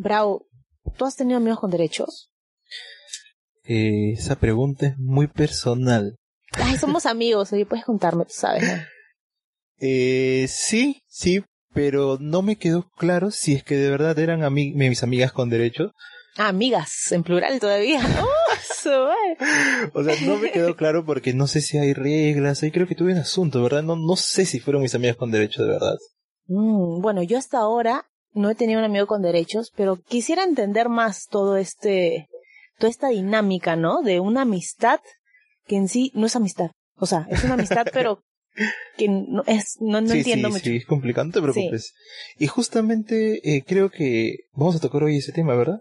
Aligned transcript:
Bravo, 0.00 0.46
¿tú 0.96 1.04
has 1.06 1.16
tenido 1.16 1.38
amigos 1.38 1.58
con 1.58 1.72
derechos? 1.72 2.30
Eh, 3.64 4.12
esa 4.12 4.36
pregunta 4.36 4.86
es 4.86 4.94
muy 4.96 5.26
personal. 5.26 6.14
Ay, 6.52 6.76
somos 6.76 7.04
amigos, 7.06 7.52
oye, 7.52 7.66
puedes 7.66 7.84
contarme, 7.84 8.24
tú 8.24 8.32
sabes, 8.32 8.62
¿no? 8.62 8.80
Eh, 9.80 10.46
sí, 10.48 11.02
sí, 11.08 11.42
pero 11.74 12.16
no 12.20 12.42
me 12.42 12.56
quedó 12.56 12.88
claro 12.96 13.32
si 13.32 13.54
es 13.54 13.64
que 13.64 13.76
de 13.76 13.90
verdad 13.90 14.16
eran 14.20 14.44
ami 14.44 14.72
mis 14.72 15.02
amigas 15.02 15.32
con 15.32 15.50
derechos. 15.50 15.90
Ah, 16.36 16.46
amigas, 16.46 17.10
en 17.10 17.24
plural 17.24 17.58
todavía. 17.58 18.00
¡Oh! 18.22 18.28
O 19.92 20.04
sea, 20.04 20.14
no 20.24 20.38
me 20.38 20.50
quedó 20.50 20.74
claro 20.76 21.04
porque 21.04 21.34
no 21.34 21.46
sé 21.46 21.60
si 21.60 21.76
hay 21.76 21.92
reglas, 21.92 22.62
ahí 22.62 22.70
creo 22.70 22.86
que 22.86 22.94
tuve 22.94 23.12
un 23.12 23.18
asunto, 23.18 23.62
¿verdad? 23.62 23.82
No, 23.82 23.96
no 23.96 24.16
sé 24.16 24.46
si 24.46 24.60
fueron 24.60 24.82
mis 24.82 24.94
amigas 24.94 25.16
con 25.16 25.30
derechos 25.30 25.66
de 25.66 25.72
verdad. 25.72 25.96
Mm, 26.46 27.02
bueno, 27.02 27.22
yo 27.22 27.36
hasta 27.36 27.58
ahora 27.58 28.07
no 28.32 28.50
he 28.50 28.54
tenido 28.54 28.78
un 28.78 28.84
amigo 28.84 29.06
con 29.06 29.22
derechos, 29.22 29.72
pero 29.76 29.96
quisiera 29.96 30.44
entender 30.44 30.88
más 30.88 31.26
todo 31.28 31.56
este, 31.56 32.26
toda 32.78 32.90
esta 32.90 33.08
dinámica, 33.08 33.76
¿no? 33.76 34.02
De 34.02 34.20
una 34.20 34.42
amistad 34.42 35.00
que 35.66 35.76
en 35.76 35.88
sí 35.88 36.12
no 36.14 36.26
es 36.26 36.36
amistad. 36.36 36.70
O 36.96 37.06
sea, 37.06 37.26
es 37.30 37.44
una 37.44 37.54
amistad, 37.54 37.86
pero 37.92 38.20
que 38.96 39.08
no 39.08 39.42
es, 39.46 39.76
no, 39.80 40.00
no 40.00 40.08
sí, 40.08 40.18
entiendo 40.18 40.48
sí, 40.48 40.52
mucho. 40.54 40.64
sí, 40.64 40.76
es 40.76 40.86
complicado, 40.86 41.26
no 41.26 41.32
te 41.32 41.40
preocupes. 41.42 41.92
Y 42.38 42.46
justamente 42.46 43.40
eh, 43.44 43.62
creo 43.66 43.90
que 43.90 44.36
vamos 44.52 44.76
a 44.76 44.80
tocar 44.80 45.02
hoy 45.04 45.18
ese 45.18 45.32
tema, 45.32 45.54
¿verdad? 45.54 45.80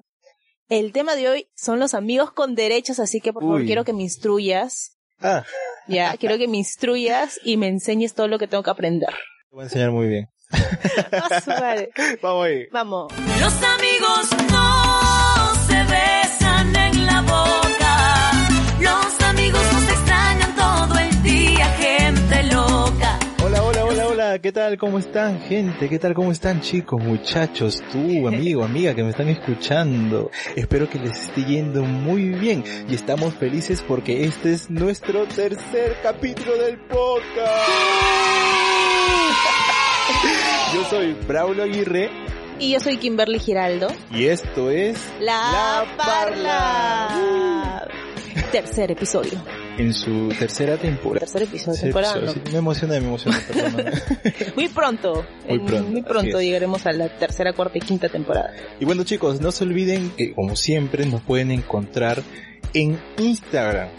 El 0.69 0.91
tema 0.91 1.15
de 1.15 1.29
hoy 1.29 1.47
son 1.55 1.79
los 1.79 1.93
amigos 1.93 2.31
con 2.31 2.53
derechos, 2.53 2.99
así 2.99 3.21
que 3.21 3.31
por 3.33 3.43
favor 3.43 3.65
quiero 3.65 3.85
que 3.85 3.93
me 3.93 4.03
instruyas, 4.03 4.97
Ah, 5.19 5.43
ya, 5.87 6.15
quiero 6.17 6.37
que 6.37 6.47
me 6.47 6.57
instruyas 6.57 7.39
y 7.43 7.57
me 7.57 7.67
enseñes 7.67 8.13
todo 8.13 8.27
lo 8.27 8.37
que 8.37 8.47
tengo 8.47 8.61
que 8.63 8.69
aprender. 8.69 9.09
te 9.09 9.55
voy 9.55 9.61
a 9.61 9.65
enseñar 9.65 9.91
muy 9.91 10.07
bien. 10.07 10.27
Vamos 12.21 12.43
ahí. 12.43 12.67
Vamos. 12.71 13.13
Los 13.39 13.63
amigos 13.63 14.29
no 14.51 15.55
se 15.67 15.83
besan 15.83 16.75
en 16.75 17.05
la 17.05 17.21
boca. 17.21 18.31
Los 18.79 19.21
amigos 19.21 19.61
nos 19.73 19.83
extrañan 19.83 20.55
todo 20.55 20.99
el 20.99 21.23
día, 21.23 21.65
gente 21.77 22.43
loca. 22.43 23.19
Hola, 23.43 23.63
hola, 23.63 23.85
hola, 23.85 24.07
hola, 24.07 24.39
¿qué 24.39 24.51
tal? 24.51 24.77
¿Cómo 24.77 24.99
están, 24.99 25.41
gente? 25.41 25.89
¿Qué 25.89 25.99
tal? 25.99 26.13
¿Cómo 26.13 26.31
están, 26.31 26.61
chicos, 26.61 27.01
muchachos? 27.01 27.83
Tú, 27.91 28.27
amigo, 28.27 28.63
amiga, 28.63 28.95
que 28.95 29.03
me 29.03 29.09
están 29.09 29.27
escuchando. 29.27 30.31
Espero 30.55 30.89
que 30.89 30.99
les 30.99 31.19
esté 31.23 31.43
yendo 31.43 31.83
muy 31.83 32.29
bien 32.29 32.63
y 32.87 32.95
estamos 32.95 33.33
felices 33.33 33.83
porque 33.85 34.23
este 34.25 34.53
es 34.53 34.69
nuestro 34.69 35.25
tercer 35.25 35.97
capítulo 36.01 36.57
del 36.57 36.77
podcast. 36.79 37.67
Yo 40.73 40.83
soy 40.89 41.13
Braulio 41.27 41.63
Aguirre 41.63 42.09
Y 42.59 42.71
yo 42.73 42.79
soy 42.79 42.97
Kimberly 42.97 43.39
Giraldo. 43.39 43.87
y 44.11 44.25
esto 44.25 44.69
es 44.71 44.97
La, 45.19 45.85
Parla. 45.97 47.87
Tercer 48.51 48.91
episodio. 48.91 49.33
en 49.77 49.93
su 49.93 50.29
tercera 50.29 50.77
temporada. 50.77 51.19
Tercer 51.19 51.43
episodio. 51.43 51.73
Tercer 51.73 51.83
temporada, 51.93 52.17
episodio. 52.17 52.35
¿no? 52.39 52.45
Sí, 52.45 52.51
me 52.53 52.57
emociona, 52.59 52.93
me 52.99 53.05
emociona, 53.07 53.39
perdóname. 53.47 53.91
Muy 54.55 54.69
pronto. 54.69 55.25
Muy 55.47 55.59
pronto, 55.59 55.89
Muy 55.89 56.01
pronto 56.01 56.41
llegaremos 56.41 56.85
a 56.85 56.93
la 56.93 57.09
tercera, 57.09 57.53
cuarta 57.53 57.77
y 57.77 57.81
quinta 57.81 58.07
temporada. 58.09 58.53
Y 58.79 58.85
bueno 58.85 59.03
chicos, 59.03 59.41
no 59.41 59.51
se 59.51 59.63
olviden 59.65 60.11
que 60.11 60.33
como 60.33 60.55
siempre 60.55 61.05
nos 61.05 61.21
pueden 61.21 61.51
encontrar 61.51 62.23
en 62.73 62.99
Instagram. 63.17 63.89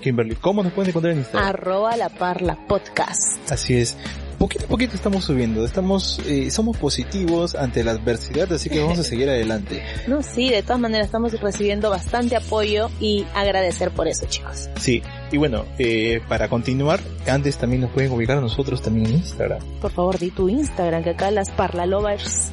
Kimberly, 0.00 0.34
¿cómo 0.36 0.62
nos 0.62 0.72
pueden 0.72 0.88
encontrar 0.90 1.12
en 1.12 1.18
Instagram? 1.20 1.48
Arroba 1.48 1.94
la 1.96 2.08
parla 2.08 2.56
podcast. 2.66 3.38
Así 3.50 3.76
es. 3.76 3.98
Poquito 4.40 4.64
a 4.64 4.68
poquito 4.68 4.96
estamos 4.96 5.24
subiendo, 5.24 5.66
estamos, 5.66 6.18
eh, 6.24 6.50
somos 6.50 6.78
positivos 6.78 7.54
ante 7.54 7.84
la 7.84 7.90
adversidad, 7.90 8.50
así 8.50 8.70
que 8.70 8.80
vamos 8.80 8.98
a 8.98 9.04
seguir 9.04 9.28
adelante. 9.28 9.82
No, 10.06 10.22
sí, 10.22 10.48
de 10.48 10.62
todas 10.62 10.80
maneras 10.80 11.08
estamos 11.08 11.38
recibiendo 11.38 11.90
bastante 11.90 12.36
apoyo 12.36 12.88
y 13.00 13.26
agradecer 13.34 13.90
por 13.90 14.08
eso, 14.08 14.24
chicos. 14.30 14.70
Sí, 14.80 15.02
y 15.30 15.36
bueno, 15.36 15.66
eh, 15.78 16.22
para 16.26 16.48
continuar, 16.48 17.00
antes 17.28 17.58
también 17.58 17.82
nos 17.82 17.90
pueden 17.90 18.12
ubicar 18.12 18.38
a 18.38 18.40
nosotros 18.40 18.80
también 18.80 19.08
en 19.08 19.16
Instagram. 19.16 19.60
Por 19.78 19.90
favor, 19.90 20.18
di 20.18 20.30
tu 20.30 20.48
Instagram, 20.48 21.04
que 21.04 21.10
acá 21.10 21.30
las 21.30 21.50
parlalovers 21.50 22.50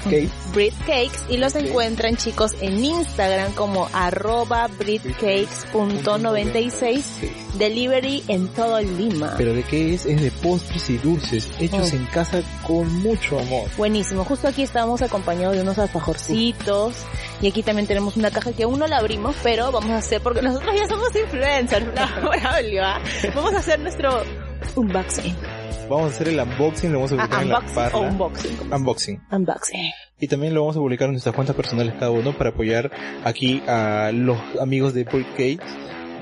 Cake, 0.04 0.28
Brit 0.52 0.74
Cakes 0.80 1.20
y 1.28 1.36
los 1.36 1.54
encuentran 1.54 2.16
chicos 2.16 2.52
en 2.60 2.84
Instagram 2.84 3.52
como 3.52 3.88
arroba 3.92 4.69
britcakes.96 4.76 7.00
sí. 7.02 7.30
delivery 7.58 8.24
en 8.28 8.48
todo 8.48 8.80
Lima. 8.80 9.34
Pero 9.36 9.54
de 9.54 9.62
qué 9.62 9.94
es? 9.94 10.06
Es 10.06 10.20
de 10.20 10.30
postres 10.30 10.90
y 10.90 10.98
dulces, 10.98 11.48
hechos 11.60 11.92
Oh. 11.92 11.96
en 11.96 12.06
casa 12.06 12.42
con 12.66 12.92
mucho 13.02 13.38
amor. 13.38 13.68
Buenísimo, 13.76 14.25
justo 14.25 14.48
aquí 14.48 14.62
estábamos 14.62 15.02
acompañados 15.02 15.56
de 15.56 15.62
unos 15.62 15.78
alfajorcitos 15.78 16.94
y 17.40 17.48
aquí 17.48 17.62
también 17.62 17.86
tenemos 17.86 18.16
una 18.16 18.30
caja 18.30 18.52
que 18.52 18.64
aún 18.64 18.78
no 18.78 18.86
la 18.86 18.98
abrimos, 18.98 19.36
pero 19.42 19.70
vamos 19.72 19.90
a 19.90 19.98
hacer 19.98 20.20
porque 20.20 20.42
nosotros 20.42 20.75
ya 20.76 20.86
somos 20.88 21.14
influencers, 21.14 21.86
no, 21.94 22.30
¿ah? 22.82 23.00
Vamos 23.34 23.54
a 23.54 23.58
hacer 23.58 23.78
nuestro 23.78 24.22
unboxing. 24.75 25.36
Vamos 25.92 26.12
a 26.12 26.14
hacer 26.14 26.28
el 26.28 26.40
unboxing, 26.40 26.92
lo 26.92 26.98
vamos 27.00 27.12
a 27.12 27.14
Ah, 27.14 27.18
publicar 27.28 27.42
en 27.42 27.48
la 27.50 27.58
o 27.58 27.74
parla. 27.74 27.98
unboxing. 27.98 28.72
Unboxing. 28.72 29.20
Unboxing. 29.30 29.90
Y 30.20 30.28
también 30.28 30.54
lo 30.54 30.60
vamos 30.60 30.76
a 30.76 30.80
publicar 30.80 31.06
en 31.06 31.12
nuestras 31.12 31.34
cuentas 31.34 31.56
personales 31.56 31.94
cada 31.94 32.10
uno 32.10 32.36
para 32.36 32.50
apoyar 32.50 32.90
aquí 33.24 33.62
a 33.66 34.10
los 34.14 34.38
amigos 34.60 34.94
de 34.94 35.04
Brick 35.04 35.28
Cake 35.32 35.60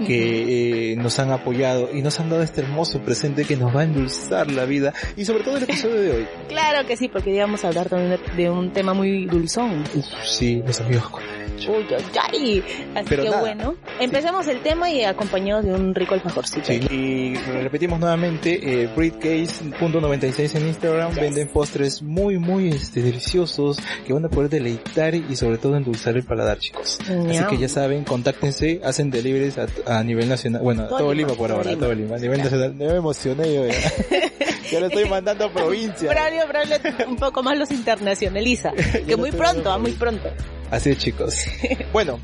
que 0.07 0.93
eh, 0.93 0.97
nos 0.97 1.19
han 1.19 1.31
apoyado 1.31 1.91
y 1.93 2.03
nos 2.03 2.19
han 2.21 2.31
dado 2.31 2.43
este 2.43 2.61
hermoso 2.63 3.01
presente 3.01 3.45
que 3.45 3.57
nos 3.57 3.75
va 3.75 3.81
a 3.81 3.85
endulzar 3.85 4.51
la 4.51 4.65
vida 4.65 4.93
y 5.17 5.25
sobre 5.25 5.45
todo 5.45 5.57
el 5.57 5.65
episodio 5.65 6.01
de 6.01 6.11
hoy. 6.11 6.27
Claro 6.49 6.87
que 6.87 6.97
sí, 6.97 7.09
porque 7.09 7.31
íbamos 7.35 7.65
a 7.65 7.69
hablar 7.69 7.89
también 7.89 8.19
de, 8.37 8.43
de 8.43 8.51
un 8.51 8.73
tema 8.73 8.95
muy 8.95 9.27
dulzón. 9.27 9.85
Uf, 9.95 10.07
sí, 10.25 10.63
los 10.67 10.81
amigos 10.81 11.09
con 11.09 11.23
derecho. 11.27 11.73
Uy, 11.73 11.87
ay. 12.21 12.65
Así 12.95 13.07
Pero 13.09 13.23
que 13.23 13.31
nada. 13.31 13.41
bueno, 13.41 13.75
empecemos 14.01 14.47
el 14.49 14.63
tema 14.63 14.91
y 14.91 15.05
acompañados 15.05 15.65
de 15.65 15.73
un 15.73 15.95
rico 15.95 16.15
alfajorcito. 16.15 16.67
Sí, 16.67 16.81
y 16.91 17.35
repetimos 17.35 18.01
nuevamente, 18.01 18.83
eh, 18.83 18.89
Breedcase.96 18.95 20.57
en 20.57 20.67
Instagram, 20.69 21.15
venden 21.15 21.49
postres 21.49 22.03
muy, 22.03 22.39
muy 22.39 22.69
este, 22.69 23.03
deliciosos 23.03 23.79
que 24.07 24.13
van 24.13 24.25
a 24.25 24.29
poder 24.29 24.51
deleitar 24.51 25.15
y 25.15 25.37
sobre 25.37 25.59
todo 25.59 25.77
endulzar 25.77 26.17
el 26.17 26.25
paladar, 26.25 26.59
chicos. 26.59 26.99
Así 27.01 27.45
que 27.49 27.59
ya 27.59 27.69
saben, 27.69 28.05
contáctense, 28.05 28.81
hacen 28.85 29.11
deliveries 29.11 29.59
a, 29.59 29.67
a 29.91 30.05
nivel 30.05 30.29
nacional, 30.29 30.63
bueno, 30.63 30.87
Todo 30.87 30.99
todo 30.99 31.15
Lima, 31.15 31.29
Lima, 31.31 31.39
por 31.39 31.51
ahora, 31.51 31.71
Lima. 31.71 31.81
todo 31.81 31.95
Lima, 31.95 32.15
a 32.15 32.19
nivel 32.19 32.39
nacional. 32.39 32.75
Me 32.75 32.87
emocioné 32.95 33.55
yo, 33.55 33.67
ya. 33.67 33.75
ya 34.71 34.81
lo 34.81 34.87
estoy 34.87 35.09
mandando 35.09 35.47
a 35.47 35.53
provincia. 35.53 36.09
Braulio, 36.09 36.47
Braulio, 36.47 36.77
un 37.09 37.17
poco 37.17 37.43
más 37.43 37.59
los 37.59 37.71
internacionaliza. 37.73 38.73
Que 39.07 39.17
muy 39.17 39.33
pronto, 39.33 39.71
ah, 39.73 39.79
muy 39.79 39.93
pronto. 39.93 40.29
Así 40.71 40.91
es, 40.91 40.99
chicos. 40.99 41.45
Bueno, 41.93 42.21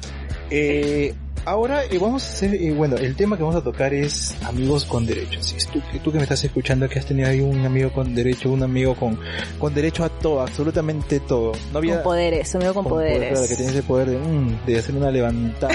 eh, 0.51 1.13
ahora 1.46 1.84
eh, 1.84 1.98
vamos 1.98 2.25
a 2.25 2.26
hacer, 2.26 2.54
eh, 2.54 2.72
bueno, 2.72 2.96
el 2.96 3.16
tema 3.16 3.37
que 3.37 3.43
vamos 3.43 3.56
a 3.56 3.62
tocar 3.62 3.94
es 3.94 4.34
amigos 4.44 4.84
con 4.84 5.06
derechos. 5.06 5.54
Si 5.56 5.66
tú, 5.69 5.81
que 5.90 5.98
tú 6.00 6.12
que 6.12 6.19
me 6.19 6.25
estás 6.25 6.44
escuchando, 6.44 6.88
que 6.88 6.98
has 6.98 7.06
tenido 7.06 7.28
ahí 7.28 7.40
un 7.40 7.64
amigo 7.64 7.90
con 7.93 8.14
derecho, 8.14 8.50
un 8.50 8.62
amigo 8.62 8.94
con, 8.94 9.19
con 9.58 9.72
derecho 9.72 10.04
a 10.04 10.08
todo, 10.08 10.43
absolutamente 10.43 11.20
todo. 11.20 11.52
No 11.72 11.78
había... 11.78 11.94
Con 11.94 12.02
poderes, 12.02 12.54
amigo 12.54 12.75
con, 12.75 12.84
poder, 12.84 13.12
poderes. 13.12 13.31
claro, 13.31 13.48
que 13.48 13.56
tienes 13.56 13.75
el 13.76 13.82
poder 13.84 14.10
de, 14.10 14.19
mm, 14.19 14.66
de 14.66 14.78
hacer 14.78 14.94
una 14.94 15.10
levantada 15.10 15.75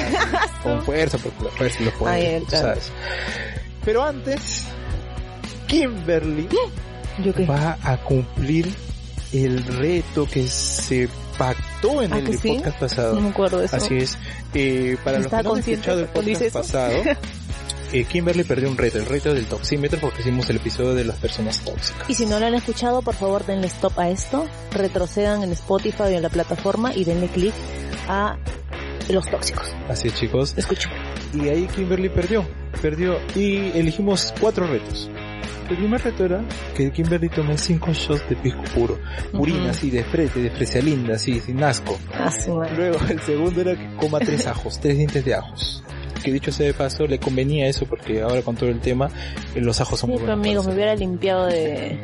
con 0.63 0.81
fuerza, 0.83 1.17
porque 1.17 1.43
la 1.43 1.51
fuerza 1.51 1.81
y 1.81 1.85
los 1.85 1.93
poderes, 1.95 2.41
Ay, 2.41 2.45
claro. 2.47 2.67
¿sabes? 2.67 2.91
Pero 3.83 4.03
antes, 4.03 4.65
Kimberly 5.67 6.47
¿Yo 7.23 7.33
qué? 7.33 7.45
va 7.45 7.77
a 7.81 7.97
cumplir 7.97 8.67
el 9.33 9.63
reto 9.63 10.27
que 10.29 10.47
se 10.47 11.07
pactó 11.41 12.03
en 12.03 12.13
¿Ah, 12.13 12.19
el 12.19 12.37
sí? 12.37 12.49
podcast 12.49 12.79
pasado. 12.79 13.15
No 13.15 13.21
me 13.21 13.29
acuerdo 13.29 13.57
de 13.57 13.65
eso. 13.65 13.75
Así 13.75 13.97
es. 13.97 14.17
Eh, 14.53 14.95
para 15.03 15.17
los 15.17 15.25
¿Está 15.25 15.37
que 15.37 15.43
no 15.43 15.53
han 15.53 15.59
escuchado 15.59 15.99
el 16.01 16.05
podcast 16.05 16.53
pasado, 16.53 16.93
eh, 17.93 18.03
Kimberly 18.03 18.43
perdió 18.43 18.69
un 18.69 18.77
reto, 18.77 18.99
el 18.99 19.07
reto 19.07 19.33
del 19.33 19.47
toxímetro, 19.47 19.99
porque 19.99 20.21
hicimos 20.21 20.47
el 20.51 20.57
episodio 20.57 20.93
de 20.93 21.03
las 21.03 21.17
personas 21.17 21.57
tóxicas. 21.61 22.07
Y 22.07 22.13
si 22.13 22.27
no 22.27 22.39
lo 22.39 22.45
han 22.45 22.53
escuchado, 22.53 23.01
por 23.01 23.15
favor 23.15 23.43
denle 23.43 23.65
stop 23.67 23.97
a 23.97 24.09
esto, 24.09 24.45
retrocedan 24.71 25.41
en 25.41 25.51
Spotify 25.53 26.03
o 26.03 26.07
en 26.09 26.21
la 26.21 26.29
plataforma 26.29 26.93
y 26.93 27.05
denle 27.05 27.27
clic 27.27 27.53
a 28.07 28.37
los 29.09 29.27
tóxicos. 29.27 29.73
Así 29.89 30.09
es, 30.09 30.13
chicos. 30.13 30.53
Escuchen. 30.55 30.91
Y 31.33 31.49
ahí 31.49 31.65
Kimberly 31.75 32.09
perdió, 32.09 32.47
perdió. 32.83 33.17
Y 33.33 33.71
elegimos 33.75 34.31
cuatro 34.39 34.67
retos. 34.67 35.09
El 35.71 35.77
primer 35.77 36.01
reto 36.03 36.25
era 36.25 36.43
que 36.75 36.91
Kimberly 36.91 37.29
tome 37.29 37.57
cinco 37.57 37.93
shots 37.93 38.27
de 38.29 38.35
pisco 38.35 38.61
puro. 38.75 38.99
Purina, 39.31 39.59
Ujú. 39.61 39.69
así, 39.69 39.89
de 39.89 40.03
frente, 40.03 40.41
de 40.41 40.51
fresialinda, 40.51 41.15
así, 41.15 41.39
sin 41.39 41.63
asco. 41.63 41.97
Ah. 42.13 42.29
Luego, 42.75 42.99
el 43.09 43.21
segundo 43.21 43.61
era 43.61 43.75
que 43.75 43.95
coma 43.95 44.19
tres 44.19 44.45
ajos, 44.47 44.79
tres 44.81 44.97
dientes 44.97 45.23
de 45.23 45.33
ajos. 45.35 45.81
Que 46.23 46.31
dicho 46.33 46.51
sea 46.51 46.67
de 46.67 46.73
paso, 46.73 47.07
le 47.07 47.19
convenía 47.19 47.67
eso 47.67 47.85
porque 47.85 48.21
ahora 48.21 48.41
con 48.41 48.55
todo 48.55 48.69
el 48.69 48.79
tema, 48.79 49.09
los 49.55 49.79
ajos 49.81 49.99
son 50.01 50.09
Sí, 50.09 50.13
muy 50.17 50.25
buenos. 50.25 50.39
amigos, 50.45 50.67
me 50.67 50.73
hubiera 50.75 50.93
limpiado 50.95 51.45
de 51.47 51.99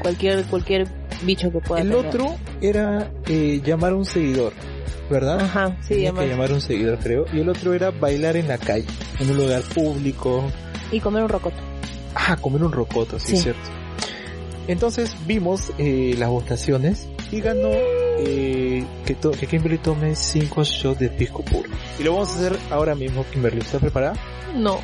cualquier 0.00 0.44
cualquier 0.44 0.86
bicho 1.24 1.50
que 1.52 1.58
pueda. 1.58 1.82
El 1.82 1.90
tener. 1.90 2.06
otro 2.06 2.36
era 2.62 3.10
eh, 3.26 3.60
llamar 3.64 3.92
a 3.92 3.96
un 3.96 4.04
seguidor, 4.06 4.52
¿verdad? 5.10 5.40
Ajá, 5.40 5.76
sí, 5.82 5.94
Tenía 5.94 6.12
que 6.14 6.28
llamar 6.28 6.50
a 6.52 6.54
un 6.54 6.60
seguidor, 6.62 6.98
creo. 7.00 7.26
Y 7.32 7.40
el 7.40 7.48
otro 7.50 7.74
era 7.74 7.90
bailar 7.90 8.36
en 8.36 8.46
la 8.48 8.56
calle, 8.58 8.86
en 9.18 9.30
un 9.30 9.36
lugar 9.36 9.60
público. 9.62 10.50
Y 10.92 11.00
comer 11.00 11.24
un 11.24 11.28
rocoto. 11.28 11.56
Ah, 12.14 12.36
comer 12.36 12.62
un 12.64 12.72
rocoto, 12.72 13.18
sí, 13.18 13.28
Sí. 13.28 13.36
es 13.36 13.42
cierto. 13.44 13.60
Entonces 14.66 15.14
vimos 15.26 15.72
eh, 15.78 16.14
las 16.18 16.28
votaciones 16.28 17.08
y 17.30 17.40
ganó 17.40 17.70
eh, 18.20 18.84
que, 19.06 19.14
to- 19.14 19.30
que 19.30 19.46
Kimberly 19.46 19.78
tome 19.78 20.14
5 20.14 20.64
shots 20.64 20.98
de 21.00 21.08
pisco 21.08 21.42
puro. 21.42 21.68
Y 21.98 22.02
lo 22.02 22.12
vamos 22.14 22.30
a 22.30 22.34
hacer 22.36 22.58
ahora 22.70 22.94
mismo, 22.94 23.24
Kimberly. 23.32 23.60
¿Estás 23.60 23.80
preparada? 23.80 24.14
No. 24.54 24.80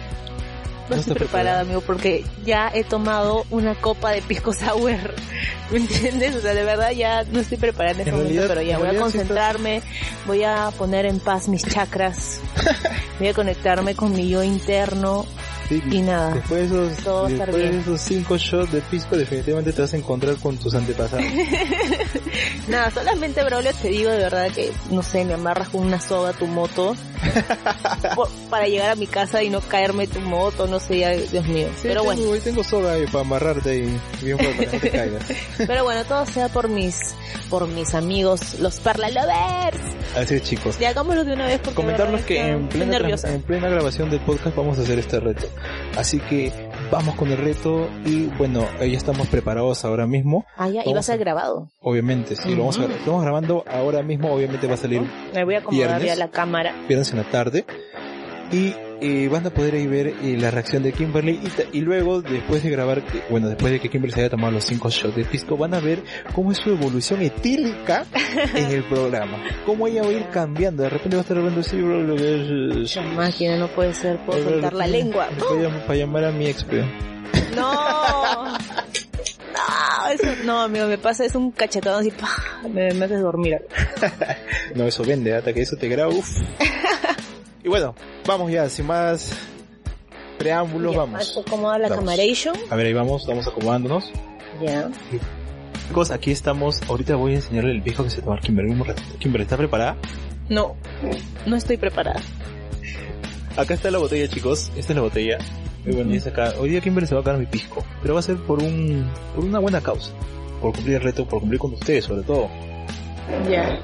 No, 0.89 0.97
¿No 0.97 0.97
estoy 0.97 1.15
preparada, 1.15 1.21
preparada? 1.55 1.61
amigo, 1.63 1.81
porque 1.81 2.25
ya 2.45 2.71
he 2.75 2.85
tomado 2.85 3.47
una 3.51 3.75
copa 3.75 4.11
de 4.13 4.21
pisco 4.21 4.53
sour. 4.53 5.15
¿Me 5.71 5.79
entiendes? 5.79 6.37
O 6.37 6.41
sea, 6.43 6.53
de 6.55 6.63
verdad 6.63 6.91
ya 6.93 7.25
no 7.25 7.41
estoy 7.41 7.57
preparada 7.57 7.93
en 7.95 7.99
este 8.01 8.11
En 8.11 8.17
momento, 8.17 8.35
realidad- 8.47 8.55
pero 8.55 8.63
ya 8.69 8.79
voy 8.79 8.89
a 8.89 8.93
sí 8.93 8.97
concentrarme, 8.99 9.83
voy 10.27 10.45
a 10.45 10.71
poner 10.77 11.07
en 11.07 11.21
paz 11.21 11.49
mis 11.49 11.65
chakras, 11.65 12.41
voy 13.19 13.29
a 13.29 13.35
conectarme 13.35 13.95
con 13.95 14.13
mi 14.13 14.29
yo 14.29 14.43
interno 14.43 15.25
Sí, 15.69 15.83
y 15.91 16.03
nada. 16.03 16.35
Después 16.35 16.71
de 16.71 16.87
esos, 16.87 17.05
Todo 17.05 17.27
después 17.29 17.57
de 17.57 17.79
esos 17.79 18.01
cinco 18.01 18.37
shots 18.37 18.71
de 18.73 18.81
pisco, 18.83 19.17
definitivamente 19.17 19.73
te 19.73 19.81
vas 19.83 19.95
a 19.95 19.97
encontrar 19.97 20.37
con 20.37 20.57
tus 20.59 20.75
antepasados. 20.75 21.25
Nada, 22.69 22.91
solamente, 22.91 23.43
Braulio, 23.45 23.73
te 23.81 23.89
digo 23.89 24.11
de 24.11 24.19
verdad 24.19 24.51
que, 24.51 24.73
no 24.91 25.03
sé, 25.03 25.25
me 25.25 25.35
amarras 25.35 25.69
con 25.69 25.83
una 25.87 26.01
soga 26.01 26.31
a 26.31 26.33
tu 26.33 26.47
moto 26.47 26.97
por- 28.15 28.29
para 28.51 28.67
llegar 28.67 28.91
a 28.91 28.95
mi 28.97 29.07
casa 29.07 29.43
y 29.43 29.51
no 29.51 29.61
caerme 29.61 30.07
tu 30.07 30.21
moto, 30.21 30.67
no 30.67 30.81
sé, 30.81 30.99
ya, 30.99 31.11
Dios 31.11 31.47
mío. 31.47 31.69
Sí, 31.77 31.83
pero 31.89 32.03
tengo, 32.03 32.05
bueno, 32.15 32.31
Hoy 32.31 32.41
tengo 32.41 32.65
soga 32.65 32.93
ahí 32.93 33.07
para 33.07 33.21
amarrarte 33.21 33.71
ahí, 33.71 34.01
bien 34.23 34.39
fuerte 34.39 34.57
para 34.67 34.71
que 34.71 34.77
no 34.77 34.83
te 34.83 34.91
caigas. 34.91 35.23
pero 35.67 35.85
bueno, 35.85 36.05
todo 36.05 36.27
sea 36.27 36.49
por 36.49 36.69
mis, 36.69 36.97
por 37.51 37.67
mis 37.69 37.95
amigos, 37.95 38.59
los 38.61 38.81
Parla 38.81 39.09
Lovers. 39.11 39.79
Así 40.17 40.35
es, 40.37 40.43
chicos. 40.43 40.77
Y 40.81 40.85
hagámoslo 40.85 41.25
de 41.25 41.33
una 41.35 41.47
vez 41.47 41.59
porque 41.63 41.75
Comentarles 41.77 42.21
de 42.23 42.27
que 42.27 42.49
en 42.49 42.69
plena, 42.69 42.99
en 42.99 43.43
plena 43.43 43.69
grabación 43.69 44.11
del 44.11 44.21
podcast 44.21 44.57
vamos 44.57 44.79
a 44.79 44.83
hacer 44.83 44.99
este 44.99 45.21
reto. 45.21 45.47
Así 45.97 46.19
que 46.21 46.53
vamos 46.91 47.15
con 47.15 47.31
el 47.31 47.39
reto 47.39 47.89
y 48.05 48.27
bueno, 48.39 48.67
ya 48.79 48.85
estamos 48.97 49.29
preparados 49.29 49.85
ahora 49.85 50.07
mismo. 50.07 50.45
Ah, 50.57 50.69
ya, 50.69 50.83
y 50.83 50.93
va 50.93 51.01
a 51.01 51.03
vamos 51.03 51.07
ser 51.07 51.19
grabado. 51.19 51.71
Obviamente, 51.81 52.37
sí, 52.37 52.51
lo 52.51 52.59
vamos 52.63 52.79
a 52.79 52.83
lo 52.83 52.89
estamos 52.95 53.23
grabando 53.23 53.65
ahora 53.71 54.03
mismo, 54.03 54.33
obviamente 54.33 54.67
va 54.67 54.75
a 54.75 54.79
salir 54.79 55.03
Me 55.33 55.45
voy 55.45 55.55
a 55.55 55.59
acomodar 55.59 55.89
viernes. 56.01 56.07
ya 56.07 56.17
la 56.17 56.31
cámara. 56.31 56.75
viernes 56.89 57.11
en 57.13 57.19
la 57.19 57.31
tarde. 57.31 57.65
Y 58.53 58.75
eh, 59.07 59.29
van 59.29 59.47
a 59.47 59.51
poder 59.51 59.75
ahí 59.75 59.87
ver 59.87 60.07
eh, 60.09 60.37
la 60.39 60.51
reacción 60.51 60.83
de 60.83 60.93
Kimberly 60.93 61.41
y, 61.73 61.81
luego 61.81 62.23
después 62.23 62.63
de 62.63 62.71
grabar, 62.71 63.03
que- 63.05 63.23
bueno, 63.31 63.49
después 63.49 63.73
de 63.73 63.81
que 63.81 63.89
Kimberly 63.91 64.15
se 64.15 64.21
haya 64.21 64.31
tomado 64.31 64.53
los 64.53 64.65
cinco 64.65 64.89
shots 64.91 65.15
de 65.17 65.25
pisco, 65.25 65.57
van 65.57 65.75
a 65.75 65.81
ver 65.81 66.03
cómo 66.35 66.53
es 66.53 66.59
su 66.59 66.71
evolución 66.71 67.23
etílica 67.23 68.07
en 68.55 68.67
el 68.71 68.85
programa. 68.85 69.39
Cómo 69.67 69.87
ella 69.87 70.03
va 70.03 70.09
a 70.09 70.13
ir 70.13 70.29
cambiando. 70.31 70.83
De 70.85 70.89
repente 70.91 71.17
va 71.17 71.21
a 71.21 71.25
estar 71.25 71.37
hablando 71.37 71.61
así, 71.61 71.77
bro, 71.81 72.03
lo 72.03 72.17
que 72.17 72.83
es... 72.85 72.97
Máquina 73.15 73.57
no 73.57 73.69
puede 73.69 73.93
ser, 73.95 74.19
puedo 74.25 74.39
Eh, 74.41 74.45
soltar 74.45 74.73
la 74.73 74.87
lengua. 74.87 75.29
Para, 75.39 75.51
llam- 75.61 75.81
para 75.83 75.95
llamar 75.97 76.25
a 76.25 76.33
mi 76.33 76.47
ex. 76.47 76.65
No. 77.55 78.45
No, 79.55 80.09
eso, 80.13 80.27
no, 80.45 80.61
amigo, 80.63 80.87
me 80.89 80.99
pasa, 80.99 81.25
es 81.25 81.35
un 81.37 81.53
cachetón 81.53 82.01
así, 82.01 82.11
¡pah! 82.11 82.69
me, 82.69 82.93
me 82.93 83.05
haces 83.05 83.21
dormir. 83.21 83.59
No, 84.75 84.85
eso 84.89 85.05
vende, 85.05 85.33
hasta 85.35 85.53
que 85.53 85.63
eso 85.63 85.77
te 85.77 85.87
graba, 85.89 86.13
uff. 86.13 86.29
Y 87.65 87.69
bueno, 87.69 87.95
vamos 88.27 88.53
ya, 88.53 88.69
sin 88.69 88.87
más 88.87 89.37
preámbulos, 90.39 90.93
Ya, 90.93 90.99
vamos. 90.99 91.41
¿Cómo 91.49 91.73
la 91.73 91.89
Vamos. 91.89 92.05
camaration? 92.05 92.55
A 92.71 92.77
ver, 92.77 92.87
ahí 92.87 92.93
vamos, 92.93 93.27
vamos 93.27 93.47
acomodándonos. 93.47 94.11
Ya. 94.63 94.91
Chicos, 95.89 96.11
aquí 96.11 96.31
estamos. 96.31 96.81
Ahorita 96.89 97.17
voy 97.17 97.33
a 97.33 97.37
enseñarle 97.37 97.73
el 97.73 97.81
viejo 97.81 98.05
que 98.05 98.11
se 98.11 98.23
toma 98.23 98.39
Kimberly 98.41 98.71
un 98.73 98.85
ratito. 98.85 99.19
Kimberly, 99.19 99.45
¿está 99.45 99.57
preparada? 99.57 99.97
No, 100.49 100.77
no 101.47 101.57
estoy 101.57 101.77
preparada. 101.77 102.21
Acá 103.57 103.75
está 103.75 103.91
la 103.91 103.99
botella, 103.99 104.29
chicos. 104.29 104.71
Esta 104.77 104.93
es 104.93 104.97
la 104.97 105.03
botella. 105.03 105.39
Muy 105.85 105.95
bueno, 105.95 106.13
y 106.13 106.17
es 106.17 106.27
acá. 106.27 106.55
Hoy 106.59 106.71
día 106.71 106.81
Kimberly 106.81 107.07
se 107.07 107.15
va 107.15 107.21
a 107.21 107.25
ganar 107.25 107.41
mi 107.41 107.47
pisco. 107.47 107.85
Pero 108.03 108.15
va 108.15 108.21
a 108.21 108.23
ser 108.23 108.37
por 108.39 108.63
un, 108.63 109.09
por 109.35 109.45
una 109.45 109.59
buena 109.59 109.81
causa. 109.81 110.13
Por 110.61 110.73
cumplir 110.75 110.97
el 110.97 111.03
reto, 111.03 111.27
por 111.27 111.41
cumplir 111.41 111.61
con 111.61 111.73
ustedes, 111.75 112.05
sobre 112.05 112.23
todo. 112.23 112.49
Ya. 113.51 113.79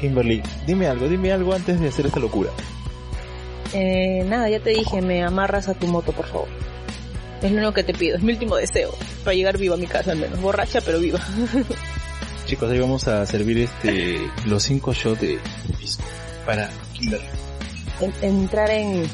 Kimberly, 0.00 0.42
dime 0.66 0.86
algo, 0.86 1.08
dime 1.08 1.32
algo 1.32 1.52
antes 1.54 1.80
de 1.80 1.88
hacer 1.88 2.06
esta 2.06 2.20
locura. 2.20 2.50
Eh, 3.78 4.24
nada, 4.26 4.48
ya 4.48 4.58
te 4.60 4.70
dije, 4.70 5.02
me 5.02 5.22
amarras 5.22 5.68
a 5.68 5.74
tu 5.74 5.86
moto, 5.86 6.12
por 6.12 6.26
favor. 6.26 6.48
Es 7.42 7.50
lo 7.52 7.58
único 7.58 7.72
que 7.74 7.84
te 7.84 7.92
pido, 7.92 8.16
es 8.16 8.22
mi 8.22 8.32
último 8.32 8.56
deseo. 8.56 8.94
Para 9.22 9.34
llegar 9.34 9.58
viva 9.58 9.74
a 9.74 9.78
mi 9.78 9.86
casa 9.86 10.12
al 10.12 10.18
menos. 10.18 10.40
Borracha, 10.40 10.80
pero 10.80 10.98
viva. 10.98 11.20
Chicos, 12.46 12.70
ahí 12.70 12.78
vamos 12.78 13.06
a 13.08 13.26
servir 13.26 13.58
este, 13.58 14.18
los 14.46 14.62
cinco 14.62 14.94
shots 14.94 15.20
de 15.20 15.38
pisco 15.78 16.04
para 16.46 16.70
Kimberly. 16.94 17.26
En- 18.00 18.14
entrar 18.24 18.70
en... 18.70 19.04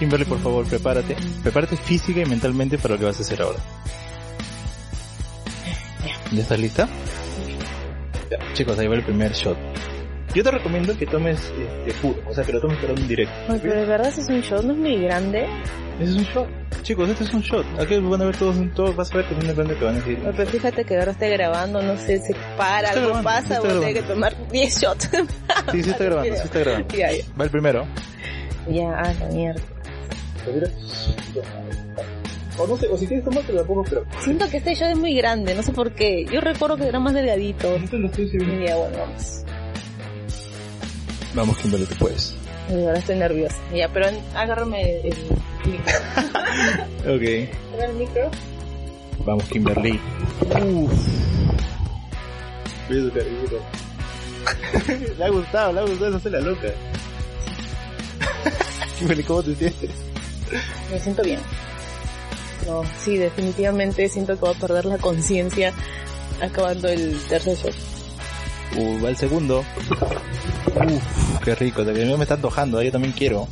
Kimberly, 0.00 0.24
por 0.24 0.40
favor, 0.42 0.66
prepárate. 0.66 1.14
Prepárate 1.42 1.76
física 1.76 2.20
y 2.20 2.24
mentalmente 2.26 2.76
para 2.78 2.94
lo 2.94 3.00
que 3.00 3.06
vas 3.06 3.18
a 3.18 3.22
hacer 3.22 3.40
ahora. 3.42 3.58
¿Ya 6.32 6.42
estás 6.42 6.58
lista? 6.58 6.88
Ya, 8.30 8.38
chicos, 8.54 8.76
ahí 8.78 8.88
va 8.88 8.96
el 8.96 9.04
primer 9.04 9.32
shot. 9.32 9.56
Yo 10.36 10.44
te 10.44 10.50
recomiendo 10.50 10.94
que 10.94 11.06
tomes 11.06 11.50
este, 11.86 11.98
puro, 12.02 12.20
o 12.28 12.34
sea, 12.34 12.44
que 12.44 12.52
lo 12.52 12.60
tomes 12.60 12.76
pero 12.78 12.94
en 12.94 13.08
directo. 13.08 13.34
Ay, 13.48 13.58
pero 13.62 13.74
de 13.74 13.86
verdad 13.86 14.08
es 14.08 14.28
un 14.28 14.42
shot, 14.42 14.64
no 14.64 14.74
es 14.74 14.78
muy 14.78 15.00
grande. 15.00 15.46
Ese 15.98 16.10
es 16.10 16.16
un 16.16 16.24
shot. 16.24 16.48
Chicos, 16.82 17.08
este 17.08 17.24
es 17.24 17.32
un 17.32 17.40
shot. 17.40 17.64
Aquí 17.80 17.98
van 18.00 18.20
a 18.20 18.26
ver 18.26 18.36
todos, 18.36 18.54
todos 18.74 18.94
vas 18.94 19.10
a 19.14 19.16
ver 19.16 19.28
que 19.28 19.34
es 19.34 19.42
un 19.42 19.54
grande 19.54 19.74
que 19.78 19.84
van 19.86 19.94
a 19.94 19.98
decir. 19.98 20.18
Ay, 20.26 20.32
Pero 20.36 20.50
fíjate 20.50 20.84
que 20.84 20.98
ahora 20.98 21.12
está 21.12 21.26
grabando, 21.28 21.80
no 21.80 21.96
sé, 21.96 22.18
se 22.18 22.34
para, 22.58 22.88
Está 22.88 23.00
algo 23.00 23.14
grabando, 23.14 23.30
pasa, 23.30 23.56
a 23.56 23.62
tener 23.62 23.94
que 23.94 24.02
tomar 24.02 24.48
10 24.50 24.78
shots. 24.78 25.10
Sí, 25.72 25.82
sí 25.82 25.90
está 25.90 26.04
grabando, 26.04 26.36
sí 26.36 26.42
está 26.44 26.58
grabando. 26.58 26.94
Ya, 26.94 27.12
ya. 27.12 27.24
Va 27.40 27.44
el 27.44 27.50
primero. 27.50 27.86
Ya, 28.68 28.90
ah, 28.90 29.14
la 29.18 29.26
mierda. 29.28 29.62
O 32.58 32.66
no 32.66 32.76
sé, 32.76 32.88
o 32.88 32.98
si 32.98 33.06
quieres 33.06 33.24
tomarte 33.24 33.54
la 33.54 33.64
pongo, 33.64 33.84
pero... 33.84 34.04
Siento 34.20 34.46
que 34.50 34.58
este 34.58 34.74
show 34.74 34.90
es 34.90 34.98
muy 34.98 35.14
grande, 35.14 35.54
no 35.54 35.62
sé 35.62 35.72
por 35.72 35.94
qué. 35.94 36.26
Yo 36.30 36.42
recuerdo 36.42 36.76
que 36.76 36.88
era 36.88 37.00
más 37.00 37.14
delgadito. 37.14 37.78
No 37.78 37.88
te 37.88 37.96
lo 37.96 38.06
estoy 38.08 38.28
sirviendo. 38.28 38.66
Ya, 38.66 38.76
bueno, 38.76 38.98
vamos. 38.98 39.46
Vamos, 41.36 41.58
Kimberly, 41.58 41.84
tú 41.84 41.94
puedes. 41.96 42.34
Ahora 42.70 42.98
estoy 42.98 43.16
nerviosa. 43.16 43.58
Ya, 43.72 43.88
pero 43.92 44.06
agárrame 44.34 45.00
el 45.00 45.14
micro. 45.66 45.92
Ok. 47.06 47.22
¿Toma 47.70 47.84
el 47.84 47.94
micro? 47.94 48.30
Vamos, 49.24 49.44
Kimberly. 49.44 50.00
Uff. 50.64 50.92
Mira 52.88 53.06
le 55.18 55.24
ha 55.24 55.28
gustado, 55.28 55.72
le 55.72 55.80
ha 55.80 55.82
gustado 55.82 56.16
hacer 56.16 56.32
la 56.32 56.40
loca. 56.40 56.68
Kimberly, 58.98 59.22
¿cómo 59.24 59.42
te 59.42 59.54
sientes? 59.56 59.90
Me 60.90 60.98
siento 60.98 61.22
bien. 61.22 61.40
No, 62.66 62.82
sí, 63.04 63.18
definitivamente 63.18 64.08
siento 64.08 64.32
que 64.34 64.40
voy 64.40 64.54
a 64.54 64.58
perder 64.58 64.86
la 64.86 64.96
conciencia 64.98 65.72
acabando 66.40 66.88
el 66.88 67.20
tercer 67.28 67.56
show. 67.56 67.70
Uh, 68.76 69.02
va 69.04 69.08
el 69.10 69.16
segundo. 69.16 69.60
Uff, 69.60 71.38
qué 71.44 71.54
rico, 71.54 71.84
de 71.84 71.92
que 71.94 72.04
me 72.16 72.22
está 72.22 72.34
antojando, 72.34 72.82
yo 72.82 72.90
también 72.92 73.12
quiero. 73.12 73.48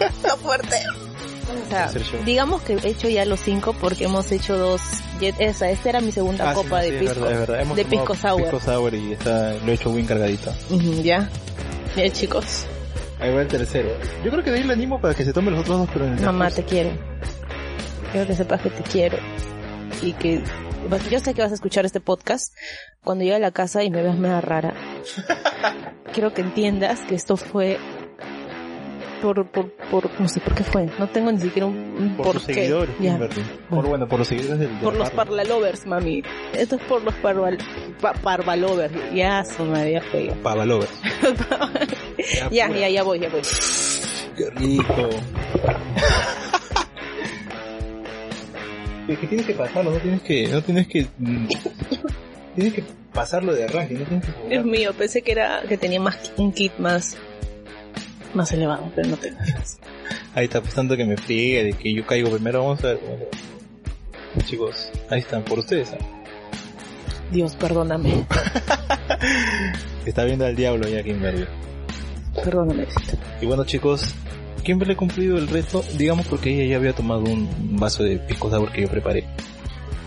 Está 0.00 0.36
fuerte. 0.36 0.76
O 1.66 1.68
sea, 1.70 1.90
digamos 2.24 2.62
que 2.62 2.74
he 2.74 2.88
hecho 2.88 3.08
ya 3.08 3.24
los 3.24 3.40
cinco 3.40 3.72
porque 3.72 4.04
hemos 4.04 4.30
hecho 4.30 4.56
dos. 4.56 4.80
Esa, 5.20 5.68
esta 5.70 5.88
era 5.88 6.00
mi 6.00 6.12
segunda 6.12 6.50
Ah, 6.50 6.54
sí, 6.54 6.62
copa 6.62 6.82
sí, 6.82 6.90
de 6.90 6.96
es 6.96 7.02
pisco. 7.02 7.14
verdad, 7.20 7.32
es 7.32 7.38
verdad. 7.40 7.60
Hemos 7.62 7.76
de 7.76 7.84
pisco 7.84 8.14
sour. 8.14 8.42
Pisco 8.42 8.60
sour 8.60 8.94
y 8.94 9.12
está, 9.12 9.54
lo 9.54 9.70
he 9.72 9.74
hecho 9.74 9.92
bien 9.92 10.06
cargadito. 10.06 10.52
Ya. 11.02 11.28
Ya, 11.96 12.08
chicos. 12.12 12.66
Ahí 13.20 13.34
va 13.34 13.42
el 13.42 13.48
tercero. 13.48 13.90
Yo 14.24 14.30
creo 14.30 14.42
que 14.44 14.50
de 14.50 14.58
ahí 14.58 14.64
le 14.64 14.72
animo 14.72 15.00
para 15.00 15.12
que 15.14 15.24
se 15.24 15.32
tome 15.32 15.50
los 15.50 15.60
otros 15.60 15.78
dos, 15.80 15.88
pero 15.92 16.06
en 16.06 16.14
el 16.18 16.20
Mamá, 16.24 16.50
te 16.50 16.62
quiero. 16.64 16.90
Quiero 18.12 18.26
que 18.26 18.34
sepas 18.34 18.60
que 18.62 18.70
te 18.70 18.82
quiero. 18.82 19.18
Y 20.02 20.12
que 20.14 20.42
yo 21.10 21.18
sé 21.20 21.34
que 21.34 21.42
vas 21.42 21.50
a 21.52 21.54
escuchar 21.54 21.84
este 21.84 22.00
podcast 22.00 22.54
cuando 23.04 23.22
llegue 23.24 23.36
a 23.36 23.40
la 23.40 23.50
casa 23.52 23.82
y 23.84 23.90
me 23.90 24.02
veas 24.02 24.18
media 24.18 24.40
rara. 24.40 24.74
Quiero 26.12 26.32
que 26.34 26.40
entiendas 26.40 27.00
que 27.08 27.14
esto 27.14 27.36
fue 27.36 27.78
por, 29.22 29.46
por, 29.50 29.70
por, 29.90 30.20
no 30.20 30.26
sé 30.28 30.40
por 30.40 30.54
qué 30.54 30.64
fue. 30.64 30.86
No 30.98 31.06
tengo 31.08 31.30
ni 31.30 31.38
siquiera 31.38 31.66
un, 31.66 31.74
un 31.76 32.16
Por 32.16 32.26
por 32.32 32.46
qué. 32.46 32.54
seguidores, 32.54 32.94
Ya. 32.98 33.18
Por, 33.68 33.86
bueno, 33.86 34.08
por 34.08 34.18
los 34.20 34.28
seguidores 34.28 34.58
del, 34.58 34.70
del 34.70 34.78
Por 34.80 34.94
los 34.94 35.14
barrio. 35.14 35.16
parlalovers, 35.16 35.86
mami. 35.86 36.22
Esto 36.54 36.76
es 36.76 36.82
por 36.84 37.02
los 37.02 37.14
parval, 37.16 37.58
pa- 38.00 38.14
parvalovers. 38.14 38.94
Ya, 39.14 39.44
su 39.44 39.64
madre, 39.64 39.92
ya 39.92 40.00
fue. 40.02 40.32
Pavalovers. 40.42 40.90
Ya, 42.50 42.68
ya, 42.70 42.88
ya 42.88 43.02
voy, 43.02 43.18
ya 43.18 43.28
voy. 43.28 43.40
Qué 44.36 44.50
rico. 44.50 45.08
Es 49.12 49.18
que 49.18 49.26
tienes 49.26 49.46
que 49.46 49.54
pasarlo, 49.54 49.90
no 49.90 49.98
tienes 49.98 50.22
que, 50.22 50.48
no 50.48 50.62
tienes 50.62 50.86
que, 50.86 51.06
mm, 51.18 51.46
tienes 52.54 52.74
que 52.74 52.84
pasarlo 53.12 53.54
de 53.54 53.64
arranque, 53.64 53.94
no 53.94 54.04
tienes 54.04 54.26
que 54.26 54.32
jugar. 54.32 54.48
Dios 54.50 54.64
mío, 54.64 54.92
pensé 54.96 55.22
que 55.22 55.32
era, 55.32 55.62
que 55.68 55.76
tenía 55.76 56.00
más, 56.00 56.32
un 56.36 56.52
kit 56.52 56.76
más, 56.78 57.16
más 58.34 58.52
elevado, 58.52 58.90
pero 58.94 59.08
no 59.08 59.16
tengo. 59.16 59.38
Ahí 60.34 60.44
está 60.44 60.58
apostando 60.58 60.96
que 60.96 61.04
me 61.04 61.16
friegue, 61.16 61.64
de 61.64 61.72
que 61.72 61.92
yo 61.92 62.06
caigo 62.06 62.30
primero, 62.30 62.60
vamos 62.60 62.84
a 62.84 62.88
ver. 62.88 63.00
cómo 63.00 63.16
le. 63.16 63.28
Chicos, 64.44 64.90
ahí 65.08 65.20
están, 65.20 65.42
por 65.42 65.58
ustedes. 65.58 65.92
¿ah? 65.92 65.98
Dios, 67.32 67.54
perdóname. 67.56 68.24
Está 70.06 70.24
viendo 70.24 70.46
al 70.46 70.56
diablo 70.56 70.88
ya 70.88 71.02
Kimberly. 71.02 71.46
Perdóname. 72.44 72.86
Y 73.40 73.46
bueno 73.46 73.64
chicos, 73.64 74.14
Kimberly 74.62 74.94
ha 74.94 74.96
cumplido 74.96 75.38
el 75.38 75.48
reto, 75.48 75.84
digamos 75.96 76.26
porque 76.26 76.50
ella 76.54 76.70
ya 76.72 76.76
había 76.76 76.92
tomado 76.92 77.20
un 77.22 77.76
vaso 77.78 78.02
de 78.02 78.18
pisco 78.18 78.50
sour 78.50 78.70
que 78.72 78.82
yo 78.82 78.88
preparé. 78.88 79.24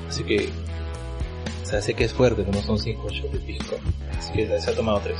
Así 0.09 0.23
que, 0.23 0.49
o 1.63 1.65
sea, 1.65 1.81
sé 1.81 1.93
que 1.93 2.03
es 2.05 2.13
fuerte, 2.13 2.45
no 2.51 2.61
son 2.61 2.77
5 2.79 3.09
shots 3.09 3.33
de 3.33 3.39
pisco. 3.39 3.75
Así 4.17 4.31
que 4.33 4.59
se 4.61 4.69
ha 4.69 4.75
tomado 4.75 4.99
3. 4.99 5.15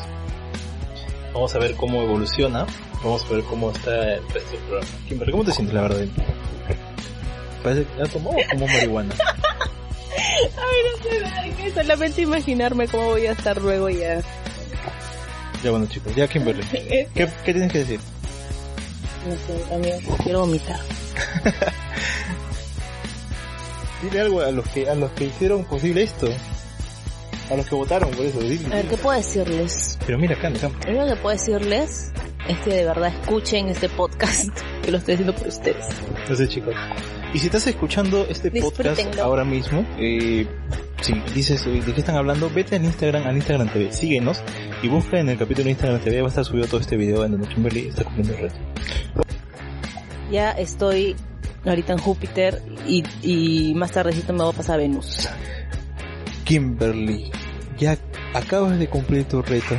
Vamos 1.33 1.55
a 1.55 1.59
ver 1.59 1.73
cómo 1.75 2.03
evoluciona, 2.03 2.65
vamos 3.03 3.25
a 3.25 3.33
ver 3.33 3.43
cómo 3.45 3.71
está 3.71 4.13
el 4.15 4.21
resto 4.29 4.51
del 4.51 4.59
programa. 4.61 4.87
Kimberly, 5.07 5.31
¿cómo 5.31 5.43
te 5.45 5.51
sientes 5.51 5.73
la 5.73 5.81
verdad? 5.81 6.05
Parece 7.63 7.85
que 7.85 8.01
ha 8.01 8.05
tomado 8.05 8.35
como 8.51 8.67
marihuana. 8.67 9.15
Ay, 10.15 10.79
no 10.91 11.03
sé 11.03 11.73
solamente 11.73 12.21
imaginarme 12.21 12.87
cómo 12.87 13.05
voy 13.05 13.25
a 13.25 13.31
estar 13.31 13.59
luego 13.59 13.89
ya. 13.89 14.21
Ya 15.63 15.71
bueno 15.71 15.87
chicos, 15.87 16.13
ya 16.15 16.27
Kimberly. 16.27 16.61
Es- 16.73 17.07
¿Qué, 17.15 17.27
qué 17.45 17.53
tienes 17.53 17.71
que 17.71 17.79
decir? 17.79 17.99
Sé, 19.23 19.53
también 19.69 19.99
quiero 20.23 20.41
vomitar. 20.41 20.79
Dile 24.03 24.19
algo 24.19 24.41
a 24.41 24.51
los 24.51 24.67
que, 24.67 24.89
a 24.89 24.95
los 24.95 25.11
que 25.11 25.25
hicieron 25.25 25.63
posible 25.63 26.03
esto. 26.03 26.27
A 27.49 27.55
los 27.55 27.65
que 27.65 27.75
votaron 27.75 28.11
por 28.11 28.25
eso, 28.25 28.39
dile. 28.41 28.65
A 28.67 28.75
ver, 28.77 28.87
¿qué 28.87 28.97
puedo 28.97 29.17
decirles? 29.17 29.97
Pero 30.05 30.17
mira 30.17 30.35
acá 30.35 30.51
campo. 30.51 30.77
Lo 30.85 30.91
único 30.91 31.15
que 31.15 31.21
puedo 31.21 31.37
decirles 31.37 32.11
es 32.47 32.57
que 32.59 32.69
de 32.71 32.85
verdad 32.85 33.13
escuchen 33.21 33.69
este 33.69 33.87
podcast, 33.89 34.49
que 34.83 34.91
lo 34.91 34.97
estoy 34.97 35.13
haciendo 35.13 35.33
por 35.35 35.47
ustedes. 35.47 35.85
No 36.29 36.35
sé 36.35 36.47
chicos. 36.47 36.75
Y 37.33 37.39
si 37.39 37.45
estás 37.47 37.65
escuchando 37.67 38.25
este 38.29 38.51
podcast 38.51 39.17
ahora 39.19 39.43
mismo, 39.45 39.85
eh, 39.97 40.45
si 41.01 41.13
dices 41.33 41.65
"Uy, 41.65 41.79
de 41.79 41.93
qué 41.93 42.01
están 42.01 42.15
hablando, 42.15 42.49
vete 42.49 42.75
al 42.75 42.83
Instagram, 42.83 43.25
al 43.25 43.35
Instagram 43.37 43.69
TV, 43.71 43.91
síguenos 43.91 44.41
y 44.83 44.87
busca 44.89 45.19
en 45.19 45.29
el 45.29 45.37
capítulo 45.37 45.65
de 45.65 45.71
Instagram 45.71 46.01
TV, 46.01 46.21
va 46.21 46.27
a 46.27 46.29
estar 46.29 46.45
subido 46.45 46.67
todo 46.67 46.79
este 46.81 46.95
video 46.97 47.25
en 47.25 47.31
donde 47.31 47.47
Kimberly 47.47 47.87
está 47.87 48.03
cumpliendo 48.03 48.33
el 48.33 48.39
reto. 48.41 48.72
Ya 50.33 50.49
estoy 50.49 51.15
ahorita 51.63 51.93
en 51.93 51.99
Júpiter 51.99 52.59
y, 52.87 53.03
y 53.21 53.75
más 53.75 53.91
tardecito 53.91 54.33
me 54.33 54.43
voy 54.43 54.51
a 54.51 54.57
pasar 54.57 54.75
a 54.75 54.77
Venus. 54.79 55.29
Kimberly, 56.43 57.31
ya 57.77 57.97
acabas 58.33 58.79
de 58.79 58.87
cumplir 58.87 59.25
tu 59.25 59.43
reto. 59.43 59.75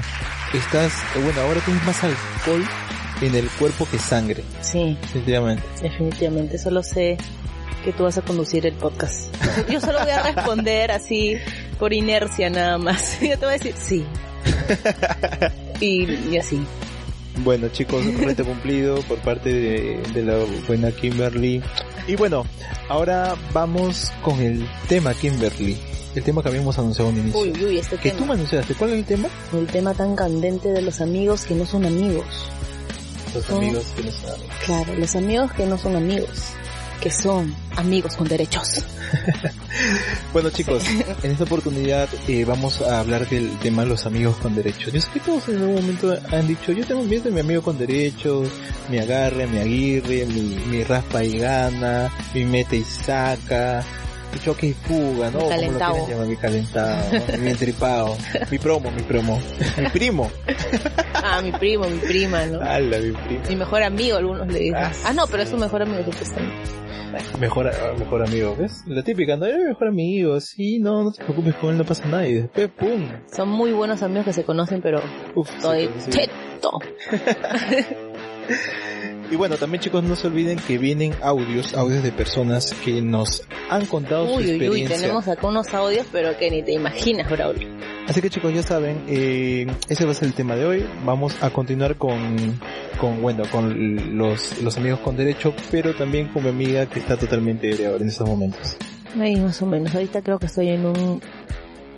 Estás, 0.52 0.92
eh, 1.16 1.20
bueno, 1.24 1.40
ahora 1.40 1.60
tienes 1.64 1.84
más 1.84 2.04
alcohol 2.04 2.64
en 3.20 3.34
el 3.34 3.48
cuerpo 3.50 3.84
que 3.90 3.98
sangre, 3.98 4.44
Sí, 4.60 4.96
definitivamente. 5.02 5.64
definitivamente. 5.82 6.56
Solo 6.58 6.84
sé 6.84 7.16
que 7.84 7.92
tú 7.92 8.04
vas 8.04 8.16
a 8.18 8.22
conducir 8.22 8.64
el 8.64 8.74
podcast. 8.74 9.34
Yo 9.68 9.80
solo 9.80 9.98
voy 10.02 10.10
a 10.12 10.22
responder 10.22 10.92
así 10.92 11.36
por 11.80 11.92
inercia 11.92 12.48
nada 12.48 12.78
más. 12.78 13.18
Yo 13.20 13.36
te 13.38 13.44
voy 13.44 13.56
a 13.56 13.58
decir 13.58 13.74
sí. 13.76 14.04
Y, 15.80 16.04
y 16.30 16.38
así. 16.38 16.64
Bueno 17.38 17.68
chicos, 17.68 18.04
reto 18.20 18.44
cumplido 18.44 18.96
por 19.02 19.18
parte 19.18 19.52
de, 19.52 20.02
de 20.12 20.22
la 20.22 20.38
buena 20.66 20.90
Kimberly. 20.92 21.62
Y 22.06 22.16
bueno, 22.16 22.44
ahora 22.88 23.34
vamos 23.52 24.12
con 24.22 24.40
el 24.40 24.66
tema 24.88 25.14
Kimberly. 25.14 25.76
El 26.14 26.22
tema 26.22 26.42
que 26.42 26.48
habíamos 26.48 26.78
anunciado 26.78 27.10
en 27.10 27.18
inicio. 27.18 27.40
Uy, 27.40 27.64
uy, 27.64 27.78
este 27.78 27.96
que 27.96 28.10
tú 28.10 28.18
tema. 28.18 28.28
me 28.28 28.34
anunciaste, 28.34 28.74
¿cuál 28.74 28.90
es 28.90 28.98
el 28.98 29.04
tema? 29.04 29.28
El 29.52 29.66
tema 29.66 29.94
tan 29.94 30.14
candente 30.14 30.68
de 30.70 30.80
los 30.82 31.00
amigos 31.00 31.44
que 31.44 31.54
no 31.54 31.66
son 31.66 31.86
amigos. 31.86 32.24
Los 33.34 33.50
amigos 33.50 33.84
que 33.96 34.04
no 34.04 34.10
saben. 34.12 34.40
Claro, 34.64 34.94
los 34.94 35.16
amigos 35.16 35.52
que 35.54 35.66
no 35.66 35.76
son 35.76 35.96
amigos. 35.96 36.28
Que 37.04 37.10
son 37.10 37.54
amigos 37.76 38.16
con 38.16 38.26
derechos. 38.26 38.82
Bueno 40.32 40.50
chicos, 40.50 40.84
en 41.22 41.32
esta 41.32 41.44
oportunidad 41.44 42.08
eh, 42.26 42.44
vamos 42.44 42.80
a 42.80 43.00
hablar 43.00 43.28
del 43.28 43.56
tema 43.58 43.82
de 43.82 43.88
los 43.88 44.06
amigos 44.06 44.36
con 44.36 44.54
derechos. 44.54 44.92
Yo 44.92 45.00
sé 45.00 45.08
que 45.12 45.20
todos 45.20 45.48
en 45.48 45.58
algún 45.58 45.74
momento 45.76 46.16
han 46.32 46.46
dicho, 46.48 46.72
yo 46.72 46.84
tengo 46.86 47.02
miedo 47.02 47.24
de 47.24 47.30
mi 47.30 47.40
amigo 47.40 47.62
con 47.62 47.78
derechos, 47.78 48.48
mi 48.88 48.98
agarre, 48.98 49.46
mi 49.46 49.58
aguirre, 49.58 50.26
mi, 50.26 50.56
mi 50.66 50.82
raspa 50.82 51.22
y 51.22 51.38
gana, 51.38 52.10
mi 52.34 52.44
mete 52.44 52.76
y 52.78 52.84
saca, 52.84 53.84
choque 54.40 54.68
y 54.68 54.72
fuga, 54.72 55.30
¿no? 55.30 55.40
Mi 55.40 55.46
quieran 55.48 56.06
llamar, 56.08 56.26
mi 56.26 56.36
calentado, 56.36 56.96
mi 57.38 57.50
entripado, 57.50 58.16
mi 58.50 58.58
promo, 58.58 58.90
mi 58.90 59.02
promo, 59.02 59.40
mi 59.78 59.88
primo, 59.88 60.30
Ah, 61.14 61.40
mi 61.42 61.52
primo, 61.52 61.86
mi 61.86 61.98
prima, 61.98 62.44
¿no? 62.46 62.60
ala, 62.60 62.98
mi 62.98 63.12
primo, 63.12 63.40
Mi 63.48 63.56
mejor 63.56 63.82
amigo, 63.82 64.16
algunos 64.18 64.46
le 64.48 64.58
dicen. 64.58 64.76
Ah, 64.76 64.92
Ah, 65.06 65.12
no, 65.12 65.26
pero 65.26 65.42
es 65.42 65.48
su 65.48 65.56
mejor 65.56 65.82
amigo, 65.82 66.04
supuestamente. 66.04 66.54
mejor, 67.38 67.70
mejor 67.98 68.22
amigo, 68.26 68.56
¿ves? 68.58 68.82
La 68.86 69.02
típica, 69.02 69.36
no, 69.36 69.46
eres 69.46 69.66
mejor 69.68 69.88
amigo, 69.88 70.40
sí, 70.40 70.78
no, 70.80 71.04
no 71.04 71.12
te 71.12 71.22
preocupes, 71.24 71.54
con 71.56 71.70
él 71.70 71.78
no 71.78 71.84
pasa 71.84 72.04
nada, 72.06 72.26
y 72.26 72.34
después, 72.34 72.68
pum, 72.76 73.06
Son 73.34 73.48
muy 73.48 73.72
buenos 73.72 74.02
amigos 74.02 74.24
que 74.26 74.32
se 74.32 74.44
conocen, 74.44 74.80
pero 74.82 75.00
uf, 75.34 75.48
se- 75.60 75.88
cheto. 76.10 76.78
Y 79.34 79.36
bueno, 79.36 79.56
también 79.56 79.80
chicos, 79.82 80.04
no 80.04 80.14
se 80.14 80.28
olviden 80.28 80.60
que 80.60 80.78
vienen 80.78 81.12
audios, 81.20 81.74
audios 81.74 82.04
de 82.04 82.12
personas 82.12 82.72
que 82.84 83.02
nos 83.02 83.42
han 83.68 83.84
contado 83.86 84.28
su 84.28 84.34
Uy, 84.34 84.44
uy, 84.44 84.50
uy, 84.50 84.54
experiencia. 84.60 84.96
tenemos 85.00 85.26
acá 85.26 85.48
unos 85.48 85.74
audios, 85.74 86.06
pero 86.12 86.38
que 86.38 86.52
ni 86.52 86.62
te 86.62 86.70
imaginas, 86.70 87.28
Braulio. 87.28 87.66
Así 88.06 88.22
que 88.22 88.30
chicos, 88.30 88.54
ya 88.54 88.62
saben, 88.62 89.02
eh, 89.08 89.66
ese 89.88 90.04
va 90.04 90.12
a 90.12 90.14
ser 90.14 90.28
el 90.28 90.34
tema 90.34 90.54
de 90.54 90.66
hoy. 90.66 90.86
Vamos 91.04 91.34
a 91.42 91.50
continuar 91.50 91.96
con, 91.96 92.60
con 93.00 93.20
bueno, 93.22 93.42
con 93.50 94.16
los, 94.16 94.62
los 94.62 94.76
amigos 94.76 95.00
con 95.00 95.16
derecho, 95.16 95.52
pero 95.72 95.96
también 95.96 96.28
con 96.28 96.44
mi 96.44 96.50
amiga 96.50 96.86
que 96.86 97.00
está 97.00 97.16
totalmente 97.16 97.84
ahora 97.88 98.02
en 98.04 98.08
estos 98.10 98.28
momentos. 98.28 98.76
Ahí 99.18 99.34
más 99.34 99.60
o 99.62 99.66
menos. 99.66 99.92
Ahorita 99.96 100.22
creo 100.22 100.38
que 100.38 100.46
estoy 100.46 100.68
en 100.68 100.86
un 100.86 101.20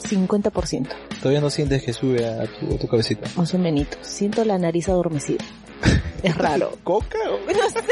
50%, 0.03 0.89
Todavía 1.21 1.43
no 1.43 1.51
sientes 1.51 1.83
que 1.83 1.93
sube 1.93 2.25
a 2.27 2.47
tu, 2.47 2.77
a 2.77 2.79
tu 2.79 2.89
cabecita. 2.89 3.29
más 3.37 3.53
o 3.53 3.59
menos. 3.59 3.89
Siento 4.01 4.43
la 4.47 4.57
nariz 4.57 4.89
adormecida. 4.89 5.45
Es 6.23 6.37
raro. 6.37 6.77
¿Coca 6.85 7.19
o 7.31 7.39
No 7.53 7.69
sé, 7.71 7.85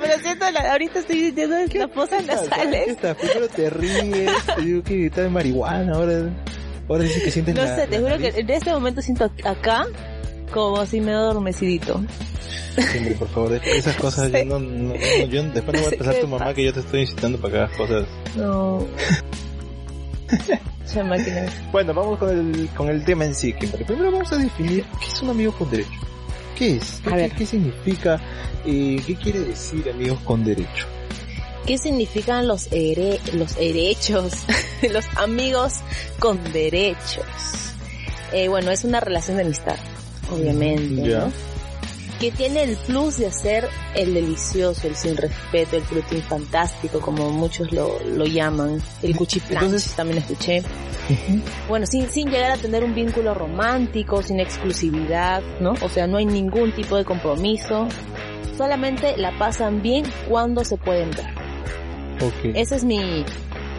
pero 0.00 0.18
siento 0.22 0.50
la, 0.50 0.72
ahorita 0.72 0.98
estoy 1.00 1.20
sintiendo 1.26 1.56
las 1.74 1.92
fosas 1.92 2.22
¿Qué 2.22 2.26
nasales. 2.26 2.88
estás? 2.88 3.16
Primero 3.16 3.48
te 3.48 3.70
ríes, 3.70 4.30
te 4.56 4.62
digo 4.62 4.82
que 4.82 5.06
estás 5.06 5.24
de 5.24 5.30
marihuana, 5.30 5.92
ahora, 5.94 6.30
ahora 6.88 7.02
dices 7.04 7.22
que 7.22 7.30
sientes 7.30 7.54
No 7.54 7.62
la- 7.62 7.76
sé, 7.76 7.86
te 7.86 7.98
la 8.00 8.08
juro 8.10 8.18
que 8.18 8.40
en 8.40 8.50
este 8.50 8.72
momento 8.72 9.02
siento 9.02 9.30
acá 9.44 9.86
como 10.52 10.84
si 10.86 11.00
me 11.00 11.12
adormecidito. 11.12 12.02
Siempre, 12.76 13.14
por 13.14 13.28
favor, 13.28 13.52
es- 13.54 13.66
esas 13.66 13.96
cosas 13.96 14.32
yo 14.32 14.44
no, 14.46 14.58
no- 14.58 14.94
no- 14.94 15.26
yo 15.26 15.42
después 15.44 15.66
no 15.66 15.72
voy 15.72 15.86
a 15.86 15.90
pensar 15.90 16.14
a 16.16 16.20
tu 16.20 16.28
mamá 16.28 16.54
que 16.54 16.64
yo 16.64 16.72
te 16.72 16.80
estoy 16.80 17.00
incitando 17.02 17.38
para 17.40 17.52
que 17.52 17.58
hagas 17.60 17.76
cosas. 17.76 18.06
No. 18.36 18.86
Bueno, 21.70 21.94
vamos 21.94 22.18
con 22.18 22.30
el, 22.30 22.68
con 22.70 22.88
el 22.88 23.04
tema 23.04 23.24
en 23.24 23.32
sí, 23.34 23.52
Kimberly. 23.52 23.84
Primero 23.84 24.10
vamos 24.10 24.32
a 24.32 24.36
definir 24.38 24.84
qué 25.00 25.06
es 25.06 25.22
un 25.22 25.30
amigo 25.30 25.52
con 25.52 25.70
derecho. 25.70 25.88
¿Qué 26.60 26.76
es? 26.76 27.00
¿Qué, 27.02 27.10
A 27.10 27.16
ver. 27.16 27.30
qué- 27.30 27.36
qué 27.38 27.46
significa? 27.46 28.20
Eh, 28.66 29.00
¿Qué 29.06 29.16
quiere 29.16 29.40
decir 29.40 29.88
amigos 29.90 30.20
con 30.26 30.44
derecho? 30.44 30.86
¿Qué 31.66 31.78
significan 31.78 32.46
los, 32.46 32.70
here- 32.70 33.18
los 33.32 33.56
derechos? 33.56 34.32
los 34.92 35.04
amigos 35.16 35.76
con 36.18 36.38
derechos. 36.52 37.24
Eh, 38.34 38.48
bueno, 38.48 38.70
es 38.70 38.84
una 38.84 39.00
relación 39.00 39.38
de 39.38 39.44
amistad, 39.44 39.76
obviamente, 40.30 41.02
Ya. 41.08 41.20
¿no? 41.20 41.32
Que 42.20 42.30
tiene 42.30 42.62
el 42.64 42.76
plus 42.76 43.16
de 43.16 43.26
hacer 43.28 43.66
el 43.94 44.12
delicioso, 44.12 44.86
el 44.86 44.94
sin 44.94 45.16
respeto, 45.16 45.76
el 45.78 45.82
frutín 45.84 46.20
fantástico, 46.22 47.00
como 47.00 47.30
muchos 47.30 47.72
lo, 47.72 47.98
lo 48.04 48.26
llaman, 48.26 48.80
el 49.02 49.16
cuchiplanch, 49.16 49.64
Entonces- 49.64 49.94
también 49.94 50.18
escuché. 50.18 50.62
Bueno, 51.68 51.86
sin, 51.86 52.08
sin 52.10 52.30
llegar 52.30 52.52
a 52.52 52.56
tener 52.56 52.84
un 52.84 52.94
vínculo 52.94 53.32
romántico, 53.34 54.22
sin 54.22 54.38
exclusividad, 54.38 55.42
¿no? 55.60 55.72
O 55.82 55.88
sea, 55.88 56.06
no 56.06 56.18
hay 56.18 56.26
ningún 56.26 56.72
tipo 56.72 56.96
de 56.96 57.04
compromiso. 57.04 57.88
Solamente 58.56 59.16
la 59.16 59.36
pasan 59.38 59.80
bien 59.82 60.04
cuando 60.28 60.62
se 60.64 60.76
pueden 60.76 61.10
ver. 61.12 61.30
Ok. 62.22 62.54
Esa 62.54 62.76
es 62.76 62.84
mi, 62.84 63.24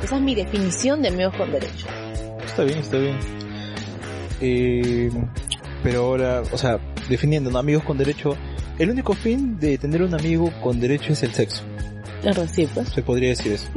esa 0.04 0.16
es 0.16 0.22
mi 0.22 0.34
definición 0.34 1.04
de 1.04 1.10
amigos 1.10 1.36
con 1.38 1.52
derecho. 1.52 1.86
Está 2.44 2.64
bien, 2.64 2.80
está 2.80 2.98
bien. 2.98 3.18
Eh, 4.42 5.10
pero 5.84 6.04
ahora, 6.06 6.44
o 6.52 6.58
sea, 6.58 6.80
definiendo, 7.10 7.50
¿no? 7.52 7.60
amigos 7.60 7.84
con 7.84 7.98
derecho, 7.98 8.36
el 8.80 8.90
único 8.90 9.14
fin 9.14 9.60
de 9.60 9.78
tener 9.78 10.02
un 10.04 10.14
amigo 10.14 10.52
con 10.62 10.80
derecho 10.80 11.14
es 11.14 11.24
el 11.24 11.34
sexo. 11.34 11.64
Es 12.24 12.36
recíproco. 12.38 12.90
Se 12.90 13.02
podría 13.02 13.30
decir 13.30 13.52
eso. 13.54 13.68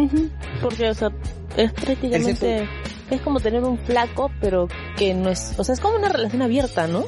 Porque, 0.61 0.91
o 0.91 0.95
sea, 0.95 1.11
es 1.57 1.73
prácticamente, 1.73 2.69
es 3.11 3.21
como 3.23 3.41
tener 3.41 3.63
un 3.65 3.79
flaco, 3.79 4.31
pero 4.41 4.69
que 4.97 5.15
no 5.15 5.31
es, 5.31 5.55
o 5.59 5.65
sea, 5.65 5.73
es 5.75 5.81
como 5.81 5.97
una 5.97 6.09
relación 6.09 6.43
abierta, 6.43 6.87
¿no? 6.87 7.05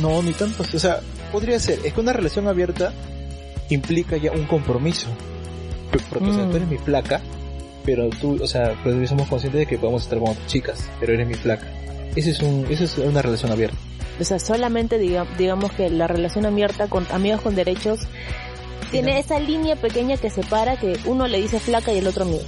No, 0.00 0.22
ni 0.22 0.32
tanto. 0.32 0.62
O 0.62 0.78
sea, 0.78 1.00
podría 1.32 1.58
ser. 1.58 1.80
Es 1.84 1.92
que 1.92 2.00
una 2.00 2.12
relación 2.12 2.46
abierta 2.48 2.92
implica 3.70 4.16
ya 4.16 4.32
un 4.32 4.44
compromiso. 4.44 5.08
Porque, 6.10 6.28
o 6.30 6.34
sea, 6.34 6.44
Mm. 6.44 6.50
tú 6.50 6.56
eres 6.56 6.68
mi 6.68 6.78
placa, 6.78 7.20
pero 7.84 8.08
tú, 8.10 8.38
o 8.42 8.46
sea, 8.46 8.74
pues 8.82 9.08
somos 9.08 9.28
conscientes 9.28 9.60
de 9.60 9.66
que 9.66 9.78
podemos 9.78 10.02
estar 10.02 10.18
con 10.18 10.30
otras 10.30 10.46
chicas, 10.46 10.88
pero 11.00 11.14
eres 11.14 11.26
mi 11.26 11.34
placa. 11.34 11.66
Ese 12.14 12.30
es 12.30 12.40
un, 12.40 12.66
esa 12.70 12.84
es 12.84 12.98
una 12.98 13.22
relación 13.22 13.50
abierta. 13.52 13.76
O 14.20 14.24
sea, 14.24 14.38
solamente 14.38 14.98
diga- 14.98 15.26
digamos 15.36 15.72
que 15.72 15.90
la 15.90 16.06
relación 16.06 16.46
abierta 16.46 16.88
con 16.88 17.06
amigos 17.12 17.40
con 17.42 17.54
derechos 17.54 18.00
tiene 18.90 19.12
no. 19.14 19.18
esa 19.18 19.38
línea 19.38 19.76
pequeña 19.76 20.16
que 20.16 20.30
separa 20.30 20.76
que 20.78 20.98
uno 21.04 21.26
le 21.26 21.40
dice 21.40 21.60
flaca 21.60 21.92
y 21.92 21.98
el 21.98 22.06
otro 22.06 22.24
amigo. 22.24 22.42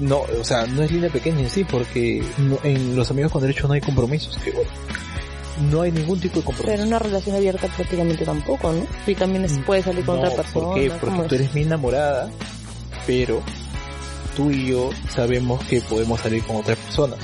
No, 0.00 0.20
o 0.40 0.44
sea, 0.44 0.66
no 0.66 0.82
es 0.82 0.90
línea 0.92 1.10
pequeña 1.10 1.40
en 1.40 1.50
sí, 1.50 1.64
porque 1.64 2.22
no- 2.38 2.58
en 2.62 2.96
los 2.96 3.10
amigos 3.10 3.32
con 3.32 3.42
derecho 3.42 3.66
no 3.68 3.74
hay 3.74 3.80
compromisos, 3.80 4.36
que 4.38 4.52
bueno, 4.52 4.70
no 5.70 5.82
hay 5.82 5.90
ningún 5.92 6.20
tipo 6.20 6.38
de 6.38 6.44
compromiso. 6.44 6.70
Pero 6.70 6.82
en 6.82 6.88
una 6.88 6.98
relación 7.00 7.34
abierta 7.36 7.66
prácticamente 7.68 8.24
tampoco, 8.24 8.72
¿no? 8.72 8.86
Y 9.06 9.14
también 9.16 9.44
es- 9.44 9.58
puede 9.66 9.82
salir 9.82 10.04
con 10.04 10.16
No, 10.16 10.22
otra 10.22 10.36
persona. 10.42 10.64
¿Por 10.66 10.74
qué? 10.76 10.88
¿cómo 10.88 11.00
Porque 11.16 11.28
tú 11.28 11.34
eres 11.34 11.54
mi 11.54 11.62
enamorada, 11.62 12.30
pero 13.06 13.42
tú 14.36 14.50
y 14.50 14.66
yo 14.68 14.90
sabemos 15.10 15.62
que 15.64 15.80
podemos 15.80 16.20
salir 16.20 16.42
con 16.44 16.56
otras 16.56 16.78
personas. 16.78 17.18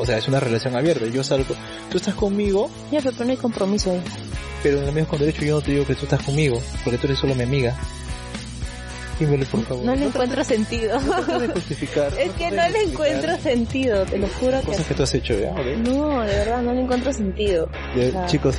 O 0.00 0.06
sea, 0.06 0.18
es 0.18 0.26
una 0.28 0.40
relación 0.40 0.74
abierta. 0.76 1.06
Yo 1.06 1.22
salgo, 1.22 1.54
tú 1.90 1.98
estás 1.98 2.14
conmigo, 2.14 2.70
Ya, 2.90 3.00
pero 3.02 3.24
no 3.24 3.30
hay 3.30 3.36
compromiso 3.36 3.90
ahí. 3.92 4.00
pero 4.62 4.82
en 4.82 4.88
amigos 4.88 5.08
con 5.10 5.18
derecho 5.20 5.44
yo 5.44 5.56
no 5.56 5.60
te 5.60 5.72
digo 5.72 5.86
que 5.86 5.94
tú 5.94 6.04
estás 6.04 6.22
conmigo, 6.22 6.60
porque 6.84 6.98
tú 6.98 7.06
eres 7.06 7.18
solo 7.18 7.34
mi 7.34 7.42
amiga. 7.42 7.76
Dímelo, 9.18 9.44
por 9.46 9.62
favor. 9.66 9.84
No 9.84 9.94
le 9.94 10.06
encuentro 10.06 10.42
sentido. 10.44 10.98
no 10.98 11.52
justificar. 11.52 12.10
Es 12.18 12.32
que 12.32 12.50
no 12.50 12.66
le 12.68 12.82
encuentro 12.84 13.36
sentido, 13.38 14.04
te 14.06 14.16
lo 14.18 14.26
juro 14.28 14.58
que... 14.60 14.66
Cosas 14.68 14.86
que 14.86 14.94
tú 14.94 15.02
has 15.02 15.14
hecho, 15.14 15.38
¿ya? 15.38 15.52
No, 15.52 16.20
de 16.22 16.34
verdad, 16.34 16.62
no 16.62 16.72
le 16.72 16.80
encuentro 16.80 17.12
sentido. 17.12 17.68
Chicos, 18.28 18.56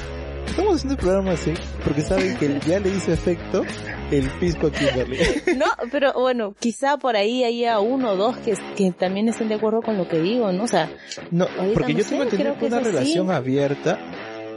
estamos 0.47 0.75
haciendo 0.75 0.93
el 0.93 0.99
programa 0.99 1.31
así, 1.31 1.53
porque 1.83 2.01
saben 2.03 2.37
que 2.37 2.59
ya 2.67 2.79
le 2.79 2.89
hizo 2.89 3.11
efecto 3.11 3.65
el 4.17 4.29
pisco 4.39 4.71
Kimberly. 4.71 5.17
No, 5.57 5.65
pero 5.91 6.13
bueno, 6.13 6.53
quizá 6.59 6.97
por 6.97 7.15
ahí 7.15 7.43
haya 7.43 7.79
uno 7.79 8.11
o 8.11 8.15
dos 8.15 8.37
que, 8.37 8.55
que 8.75 8.91
también 8.91 9.29
estén 9.29 9.47
de 9.49 9.55
acuerdo 9.55 9.81
con 9.81 9.97
lo 9.97 10.07
que 10.07 10.19
digo, 10.19 10.51
¿no? 10.51 10.63
O 10.63 10.67
sea, 10.67 10.89
No, 11.31 11.47
porque 11.73 11.93
no 11.93 11.99
yo 11.99 12.03
sé, 12.05 12.09
tengo 12.17 12.29
creo 12.29 12.53
que 12.53 12.59
que 12.59 12.65
una 12.65 12.79
relación 12.79 13.31
abierta 13.31 13.99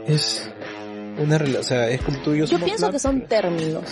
es 0.07 0.49
una 1.17 1.37
relación, 1.37 1.61
o 1.61 1.63
sea, 1.63 1.89
es 1.89 2.01
como 2.01 2.17
tú 2.19 2.33
y 2.33 2.39
yo 2.39 2.45
yo 2.45 2.59
pienso 2.59 2.89
que 2.91 2.99
son 2.99 3.21
términos. 3.27 3.83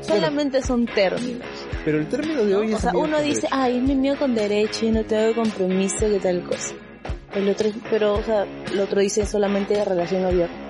Solamente 0.00 0.62
son 0.62 0.86
términos. 0.86 1.46
Pero 1.84 1.98
el 1.98 2.08
término 2.08 2.44
de 2.44 2.52
¿no? 2.52 2.58
hoy 2.60 2.72
O 2.72 2.76
es 2.76 2.80
sea, 2.80 2.90
amigo 2.90 3.04
uno 3.04 3.20
dice, 3.20 3.42
derecho. 3.42 3.54
ay, 3.56 3.76
es 3.76 3.82
mi 3.82 4.16
con 4.16 4.34
derecho 4.34 4.86
y 4.86 4.90
no 4.90 5.04
tengo 5.04 5.34
compromiso, 5.34 6.00
que 6.00 6.18
tal 6.18 6.42
cosa. 6.44 6.74
El 7.34 7.48
otro, 7.48 7.68
pero, 7.90 8.14
o 8.14 8.22
sea, 8.22 8.46
el 8.72 8.80
otro 8.80 9.00
dice 9.00 9.26
solamente 9.26 9.84
relación 9.84 10.24
abierta. 10.24 10.67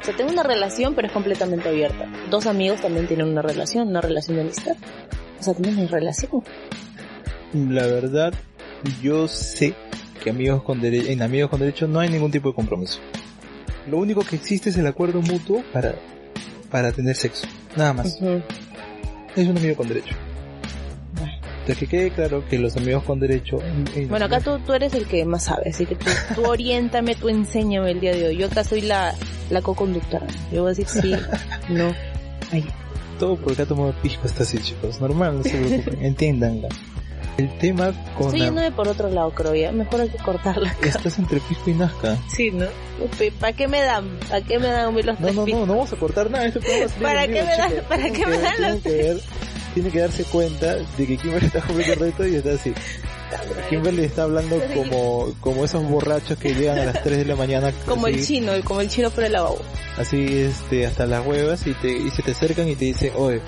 O 0.00 0.04
sea, 0.04 0.16
tengo 0.16 0.30
una 0.30 0.42
relación, 0.42 0.94
pero 0.94 1.08
es 1.08 1.12
completamente 1.12 1.68
abierta. 1.68 2.06
Dos 2.30 2.46
amigos 2.46 2.80
también 2.80 3.06
tienen 3.06 3.28
una 3.28 3.42
relación, 3.42 3.88
una 3.88 4.00
relación 4.00 4.36
de 4.36 4.42
amistad. 4.42 4.76
O 5.40 5.42
sea, 5.42 5.54
tienen 5.54 5.78
una 5.78 5.88
relación. 5.88 6.42
La 7.52 7.86
verdad, 7.86 8.34
yo 9.02 9.26
sé 9.28 9.74
que 10.22 10.30
amigos 10.30 10.62
con 10.62 10.84
en 10.84 11.22
amigos 11.22 11.50
con 11.50 11.60
derecho 11.60 11.86
no 11.88 12.00
hay 12.00 12.08
ningún 12.08 12.30
tipo 12.30 12.48
de 12.48 12.54
compromiso. 12.54 13.00
Lo 13.88 13.98
único 13.98 14.22
que 14.22 14.36
existe 14.36 14.70
es 14.70 14.76
el 14.76 14.86
acuerdo 14.86 15.22
mutuo 15.22 15.62
para, 15.72 15.94
para 16.70 16.92
tener 16.92 17.16
sexo. 17.16 17.46
Nada 17.76 17.92
más. 17.92 18.20
Ujú. 18.20 18.42
Es 19.34 19.46
un 19.46 19.56
amigo 19.56 19.76
con 19.76 19.88
derecho. 19.88 20.14
Entonces 21.60 21.78
que 21.78 21.86
quede 21.86 22.10
claro 22.10 22.44
que 22.48 22.58
los 22.58 22.76
amigos 22.76 23.04
con 23.04 23.20
derecho... 23.20 23.58
Bueno, 24.08 24.24
acá 24.24 24.40
tú, 24.40 24.58
tú 24.60 24.72
eres 24.72 24.94
el 24.94 25.06
que 25.06 25.24
más 25.26 25.44
sabe, 25.44 25.68
así 25.68 25.84
que 25.84 25.96
tú, 25.96 26.06
tú 26.34 26.46
oriéntame, 26.46 27.14
tú 27.14 27.28
enséñame 27.28 27.90
el 27.90 28.00
día 28.00 28.16
de 28.16 28.28
hoy. 28.28 28.38
Yo 28.38 28.46
acá 28.46 28.64
soy 28.64 28.80
la, 28.80 29.14
la 29.50 29.62
co-conductora. 29.62 30.26
Yo 30.52 30.62
voy 30.62 30.72
a 30.72 30.74
decir 30.74 30.86
sí, 30.88 31.12
no. 31.68 31.94
Ahí. 32.52 32.64
Todo 33.18 33.36
por 33.36 33.52
acá 33.52 33.66
tomado 33.66 33.92
pisco 34.02 34.26
está 34.26 34.44
así, 34.44 34.58
chicos. 34.58 35.00
Normal, 35.00 35.38
no 35.38 35.42
se 35.42 35.50
preocupen. 35.58 36.04
Entiéndanla. 36.04 36.68
El 37.36 37.56
tema 37.58 37.92
con... 38.16 38.26
Estoy 38.26 38.40
la- 38.40 38.44
yéndome 38.46 38.72
por 38.72 38.88
otro 38.88 39.08
lado, 39.10 39.30
creo 39.30 39.54
ya. 39.54 39.70
Mejor 39.70 40.00
hay 40.00 40.08
que 40.08 40.18
cortarla 40.18 40.70
acá. 40.70 40.88
Estás 40.88 41.18
entre 41.20 41.38
pisco 41.40 41.70
y 41.70 41.74
nazca. 41.74 42.16
Sí, 42.28 42.50
¿no? 42.50 42.66
¿Para 43.38 43.52
qué 43.52 43.68
me 43.68 43.80
dan? 43.80 44.08
¿Para 44.28 44.40
qué 44.40 44.58
me 44.58 44.66
dan 44.66 44.92
los 44.94 45.20
No, 45.20 45.32
no, 45.32 45.46
no, 45.46 45.66
no 45.66 45.72
vamos 45.74 45.92
a 45.92 45.96
cortar 45.96 46.30
nada. 46.30 46.46
Este 46.46 46.60
¿Para 47.00 47.26
qué 47.28 47.42
me 47.44 47.56
dan- 47.56 47.72
para 47.88 48.10
qué 48.10 48.26
me 48.26 48.38
dan 48.38 48.54
los 48.60 48.82
Tiene 49.74 49.90
que 49.90 49.98
darse 50.00 50.24
cuenta 50.24 50.74
de 50.76 51.06
que 51.06 51.16
Kimberly 51.16 51.46
está 51.46 51.60
comiendo 51.60 51.94
reto 51.96 52.26
y 52.26 52.34
está 52.36 52.52
así. 52.54 52.72
Kimberly 53.68 54.04
está 54.04 54.22
hablando 54.22 54.60
como, 54.74 55.34
como 55.40 55.64
esos 55.64 55.82
borrachos 55.84 56.38
que 56.38 56.54
llegan 56.54 56.78
a 56.78 56.84
las 56.86 57.02
3 57.02 57.18
de 57.18 57.24
la 57.24 57.36
mañana. 57.36 57.72
Como 57.86 58.06
así, 58.06 58.16
el 58.16 58.24
chino, 58.24 58.52
como 58.64 58.80
el 58.80 58.88
chino 58.88 59.10
por 59.10 59.24
el 59.24 59.32
lavabo. 59.32 59.58
Así, 59.96 60.40
este, 60.40 60.86
hasta 60.86 61.06
las 61.06 61.26
huevas 61.26 61.66
y 61.66 61.74
te, 61.74 61.90
y 61.90 62.10
se 62.10 62.22
te 62.22 62.30
acercan 62.32 62.68
y 62.68 62.76
te 62.76 62.86
dicen, 62.86 63.12
oye, 63.16 63.40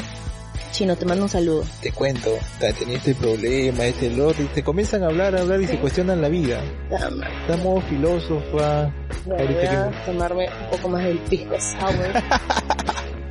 Chino, 0.72 0.96
te 0.96 1.04
mando 1.04 1.24
un 1.24 1.28
saludo. 1.28 1.64
te 1.82 1.92
cuento, 1.92 2.30
tenía 2.78 2.96
este 2.96 3.14
problema, 3.14 3.84
este 3.86 4.06
el 4.06 4.20
otro, 4.20 4.44
y 4.44 4.46
te 4.46 4.62
comienzan 4.62 5.02
a 5.02 5.06
hablar, 5.06 5.34
a 5.34 5.40
hablar 5.40 5.60
y 5.60 5.66
se 5.66 5.78
cuestionan 5.78 6.22
la 6.22 6.28
vida. 6.28 6.62
Dame. 6.88 7.26
Estamos 7.42 7.84
filósofa, 7.84 8.92
Bueno, 9.26 9.44
voy 9.52 9.66
a 9.66 10.04
tomarme 10.06 10.48
un 10.48 10.70
poco 10.70 10.88
más 10.88 11.04
del 11.04 11.18
pisco 11.18 11.54
sour. 11.60 12.12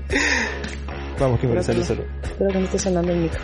vamos 1.19 1.39
Kimberly, 1.39 1.63
salud, 1.63 1.83
salud. 1.83 2.03
Espero 2.23 2.51
que 2.51 2.59
no 2.59 2.65
esté 2.65 2.79
sonando 2.79 3.11
el 3.13 3.19
micro. 3.19 3.41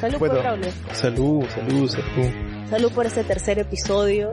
Salud 0.00 0.18
Bueno. 0.18 0.34
por 0.34 0.42
Braulio. 0.42 0.72
Salud, 0.92 1.44
salud, 1.54 1.88
salud. 1.88 2.30
Salud 2.70 2.92
por 2.92 3.06
este 3.06 3.24
tercer 3.24 3.58
episodio. 3.58 4.32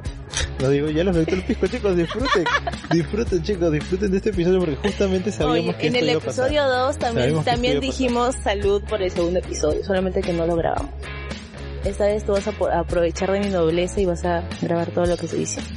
No 0.62 0.69
digo, 0.69 0.89
ya 0.89 1.03
los 1.03 1.15
meto 1.15 1.34
el 1.36 1.43
pisco, 1.43 1.67
chicos, 1.67 1.95
disfruten. 1.95 2.45
disfruten, 2.91 3.43
chicos, 3.43 3.71
disfruten 3.71 4.12
de 4.12 4.17
este 4.17 4.30
episodio 4.30 4.60
porque 4.60 4.75
justamente 4.75 5.32
sabíamos 5.32 5.75
Oye, 5.75 5.77
que 5.77 5.88
en 5.88 5.95
esto 5.95 6.06
el 6.06 6.12
iba 6.12 6.21
episodio 6.23 6.67
2 6.67 6.97
también, 6.97 7.43
también 7.43 7.80
dijimos 7.80 8.36
salud 8.43 8.82
por 8.84 9.01
el 9.01 9.12
segundo 9.12 9.39
episodio, 9.39 9.84
solamente 9.84 10.21
que 10.21 10.34
no 10.34 10.45
lo 10.45 10.56
grabamos. 10.56 10.91
Esta 11.84 12.06
vez 12.06 12.25
tú 12.25 12.34
vas 12.34 12.47
a 12.47 12.80
aprovechar 12.80 13.32
de 13.32 13.39
mi 13.39 13.49
nobleza 13.49 13.99
y 14.01 14.06
vas 14.06 14.23
a 14.25 14.43
grabar 14.62 14.89
todo 14.91 15.06
lo 15.06 15.17
que 15.17 15.27
se 15.27 15.38
dice. 15.38 15.62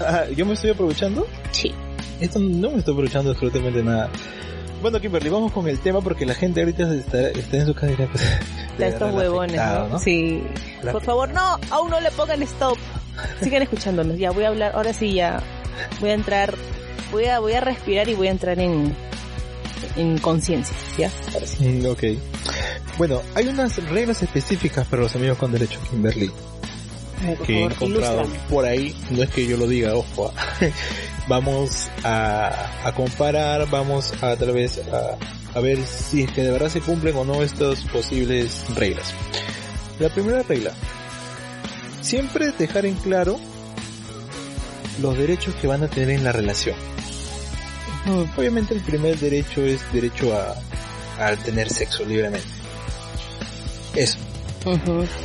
Ah, 0.00 0.24
¿Yo 0.34 0.44
me 0.44 0.54
estoy 0.54 0.70
aprovechando? 0.70 1.28
Sí. 1.52 1.72
Esto 2.20 2.40
no 2.40 2.70
me 2.72 2.78
estoy 2.78 2.92
aprovechando 2.92 3.30
absolutamente 3.30 3.84
nada. 3.84 4.10
Bueno, 4.82 5.00
Kimberly, 5.00 5.30
vamos 5.30 5.52
con 5.52 5.66
el 5.68 5.78
tema 5.80 6.00
porque 6.00 6.26
la 6.26 6.34
gente 6.34 6.60
ahorita 6.60 6.94
está, 6.94 7.28
está 7.30 7.56
en 7.56 7.66
su 7.66 7.74
casa 7.74 7.92
y 7.92 7.96
pues, 8.06 8.22
de 8.78 8.88
estos 8.88 9.12
huevones, 9.14 9.58
afectado, 9.58 9.88
¿no? 9.88 9.98
Sí. 9.98 10.42
La- 10.82 10.92
Por 10.92 11.02
favor, 11.02 11.28
no, 11.30 11.58
aún 11.70 11.90
no 11.90 12.00
le 12.00 12.10
pongan 12.12 12.42
stop. 12.42 12.78
Sigan 13.42 13.62
escuchándonos. 13.62 14.18
Ya 14.18 14.30
voy 14.30 14.44
a 14.44 14.48
hablar, 14.48 14.72
ahora 14.74 14.92
sí 14.92 15.14
ya 15.14 15.42
voy 16.00 16.10
a 16.10 16.14
entrar, 16.14 16.54
voy 17.10 17.24
a, 17.24 17.38
voy 17.40 17.54
a 17.54 17.60
respirar 17.60 18.08
y 18.08 18.14
voy 18.14 18.28
a 18.28 18.30
entrar 18.30 18.58
en, 18.60 18.94
en 19.96 20.18
conciencia, 20.18 20.76
¿ya? 20.98 21.10
Sí. 21.44 21.64
Mm, 21.64 21.86
ok. 21.86 22.02
Bueno, 22.98 23.22
hay 23.34 23.48
unas 23.48 23.76
reglas 23.90 24.22
específicas 24.22 24.86
para 24.86 25.02
los 25.02 25.14
amigos 25.16 25.38
con 25.38 25.50
derecho, 25.52 25.80
Kimberly, 25.90 26.30
ver, 27.22 27.38
que 27.38 27.52
he 27.52 27.56
favor, 27.68 27.72
encontrado 27.72 28.14
ilústrame. 28.22 28.48
por 28.50 28.64
ahí. 28.66 28.94
No 29.10 29.22
es 29.22 29.30
que 29.30 29.46
yo 29.46 29.56
lo 29.56 29.66
diga, 29.66 29.94
ojo. 29.94 30.32
Vamos 31.28 31.88
a, 32.04 32.52
a 32.84 32.92
comparar, 32.94 33.68
vamos 33.70 34.12
a 34.22 34.36
tal 34.36 34.52
vez 34.52 34.80
a, 34.92 35.58
a 35.58 35.60
ver 35.60 35.78
si 35.84 36.22
es 36.22 36.30
que 36.32 36.42
de 36.42 36.50
verdad 36.52 36.68
se 36.68 36.80
cumplen 36.80 37.16
o 37.16 37.24
no 37.24 37.42
estas 37.42 37.80
posibles 37.84 38.64
reglas. 38.74 39.12
La 39.98 40.08
primera 40.08 40.42
regla. 40.42 40.70
Siempre 42.02 42.52
dejar 42.52 42.86
en 42.86 42.94
claro 42.94 43.38
los 45.00 45.16
derechos 45.18 45.54
que 45.56 45.66
van 45.66 45.82
a 45.82 45.88
tener 45.88 46.10
en 46.10 46.24
la 46.24 46.32
relación. 46.32 46.76
Obviamente 48.36 48.72
el 48.74 48.80
primer 48.82 49.18
derecho 49.18 49.62
es 49.64 49.80
derecho 49.92 50.32
a, 50.36 50.54
a 51.24 51.34
tener 51.36 51.68
sexo 51.68 52.04
libremente. 52.04 52.46
Eso. 53.94 54.18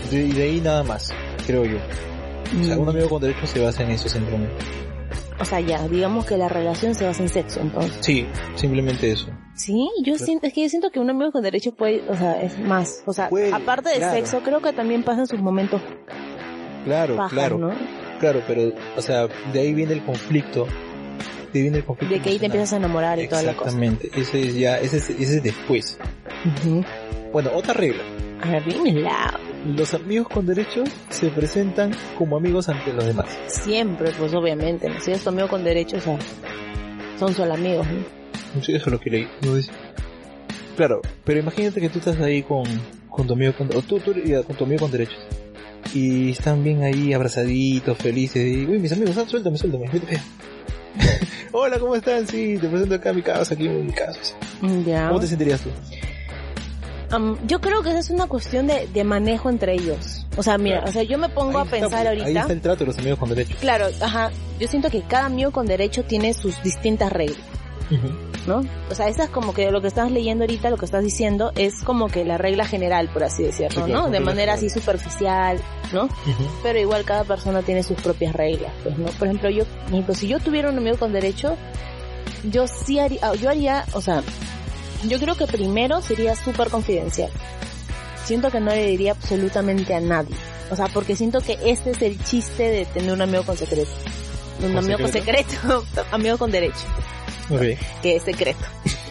De- 0.10 0.24
Y 0.24 0.32
de 0.32 0.44
ahí 0.44 0.62
nada 0.62 0.82
más, 0.84 1.14
creo 1.46 1.66
yo. 1.66 1.78
O 2.60 2.64
sea, 2.66 2.76
Mm. 2.76 2.80
un 2.80 2.90
amigo 2.90 3.08
con 3.10 3.22
derecho 3.22 3.46
se 3.48 3.60
basa 3.60 3.84
en 3.84 3.92
eso 3.92 4.10
simplemente. 4.10 4.56
O 5.42 5.46
sea, 5.46 5.60
ya, 5.60 5.88
digamos 5.88 6.26
que 6.26 6.38
la 6.38 6.48
relación 6.48 6.94
se 6.96 7.06
basa 7.06 7.24
en 7.24 7.30
sexo, 7.30 7.60
entonces. 7.62 7.98
Sí, 8.02 8.26
simplemente 8.56 9.12
eso. 9.12 9.28
Sí, 9.56 9.90
yo 10.04 10.14
Claro. 10.14 10.26
siento, 10.26 10.48
es 10.48 10.54
que 10.54 10.62
yo 10.64 10.70
siento 10.70 10.90
que 10.92 11.00
un 11.00 11.10
amigo 11.10 11.32
con 11.32 11.44
derecho 11.44 11.74
puede, 11.74 12.02
o 12.10 12.16
sea, 12.16 12.42
es 12.42 12.58
más, 12.60 13.04
o 13.06 13.14
sea, 13.14 13.30
Puede, 13.30 13.54
aparte 13.54 13.90
de 13.90 13.96
claro. 13.98 14.14
sexo, 14.16 14.42
creo 14.44 14.62
que 14.62 14.72
también 14.74 15.04
pasan 15.04 15.28
sus 15.28 15.40
momentos 15.40 15.82
Claro, 16.86 17.18
claro, 17.30 17.58
¿no? 17.60 17.72
claro, 18.20 18.42
pero, 18.48 18.74
o 18.98 19.02
sea, 19.02 19.28
de 19.54 19.60
ahí 19.60 19.74
viene 19.74 19.94
el 19.94 20.04
conflicto. 20.04 20.66
De 21.54 21.60
ahí 21.60 21.62
viene 21.64 21.78
el 21.80 21.84
conflicto. 21.86 22.16
De 22.16 22.22
que 22.22 22.30
ahí 22.30 22.40
te 22.40 22.46
empiezas 22.48 22.74
a 22.74 22.78
enamorar 22.78 23.20
y 23.20 23.28
toda 23.28 23.44
la 23.44 23.54
cosa. 23.54 23.70
Exactamente, 23.70 24.10
ese 24.20 24.42
es 24.42 24.56
ya, 24.56 24.78
ese 24.80 24.98
es, 24.98 25.10
ese 25.12 25.38
es 25.38 25.44
después. 25.44 26.00
Bueno, 27.32 27.52
otra 27.54 27.74
regla. 27.74 28.02
A 28.42 28.50
ver, 28.50 28.64
dímela. 28.66 29.40
Los 29.66 29.94
amigos 29.94 30.28
con 30.28 30.46
derecho 30.48 30.84
se 31.10 31.30
presentan 31.30 31.92
como 32.18 32.36
amigos 32.38 32.68
ante 32.68 32.92
los 32.94 33.06
demás. 33.06 33.28
Siempre, 33.48 34.12
pues 34.18 34.34
obviamente, 34.34 34.90
¿no? 34.90 35.00
Si 35.00 35.12
eres 35.12 35.24
tu 35.24 35.30
amigo 35.30 35.48
con 35.48 35.64
derecho, 35.64 35.98
o 35.98 36.02
sea, 36.02 36.18
son 37.20 37.34
solo 37.36 37.54
amigos, 37.54 37.86
¿no? 37.86 38.62
Sí, 38.62 38.74
eso 38.74 38.86
es 38.88 38.92
lo 38.92 39.00
que 39.00 39.10
leí. 39.12 39.28
No 39.44 39.54
dice. 39.54 39.72
Claro, 40.76 41.02
pero 41.24 41.40
imagínate 41.40 41.80
que 41.80 41.90
tú 41.90 42.00
estás 42.00 42.20
ahí 42.20 42.42
con, 42.42 42.64
con 43.10 43.28
tu 43.28 43.34
amigo 43.34 43.54
con, 43.54 43.68
o 43.76 43.82
tú, 43.82 44.00
tú 44.00 44.14
con 44.48 44.56
tu 44.56 44.64
amigo 44.64 44.82
con 44.82 44.92
derechos. 44.92 45.20
Y 45.94 46.32
están 46.32 46.64
bien 46.64 46.82
ahí 46.84 47.14
abrazaditos, 47.14 47.98
felices. 47.98 48.44
Y, 48.48 48.66
uy, 48.66 48.80
mis 48.80 48.92
amigos, 48.92 49.18
ah, 49.18 49.26
suéltame, 49.28 49.58
suéltame. 49.58 49.88
vete, 49.92 50.06
vete". 50.08 50.22
Hola, 51.52 51.80
¿cómo 51.80 51.96
están? 51.96 52.28
Sí, 52.28 52.58
te 52.60 52.68
presento 52.68 52.96
acá 52.96 53.12
a 53.12 53.14
mi 53.14 53.22
casa, 53.22 53.54
aquí 53.54 53.68
en 53.68 53.86
mi 53.86 53.94
casa. 53.94 54.20
Ya. 54.86 55.08
¿Cómo 55.10 55.20
te 55.20 55.28
sentirías 55.28 55.62
tú? 55.62 55.70
Am, 57.12 57.38
yo 57.48 57.60
creo 57.62 57.82
que 57.84 57.90
esa 57.90 58.00
es 58.00 58.10
una 58.10 58.28
cuestión 58.28 58.68
de, 58.68 58.88
de 58.88 59.04
manejo 59.04 59.50
entre 59.50 59.74
ellos. 59.74 60.26
O 60.38 60.44
sea, 60.44 60.58
mira, 60.58 60.78
Claro. 60.78 60.90
o 60.90 60.94
sea, 60.94 61.04
yo 61.04 61.18
me 61.18 61.30
pongo 61.30 61.60
Ahí 61.60 61.68
a 61.68 61.70
pensar 61.72 61.90
pues, 61.90 62.08
ahorita. 62.08 62.26
Ahí 62.26 62.38
está 62.38 62.54
el 62.54 62.62
trato 62.62 62.80
de 62.80 62.86
los 62.88 62.98
amigos 62.98 63.20
con 63.20 63.30
derechos. 63.30 63.58
Claro, 63.60 63.88
ajá. 64.02 64.32
Yo 64.60 64.68
siento 64.68 64.90
que 64.90 65.02
cada 65.04 65.26
amigo 65.26 65.52
con 65.52 65.66
derecho 65.68 66.04
tiene 66.04 66.34
sus 66.34 66.62
distintas 66.64 67.12
reglas. 67.12 67.40
¿no? 68.48 68.64
O 68.90 68.96
sea, 68.96 69.10
esa 69.10 69.26
es 69.26 69.30
como 69.30 69.54
que 69.54 69.70
lo 69.70 69.82
que 69.82 69.88
estás 69.90 70.10
leyendo 70.10 70.46
ahorita, 70.46 70.70
lo 70.70 70.78
que 70.78 70.86
estás 70.86 71.04
diciendo, 71.04 71.52
es 71.56 71.84
como 71.84 72.08
que 72.08 72.24
la 72.24 72.38
regla 72.38 72.66
general, 72.66 73.10
por 73.12 73.24
así 73.24 73.44
decirlo, 73.44 73.86
Sí, 73.86 73.92
¿no? 73.92 74.10
De 74.10 74.22
manera 74.22 74.54
así 74.54 74.70
superficial, 74.70 75.60
¿no? 75.92 76.08
Pero 76.64 76.80
igual 76.80 77.04
cada 77.04 77.26
persona 77.26 77.62
tiene 77.64 77.84
sus 77.84 78.00
propias 78.02 78.34
reglas, 78.34 78.72
pues, 78.84 78.98
¿no? 78.98 79.08
Por 79.08 79.28
ejemplo, 79.28 79.50
yo, 79.50 79.66
por 79.66 79.90
ejemplo, 79.92 80.16
si 80.16 80.28
yo 80.30 80.40
tuviera 80.40 80.70
un 80.70 80.78
amigo 80.78 80.98
con 80.98 81.12
derecho, 81.12 81.58
yo 82.46 82.66
sí 82.66 82.98
haría, 83.00 83.34
yo 83.36 83.50
haría, 83.50 83.84
o 83.94 84.00
sea, 84.02 84.24
yo 85.08 85.20
creo 85.20 85.36
que 85.36 85.48
primero 85.48 86.02
sería 86.02 86.36
súper 86.36 86.70
confidencial. 86.70 87.30
Siento 88.26 88.52
que 88.52 88.60
no 88.60 88.72
le 88.72 88.86
diría 88.88 89.12
absolutamente 89.12 89.94
a 89.94 90.00
nadie. 90.00 90.36
O 90.70 90.76
sea, 90.76 90.88
porque 90.88 91.16
siento 91.16 91.42
que 91.42 91.58
ese 91.66 91.92
es 91.92 92.02
el 92.02 92.24
chiste 92.24 92.64
de 92.64 92.86
tener 92.86 93.12
un 93.12 93.22
amigo 93.22 93.44
con 93.44 93.58
secreto. 93.58 93.92
Un 94.60 94.70
¿Con 94.70 94.78
amigo 94.78 95.00
con 95.00 95.12
secreto, 95.12 95.86
amigo 96.12 96.38
con 96.38 96.52
derecho 96.52 96.88
que 98.02 98.16
es 98.16 98.24
secreto. 98.24 98.60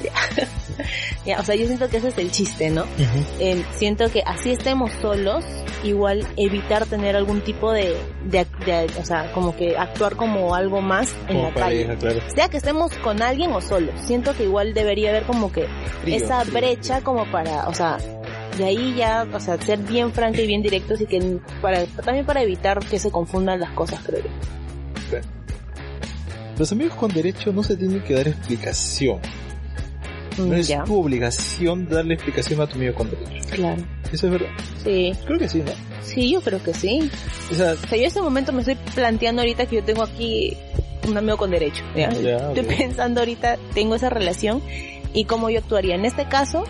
Ya. 1.26 1.38
O 1.38 1.44
sea, 1.44 1.54
yo 1.54 1.66
siento 1.66 1.88
que 1.88 1.98
ese 1.98 2.08
es 2.08 2.16
el 2.18 2.30
chiste, 2.30 2.70
¿no? 2.70 2.84
Eh, 3.38 3.62
siento 3.76 4.10
que 4.10 4.22
así 4.24 4.52
estemos 4.52 4.90
solos, 5.02 5.44
igual 5.84 6.26
evitar 6.36 6.86
tener 6.86 7.14
algún 7.14 7.42
tipo 7.42 7.72
de, 7.72 7.94
de, 8.24 8.46
de- 8.64 8.86
o 8.98 9.04
sea, 9.04 9.30
como 9.32 9.54
que 9.54 9.76
actuar 9.76 10.16
como 10.16 10.54
algo 10.54 10.80
más 10.80 11.14
en 11.28 11.36
Como 11.36 11.48
la 11.48 11.54
calle. 11.54 11.84
pareja, 11.84 11.96
claro. 12.00 12.20
Sea 12.34 12.48
que 12.48 12.56
estemos 12.56 12.92
con 12.98 13.20
alguien 13.20 13.52
o 13.52 13.60
solos, 13.60 13.94
siento 14.06 14.34
que 14.34 14.44
igual 14.44 14.72
debería 14.72 15.10
haber 15.10 15.24
como 15.24 15.52
que 15.52 15.66
Frío, 16.02 16.16
esa 16.16 16.40
frío, 16.40 16.54
brecha 16.54 17.02
como 17.02 17.30
para, 17.30 17.68
o 17.68 17.74
sea, 17.74 17.98
de 18.56 18.64
ahí 18.64 18.94
ya, 18.96 19.26
o 19.32 19.40
sea, 19.40 19.60
ser 19.60 19.78
bien 19.80 20.12
franca 20.12 20.40
y 20.40 20.46
bien 20.46 20.62
directos 20.62 21.02
y 21.02 21.06
que 21.06 21.38
para, 21.60 21.84
también 21.84 22.24
para 22.24 22.42
evitar 22.42 22.78
que 22.80 22.98
se 22.98 23.10
confundan 23.10 23.60
las 23.60 23.70
cosas, 23.72 24.00
creo 24.06 24.22
yo. 24.22 25.18
Los 26.58 26.72
amigos 26.72 26.94
con 26.94 27.10
derecho 27.12 27.52
no 27.52 27.62
se 27.62 27.76
tienen 27.76 28.02
que 28.02 28.14
dar 28.14 28.28
explicación. 28.28 29.18
No 30.48 30.54
es 30.56 30.68
ya, 30.68 30.84
tu 30.84 31.00
obligación 31.00 31.88
darle 31.88 32.14
explicación 32.14 32.60
a 32.60 32.66
tu 32.66 32.76
amigo 32.76 32.94
con 32.94 33.10
derecho. 33.10 33.48
claro. 33.50 33.82
Eso 34.12 34.26
es 34.26 34.32
verdad. 34.32 34.48
Sí, 34.82 35.12
Creo 35.24 35.38
que 35.38 35.48
sí, 35.48 35.62
¿no? 35.64 35.70
sí, 36.02 36.32
yo 36.32 36.40
creo 36.40 36.60
que 36.62 36.74
sí. 36.74 37.08
O 37.52 37.54
sea, 37.54 37.72
O 37.72 37.76
sea, 37.76 37.90
yo 37.90 37.96
en 38.02 38.04
ese 38.04 38.20
momento 38.20 38.52
me 38.52 38.60
estoy 38.60 38.76
planteando 38.94 39.42
ahorita 39.42 39.66
que 39.66 39.76
yo 39.76 39.84
tengo 39.84 40.02
aquí 40.02 40.56
un 41.08 41.16
amigo 41.16 41.36
con 41.36 41.50
derecho. 41.50 41.84
¿ya? 41.94 42.10
Ya, 42.12 42.36
Estoy 42.52 42.64
pensando 42.76 43.20
ahorita, 43.20 43.56
tengo 43.72 43.94
esa 43.94 44.10
relación 44.10 44.62
y 45.14 45.24
cómo 45.26 45.48
yo 45.50 45.60
actuaría. 45.60 45.94
En 45.94 46.04
este 46.04 46.26
caso, 46.26 46.64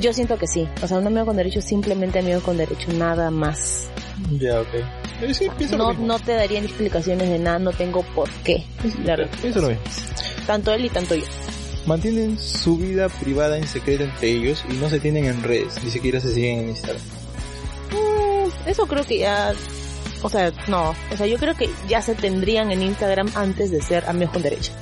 yo 0.00 0.12
siento 0.12 0.36
que 0.38 0.48
sí. 0.48 0.66
O 0.82 0.88
sea, 0.88 0.98
un 0.98 1.06
amigo 1.06 1.26
con 1.26 1.36
derecho 1.36 1.60
simplemente 1.60 2.18
amigo 2.18 2.40
con 2.40 2.56
derecho, 2.56 2.92
nada 2.92 3.30
más. 3.30 3.88
ya, 4.40 4.60
ok. 4.60 4.74
Eh, 5.22 5.34
sí, 5.34 5.46
No, 5.76 5.92
no 5.92 6.18
te 6.18 6.32
darían 6.32 6.64
explicaciones 6.64 7.28
de 7.28 7.38
nada, 7.38 7.60
no 7.60 7.70
tengo 7.72 8.02
por 8.02 8.28
qué. 8.42 8.64
Verdad. 9.04 9.28
Pienso 9.40 9.60
lo 9.60 9.68
mismo. 9.68 9.82
Tanto 10.48 10.72
él 10.72 10.84
y 10.86 10.88
tanto 10.88 11.14
yo. 11.14 11.24
Mantienen 11.86 12.38
su 12.38 12.76
vida 12.78 13.08
privada 13.08 13.58
en 13.58 13.66
secreto 13.66 14.04
entre 14.04 14.30
ellos 14.30 14.64
y 14.70 14.74
no 14.74 14.88
se 14.88 15.00
tienen 15.00 15.26
en 15.26 15.42
redes, 15.42 15.82
ni 15.84 15.90
siquiera 15.90 16.18
se 16.20 16.32
siguen 16.32 16.60
en 16.60 16.68
Instagram. 16.70 17.02
Mm, 17.92 18.68
Eso 18.68 18.86
creo 18.86 19.04
que 19.04 19.18
ya... 19.18 19.52
O 20.22 20.30
sea, 20.30 20.50
no. 20.68 20.94
O 21.12 21.16
sea, 21.16 21.26
yo 21.26 21.36
creo 21.36 21.54
que 21.54 21.68
ya 21.86 22.00
se 22.00 22.14
tendrían 22.14 22.70
en 22.72 22.82
Instagram 22.82 23.30
antes 23.34 23.70
de 23.70 23.82
ser 23.82 24.04
amigos 24.08 24.32
con 24.32 24.42
derecho. 24.42 24.72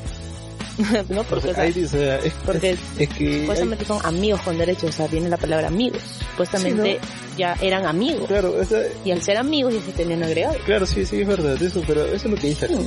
¿No? 1.09 1.25
Porque, 1.25 1.51
o 1.51 1.55
sea, 1.55 1.65
Ahí 1.65 1.85
o 1.85 1.89
sea, 1.89 2.17
es, 2.21 2.33
porque 2.47 2.71
es, 2.71 2.79
es 2.99 3.09
que 3.09 3.27
hay- 3.27 3.41
Supuestamente 3.41 3.85
son 3.85 3.99
amigos 4.07 4.41
con 4.43 4.57
derecho, 4.57 4.87
o 4.87 4.93
sea, 4.93 5.09
viene 5.09 5.29
la 5.29 5.37
palabra 5.37 5.67
amigos. 5.67 6.01
Supuestamente 6.31 7.01
ya 7.37 7.57
eran 7.61 7.85
amigos. 7.87 8.29
claro, 8.29 8.55
o 8.59 8.65
sea, 8.65 8.81
Y 9.05 9.11
al 9.11 9.21
ser 9.21 9.37
amigos 9.37 9.75
ya 9.75 9.83
se 9.83 9.93
tenían 9.93 10.23
agregado. 10.23 10.55
claro, 10.65 10.87
sí, 10.87 11.05
sí, 11.05 11.21
es 11.23 11.27
verdad, 11.27 11.61
eso, 11.61 11.83
pero 11.87 12.05
eso 12.07 12.15
es 12.15 12.25
lo 12.25 12.37
que 12.37 12.47
dice 12.47 12.67
aquí. 12.67 12.75
Mm, 12.77 12.87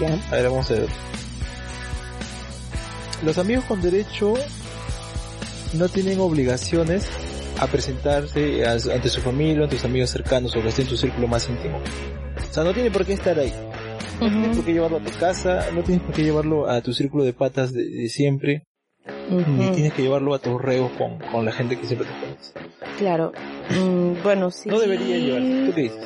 Ya. 0.00 0.18
A 0.30 0.36
ver, 0.36 0.44
vamos 0.50 0.70
a 0.70 0.74
ver. 0.74 0.88
Los 3.24 3.38
amigos 3.38 3.64
con 3.64 3.80
derecho 3.80 4.34
no 5.72 5.88
tienen 5.88 6.20
obligaciones 6.20 7.08
a 7.58 7.66
presentarse 7.66 8.66
ante 8.66 9.08
su 9.08 9.20
familia, 9.22 9.64
ante 9.64 9.76
sus 9.76 9.86
amigos 9.86 10.10
cercanos 10.10 10.54
o 10.54 10.62
que 10.62 10.82
en 10.82 10.88
tu 10.88 10.96
círculo 10.96 11.26
más 11.26 11.48
íntimo. 11.48 11.78
O 11.78 12.52
sea, 12.52 12.64
no 12.64 12.74
tiene 12.74 12.90
por 12.90 13.06
qué 13.06 13.14
estar 13.14 13.38
ahí. 13.38 13.52
No 14.20 14.28
tienes 14.28 14.56
por 14.56 14.64
qué 14.66 14.72
llevarlo 14.74 14.98
a 14.98 15.00
tu 15.00 15.18
casa, 15.18 15.70
no 15.74 15.82
tienes 15.82 16.04
por 16.04 16.14
qué 16.14 16.22
llevarlo 16.22 16.68
a 16.68 16.82
tu 16.82 16.92
círculo 16.92 17.24
de 17.24 17.32
patas 17.32 17.72
de, 17.72 17.88
de 17.88 18.08
siempre, 18.08 18.64
ni 19.30 19.70
tienes 19.70 19.94
que 19.94 20.02
llevarlo 20.02 20.34
a 20.34 20.38
tus 20.38 20.60
reos 20.60 20.92
con, 20.92 21.18
con 21.18 21.44
la 21.44 21.52
gente 21.52 21.78
que 21.78 21.86
siempre 21.86 22.06
te 22.06 22.14
conoce. 22.20 22.52
Claro. 22.98 23.32
Mm, 23.70 24.22
bueno, 24.22 24.50
sí. 24.50 24.68
No 24.68 24.78
debería 24.78 25.16
llevarlo. 25.16 25.66
¿Tú 25.66 25.74
qué 25.74 25.82
dices? 25.82 26.04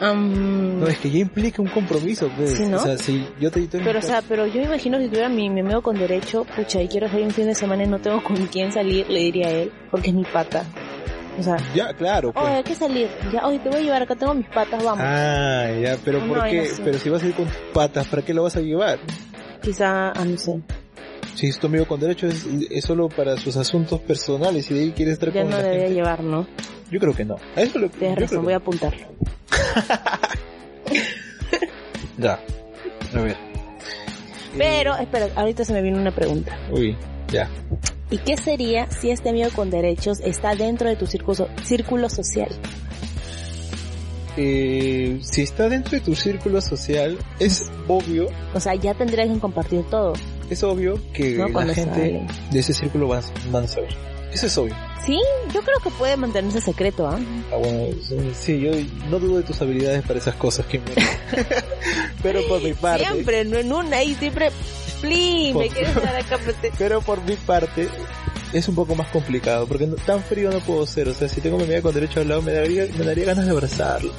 No, 0.00 0.86
es 0.88 0.98
que 0.98 1.10
ya 1.10 1.18
implica 1.18 1.62
un 1.62 1.68
compromiso, 1.68 2.28
pues. 2.36 2.50
Sí, 2.52 2.64
¿no? 2.66 2.76
O 2.78 2.80
sea, 2.80 2.98
si 2.98 3.26
yo 3.40 3.50
te... 3.50 3.66
te- 3.66 3.78
pero, 3.80 3.98
o 3.98 4.02
sea, 4.02 4.22
pero 4.22 4.46
yo 4.46 4.60
me 4.60 4.64
imagino 4.66 4.98
si 4.98 5.08
tuviera 5.08 5.28
mi, 5.28 5.48
mi 5.50 5.60
amigo 5.60 5.82
con 5.82 5.96
derecho, 5.98 6.44
pucha, 6.44 6.82
y 6.82 6.88
quiero 6.88 7.08
salir 7.08 7.24
un 7.26 7.30
fin 7.32 7.46
de 7.46 7.54
semana 7.54 7.84
y 7.84 7.86
no 7.86 7.98
tengo 7.98 8.22
con 8.22 8.36
quién 8.46 8.72
salir, 8.72 9.08
le 9.08 9.20
diría 9.20 9.46
a 9.48 9.50
él, 9.50 9.72
porque 9.90 10.08
es 10.10 10.14
mi 10.14 10.24
pata. 10.24 10.64
O 11.38 11.42
sea, 11.42 11.56
Ya, 11.74 11.92
claro, 11.94 12.32
pues. 12.32 12.44
oye, 12.46 12.54
hay 12.56 12.62
que 12.62 12.74
salir. 12.74 13.08
Ya, 13.32 13.46
oye, 13.46 13.58
te 13.58 13.68
voy 13.68 13.78
a 13.78 13.82
llevar 13.82 14.02
acá, 14.02 14.14
tengo 14.14 14.34
mis 14.34 14.46
patas, 14.48 14.82
vamos. 14.84 15.00
Ah, 15.04 15.66
ya, 15.82 15.96
pero 16.04 16.20
No, 16.20 16.28
¿por 16.34 16.48
qué? 16.48 16.68
no. 16.78 16.84
Pero 16.84 16.98
si 16.98 17.08
vas 17.10 17.22
a 17.22 17.26
ir 17.26 17.34
con 17.34 17.46
tus 17.46 17.56
patas, 17.72 18.06
¿para 18.08 18.22
qué 18.22 18.32
lo 18.34 18.42
vas 18.44 18.56
a 18.56 18.60
llevar? 18.60 18.98
Quizá, 19.62 20.10
ah, 20.10 20.24
no 20.24 20.36
sé, 20.36 20.60
Si 21.34 21.48
es 21.48 21.58
tu 21.58 21.66
amigo 21.66 21.86
con 21.86 21.98
derecho, 22.00 22.26
es, 22.28 22.46
es 22.70 22.84
solo 22.84 23.08
para 23.08 23.36
sus 23.36 23.56
asuntos 23.56 24.00
personales 24.00 24.70
y 24.70 24.74
de 24.74 24.80
ahí 24.80 24.92
quieres 24.92 25.14
estar 25.14 25.32
ya 25.32 25.42
con 25.42 25.50
no 25.50 25.56
la 25.56 25.62
debería 25.62 25.82
gente. 25.86 25.94
llevar, 25.96 26.22
¿no? 26.22 26.46
Yo 26.90 27.00
creo 27.00 27.14
que 27.14 27.24
no. 27.24 27.36
A 27.56 27.62
eso 27.62 27.78
lo 27.78 27.88
Tienes 27.90 28.16
razón, 28.18 28.28
creo 28.28 28.42
voy 28.42 28.52
a 28.52 28.56
que- 28.58 28.62
apuntarlo. 28.62 29.06
Ya. 32.18 32.38
A 33.14 33.20
ver. 33.20 33.36
Pero, 34.56 34.94
espera, 34.96 35.28
ahorita 35.34 35.64
se 35.64 35.72
me 35.72 35.82
viene 35.82 35.98
una 35.98 36.14
pregunta. 36.14 36.56
Uy, 36.70 36.96
ya. 37.32 37.48
¿Y 38.10 38.18
qué 38.18 38.36
sería 38.36 38.88
si 38.90 39.10
este 39.10 39.30
amigo 39.30 39.48
con 39.54 39.68
derechos 39.70 40.20
está 40.20 40.54
dentro 40.54 40.88
de 40.88 40.94
tu 40.96 41.06
círculo, 41.08 41.48
círculo 41.64 42.08
social? 42.08 42.48
Eh, 44.36 45.18
si 45.22 45.42
está 45.42 45.68
dentro 45.68 45.92
de 45.98 46.00
tu 46.00 46.14
círculo 46.14 46.60
social, 46.60 47.18
es 47.40 47.70
obvio, 47.88 48.28
O 48.54 48.60
sea, 48.60 48.74
ya 48.76 48.94
tendrías 48.94 49.28
que 49.28 49.38
compartir 49.40 49.82
todo. 49.90 50.12
Es 50.50 50.62
obvio 50.62 51.00
que 51.12 51.34
No, 51.34 51.48
la 51.48 51.74
gente 51.74 51.94
sale. 52.00 52.26
de 52.50 52.58
ese 52.60 52.72
círculo 52.74 53.08
van, 53.08 53.22
van 53.50 53.64
a 53.64 53.68
saber. 53.68 53.94
Eso 54.32 54.46
es 54.46 54.58
obvio. 54.58 54.74
Sí, 55.06 55.18
yo 55.52 55.60
creo 55.60 55.78
que 55.80 55.90
puede 55.90 56.16
mantenerse 56.16 56.60
secreto, 56.60 57.06
¿ah? 57.06 57.18
Ah, 57.52 57.56
bueno, 57.56 57.94
sí, 58.34 58.58
yo 58.60 58.72
no 59.10 59.18
dudo 59.20 59.36
de 59.36 59.42
tus 59.44 59.60
habilidades 59.62 60.02
para 60.02 60.18
esas 60.18 60.34
cosas, 60.34 60.66
que 60.66 60.80
Pero 62.22 62.40
por 62.48 62.62
mi 62.62 62.72
parte, 62.72 63.04
Siempre, 63.06 63.44
no 63.44 63.58
en 63.58 63.72
una 63.72 64.02
y 64.02 64.14
siempre, 64.14 64.50
please, 65.00 65.54
me 65.58 65.68
quieres 65.68 65.94
dar 65.94 66.16
acá. 66.16 66.38
pero 66.78 67.00
por 67.02 67.22
mi 67.22 67.36
parte, 67.36 67.88
es 68.52 68.66
un 68.68 68.74
poco 68.74 68.94
más 68.94 69.08
complicado, 69.08 69.66
porque 69.66 69.86
no- 69.86 69.96
tan 69.96 70.22
frío 70.22 70.50
no 70.50 70.58
puedo 70.60 70.86
ser, 70.86 71.08
o 71.08 71.14
sea, 71.14 71.28
si 71.28 71.40
tengo 71.40 71.58
mi 71.58 71.64
amiga 71.64 71.82
con 71.82 71.94
derecho 71.94 72.20
al 72.20 72.28
lado, 72.28 72.42
me 72.42 72.52
daría, 72.52 72.86
me 72.98 73.04
daría 73.04 73.26
ganas 73.26 73.44
de 73.44 73.50
abrazarlo. 73.52 74.12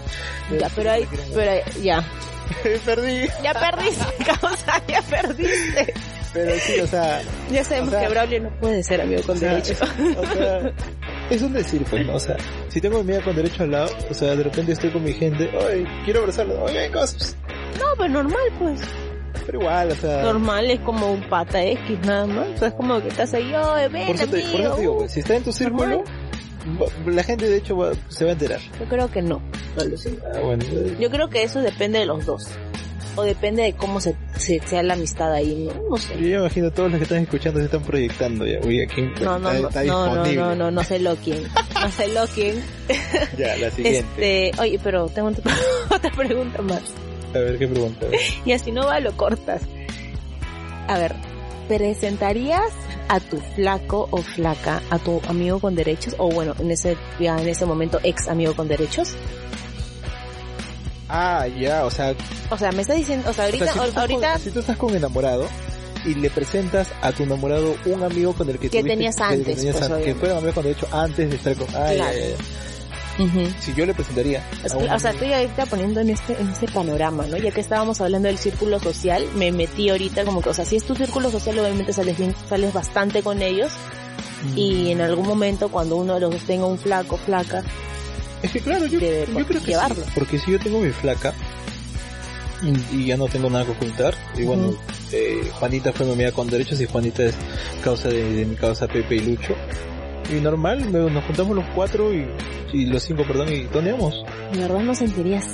Ya, 0.60 0.70
pero 0.76 0.92
hay, 0.92 1.08
pero 1.34 1.52
hay- 1.52 1.62
ya. 1.84 2.08
Perdí. 2.86 3.28
Ya 3.44 3.54
perdiste, 3.54 4.06
causa, 4.40 4.82
ya 4.88 5.02
perdiste. 5.02 5.94
Pero 6.36 6.52
sí, 6.60 6.80
o 6.82 6.86
sea, 6.88 7.22
Ya 7.50 7.64
sabemos 7.64 7.88
O 7.90 7.92
sea- 7.92 8.02
que 8.02 8.10
Braulio 8.10 8.42
no 8.42 8.50
puede 8.60 8.84
ser 8.84 9.02
amigo 9.02 9.22
con 9.24 9.36
o 9.38 9.40
sea, 9.40 9.50
derecho. 9.54 9.74
es, 9.74 10.18
o 10.18 10.26
sea, 10.36 10.74
es 11.32 11.42
un 11.42 11.54
decir, 11.54 11.84
pues, 11.90 12.06
¿no? 12.06 12.14
O 12.16 12.20
sea, 12.20 12.38
si 12.68 12.80
tengo 12.82 12.98
mi 12.98 13.14
amiga 13.14 13.24
con 13.24 13.36
derecho 13.36 13.64
al 13.64 13.72
lado, 13.72 13.90
o 14.10 14.14
sea, 14.14 14.36
de 14.36 14.44
repente 14.44 14.74
estoy 14.74 14.92
con 14.92 15.04
mi 15.04 15.14
gente, 15.14 15.50
oye, 15.58 15.86
quiero 16.04 16.20
abrazarlo, 16.20 16.62
oye, 16.64 16.92
cosas. 16.92 17.36
No, 17.80 17.86
pero 17.98 18.10
normal, 18.10 18.48
pues. 18.60 18.82
Pero 19.46 19.60
igual, 19.62 19.92
o 19.92 19.96
sea, 19.96 20.22
Normal 20.24 20.72
es 20.72 20.80
como 20.82 21.12
un 21.14 21.22
pata 21.30 21.64
X 21.64 22.00
nada 22.06 22.26
más. 22.26 22.48
O 22.56 22.58
sea, 22.58 22.68
es 22.70 22.74
como 22.74 23.02
que 23.02 23.08
estás 23.10 23.34
ahí, 23.34 23.54
oye, 23.54 23.88
ven, 23.90 24.08
por 24.08 24.16
eso, 24.16 24.28
te, 24.28 24.42
por 24.42 24.62
eso 24.62 24.76
digo, 24.78 24.98
pues, 25.00 25.12
si 25.12 25.20
está 25.22 25.36
en 25.36 25.44
tu 25.44 25.52
círculo, 25.52 26.04
la 27.06 27.24
gente 27.24 27.48
de 27.48 27.58
hecho 27.58 27.78
va- 27.78 27.92
se 28.10 28.24
va 28.26 28.32
a 28.32 28.34
enterar. 28.34 28.60
Yo 28.80 28.86
creo 28.90 29.10
que 29.12 29.22
no. 29.22 29.42
Ah, 29.78 30.40
bueno, 30.44 30.64
eh, 30.72 30.98
Yo 31.00 31.10
creo 31.12 31.30
que 31.30 31.44
eso 31.44 31.60
depende 31.62 32.00
de 32.00 32.06
los 32.08 32.26
dos. 32.26 32.48
O 33.18 33.24
depende 33.24 33.64
de 33.64 33.74
cómo 33.74 34.02
se, 34.02 34.16
se- 34.38 34.60
sea 34.66 34.84
la 34.84 34.94
amistad 34.96 35.32
ahí, 35.34 35.70
¿no? 35.74 35.90
No 35.92 35.98
sé. 35.98 36.20
yo 36.20 36.40
imagino 36.40 36.70
todos 36.72 36.90
los 36.92 36.98
que 37.00 37.04
están 37.04 37.20
escuchando 37.24 37.60
se 37.60 37.66
están 37.66 37.82
proyectando 37.84 38.46
ya, 38.46 38.60
uy, 38.66 38.82
aquí 38.82 39.02
No, 39.22 39.40
no, 39.40 39.50
está, 39.52 39.62
no, 39.62 39.68
está 39.68 39.84
no, 39.86 40.16
no, 40.16 40.26
no, 40.34 40.56
no, 40.56 40.72
no 40.72 40.84
se 40.84 41.00
lo 41.00 41.16
quien. 41.16 41.44
No 41.82 41.92
se 41.92 42.08
lo 42.10 42.26
quien. 42.28 42.62
Ya, 43.38 43.56
la 43.58 43.72
siguiente. 43.72 44.52
Este, 44.52 44.62
oye, 44.62 44.80
pero 44.84 45.08
tengo 45.08 45.30
otra- 45.30 45.56
otra 45.90 46.12
pregunta 46.12 46.62
más. 46.62 46.82
A 47.34 47.40
ver, 47.40 47.58
¿qué 47.58 47.68
pregunta? 47.68 48.06
Y 48.46 48.52
así 48.52 48.72
no 48.72 48.86
va, 48.86 49.00
lo 49.00 49.12
cortas. 49.16 49.62
A 50.88 50.98
ver, 50.98 51.16
¿presentarías 51.68 52.72
a 53.08 53.20
tu 53.20 53.38
flaco 53.56 54.08
o 54.12 54.18
flaca, 54.18 54.82
a 54.90 55.00
tu 55.00 55.22
amigo 55.28 55.60
con 55.60 55.76
derechos? 55.76 56.16
O 56.18 56.30
bueno, 56.30 56.54
en 56.60 56.72
ese, 56.72 56.98
ya 57.20 57.38
en 57.40 57.48
ese 57.48 57.66
momento, 57.66 58.00
ex 58.04 58.28
amigo 58.28 58.56
con 58.56 58.68
derechos. 58.68 59.16
Ah, 61.10 61.46
ya, 61.48 61.86
o 61.86 61.92
sea, 61.92 62.16
O 62.50 62.58
sea, 62.58 62.72
me 62.72 62.82
estás 62.82 62.98
diciendo, 62.98 63.30
o 63.30 63.34
sea, 63.34 63.44
o 63.44 63.48
ahorita, 63.48 63.66
sea, 63.66 63.74
si, 63.86 63.92
tú 63.94 64.00
ahorita, 64.00 64.32
con, 64.34 64.42
si 64.42 64.52
tú 64.52 64.60
estás 64.60 64.78
con 64.78 64.96
enamorado 64.96 65.48
y 66.06 66.16
le 66.16 66.30
presentas 66.30 66.88
a 67.02 67.12
tu 67.12 67.24
enamorado 67.24 67.76
un 67.86 68.04
amigo 68.04 68.34
con 68.34 68.50
el 68.50 68.58
que 68.60 68.70
Que 68.70 68.80
tuviste- 68.82 68.90
tenías 68.90 69.16
que 69.16 69.24
antes, 69.24 69.56
tenías 69.58 69.76
pues, 69.76 69.82
an- 69.84 69.88
que 69.90 69.94
obviamente. 69.96 70.20
fuera 70.20 70.38
amigo 70.38 70.54
con 70.54 70.64
derecho 70.64 70.88
antes 70.92 71.30
de 71.30 71.36
estar 71.36 71.56
con... 71.56 71.68
Ah, 71.76 71.90
Claro. 71.94 72.18
ya. 72.18 72.36
Si 73.62 73.74
yo 73.74 73.86
le 73.86 73.94
presentaría... 73.94 74.44
Que, 74.62 74.76
un 74.76 74.90
o 74.90 75.00
sea, 75.00 75.12
estoy 75.12 75.32
ahorita 75.32 75.66
poniendo 75.68 76.02
en 76.02 76.10
este, 76.10 76.34
en 76.40 76.50
este 76.50 76.68
panorama, 76.68 77.26
¿no? 77.28 77.38
Ya 77.38 77.50
que 77.52 77.62
estábamos 77.62 78.02
hablando 78.02 78.28
del 78.28 78.38
círculo 78.38 78.78
social, 78.80 79.26
me 79.36 79.52
metí 79.54 79.90
ahorita 79.90 80.26
como 80.26 80.42
que, 80.42 80.50
o 80.50 80.54
sea, 80.54 80.66
si 80.66 80.76
es 80.76 80.84
tu 80.84 80.96
círculo 80.96 81.32
social, 81.32 81.58
obviamente 81.60 81.94
sales 81.94 82.18
bien, 82.18 82.36
sales 82.50 82.74
bastante 82.74 83.24
con 83.24 83.42
ellos, 83.42 83.72
y 84.56 84.92
en 84.92 85.00
algún 85.02 85.28
momento 85.28 85.70
cuando 85.70 85.96
uno 85.96 86.16
de 86.16 86.20
los 86.20 86.32
dos 86.32 86.42
tenga 86.44 86.66
un 86.66 86.78
flaco, 86.78 87.16
flaca, 87.18 87.64
Es 88.46 88.52
que 88.52 88.60
claro, 88.62 88.86
yo, 88.86 89.00
yo 89.00 89.46
creo 89.46 89.62
que 89.62 89.72
llevarlo. 89.72 89.96
sí, 90.04 90.12
porque 90.16 90.40
si 90.40 90.52
yo 90.52 90.60
tengo 90.60 90.80
mi 90.80 90.92
flaca 90.92 91.34
y, 92.64 92.96
y 92.98 93.06
ya 93.08 93.18
no 93.18 93.28
tengo 93.28 93.50
nada 93.50 93.66
que 93.66 93.72
ocultar, 93.72 94.14
y 94.38 94.44
bueno, 94.44 94.74
eh, 95.12 95.50
Juanita 95.60 95.92
fue 95.94 96.06
mi 96.06 96.14
amiga 96.14 96.32
con 96.32 96.48
derechos 96.50 96.80
y 96.82 96.86
Juanita 96.86 97.24
es 97.24 97.36
causa 97.84 98.10
de, 98.10 98.24
de 98.34 98.46
mi 98.46 98.56
causa 98.56 98.88
Pepe 98.88 99.16
y 99.16 99.20
Lucho. 99.20 99.54
Y 100.36 100.42
normal, 100.42 100.90
me- 100.90 101.12
nos 101.12 101.24
juntamos 101.26 101.56
los 101.56 101.66
cuatro 101.76 102.12
y, 102.14 102.26
y 102.74 102.86
los 102.88 103.04
cinco, 103.04 103.24
perdón, 103.28 103.54
y 103.54 103.66
toneamos. 103.66 104.24
de 104.54 104.60
verdad 104.60 104.80
no 104.80 104.96
sentirías 104.96 105.46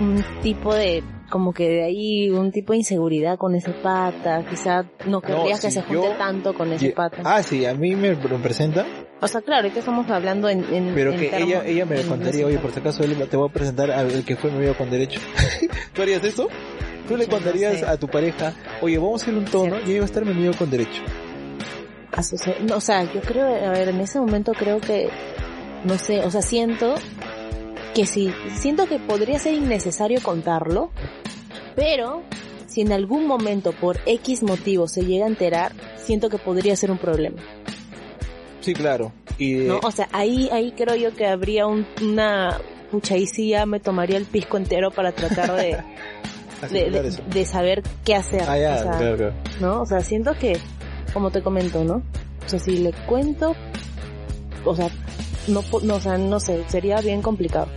un 0.00 0.22
tipo 0.42 0.74
de, 0.74 1.02
como 1.30 1.52
que 1.54 1.68
de 1.68 1.84
ahí, 1.84 2.30
un 2.30 2.52
tipo 2.52 2.72
de 2.72 2.78
inseguridad 2.80 3.38
con 3.38 3.54
ese 3.54 3.70
pata, 3.70 4.44
quizá 4.48 4.84
no 5.06 5.20
querrías 5.22 5.60
que 5.60 5.68
si 5.68 5.74
se 5.74 5.82
junte 5.82 6.08
yo- 6.08 6.16
tanto 6.18 6.52
con 6.54 6.72
ese 6.72 6.90
pata. 6.90 7.22
Ah, 7.24 7.42
sí, 7.42 7.64
a 7.64 7.72
mí 7.74 7.94
me 7.96 8.14
lo 8.14 8.36
presenta, 8.42 8.84
O 9.20 9.26
sea, 9.26 9.40
claro, 9.40 9.62
ahorita 9.62 9.80
estamos 9.80 10.08
hablando 10.10 10.48
en, 10.48 10.62
en 10.72 10.94
pero 10.94 11.12
en 11.12 11.18
que 11.18 11.30
termo- 11.30 11.46
ella 11.46 11.62
ella 11.66 11.84
me 11.86 12.02
contaría, 12.04 12.46
oye, 12.46 12.58
por 12.58 12.72
si 12.72 12.78
acaso 12.80 13.02
te 13.02 13.36
voy 13.36 13.48
a 13.48 13.52
presentar 13.52 13.90
al 13.90 14.24
que 14.24 14.36
fue 14.36 14.50
mi 14.50 14.58
amigo 14.58 14.74
con 14.74 14.90
derecho. 14.90 15.20
¿Tú 15.92 16.02
harías 16.02 16.22
eso? 16.22 16.48
¿Tú 17.08 17.16
le 17.16 17.26
no 17.26 17.32
contarías 17.32 17.80
sé. 17.80 17.86
a 17.86 17.96
tu 17.96 18.06
pareja, 18.06 18.54
oye, 18.80 18.98
vamos 18.98 19.22
a 19.22 19.24
hacer 19.24 19.34
un 19.34 19.44
tono 19.46 19.76
y 19.86 19.92
ahí 19.92 19.98
va 19.98 20.04
a 20.04 20.06
estar 20.06 20.24
mi 20.24 20.30
amigo 20.32 20.52
con 20.56 20.70
derecho? 20.70 21.02
no, 22.66 22.76
o 22.76 22.80
sea, 22.80 23.04
yo 23.12 23.20
creo, 23.20 23.46
a 23.46 23.70
ver, 23.70 23.88
en 23.88 24.00
ese 24.00 24.18
momento 24.18 24.52
creo 24.52 24.80
que, 24.80 25.08
no 25.84 25.98
sé, 25.98 26.20
o 26.20 26.30
sea, 26.30 26.42
siento 26.42 26.94
que 27.94 28.06
sí, 28.06 28.32
siento 28.56 28.86
que 28.86 28.98
podría 28.98 29.38
ser 29.38 29.54
innecesario 29.54 30.20
contarlo, 30.22 30.90
pero 31.76 32.22
si 32.66 32.80
en 32.82 32.92
algún 32.92 33.26
momento 33.26 33.72
por 33.72 33.98
X 34.06 34.42
motivo 34.42 34.88
se 34.88 35.02
llega 35.02 35.24
a 35.26 35.28
enterar, 35.28 35.72
siento 35.96 36.28
que 36.28 36.38
podría 36.38 36.76
ser 36.76 36.90
un 36.90 36.98
problema, 36.98 37.40
Sí, 38.60 38.74
claro. 38.74 39.12
Y 39.38 39.54
¿no? 39.54 39.80
O 39.82 39.90
sea, 39.90 40.08
ahí, 40.12 40.48
ahí 40.52 40.72
creo 40.72 40.96
yo 40.96 41.14
que 41.14 41.26
habría 41.26 41.66
un, 41.66 41.86
una, 42.02 42.58
pucha, 42.90 43.14
ahí 43.14 43.26
sí 43.26 43.50
ya 43.50 43.66
me 43.66 43.80
tomaría 43.80 44.16
el 44.16 44.24
pisco 44.24 44.56
entero 44.56 44.90
para 44.90 45.12
tratar 45.12 45.54
de, 45.54 45.78
de, 47.32 47.44
saber 47.44 47.82
qué 48.04 48.14
hacer, 48.14 48.42
Ah, 48.48 48.58
ya, 48.58 48.74
o 48.74 48.82
sea, 48.82 48.98
claro, 48.98 49.16
claro. 49.16 49.34
¿no? 49.60 49.82
O 49.82 49.86
sea, 49.86 50.00
siento 50.00 50.34
que, 50.34 50.58
como 51.12 51.30
te 51.30 51.42
comento, 51.42 51.84
¿no? 51.84 52.02
O 52.44 52.48
sea, 52.48 52.58
si 52.58 52.78
le 52.78 52.92
cuento, 53.06 53.54
o 54.64 54.74
sea, 54.74 54.88
no, 55.46 55.62
no, 55.82 55.94
o 55.94 56.00
sea, 56.00 56.18
no 56.18 56.40
sé, 56.40 56.64
sería 56.68 57.00
bien 57.00 57.22
complicado. 57.22 57.68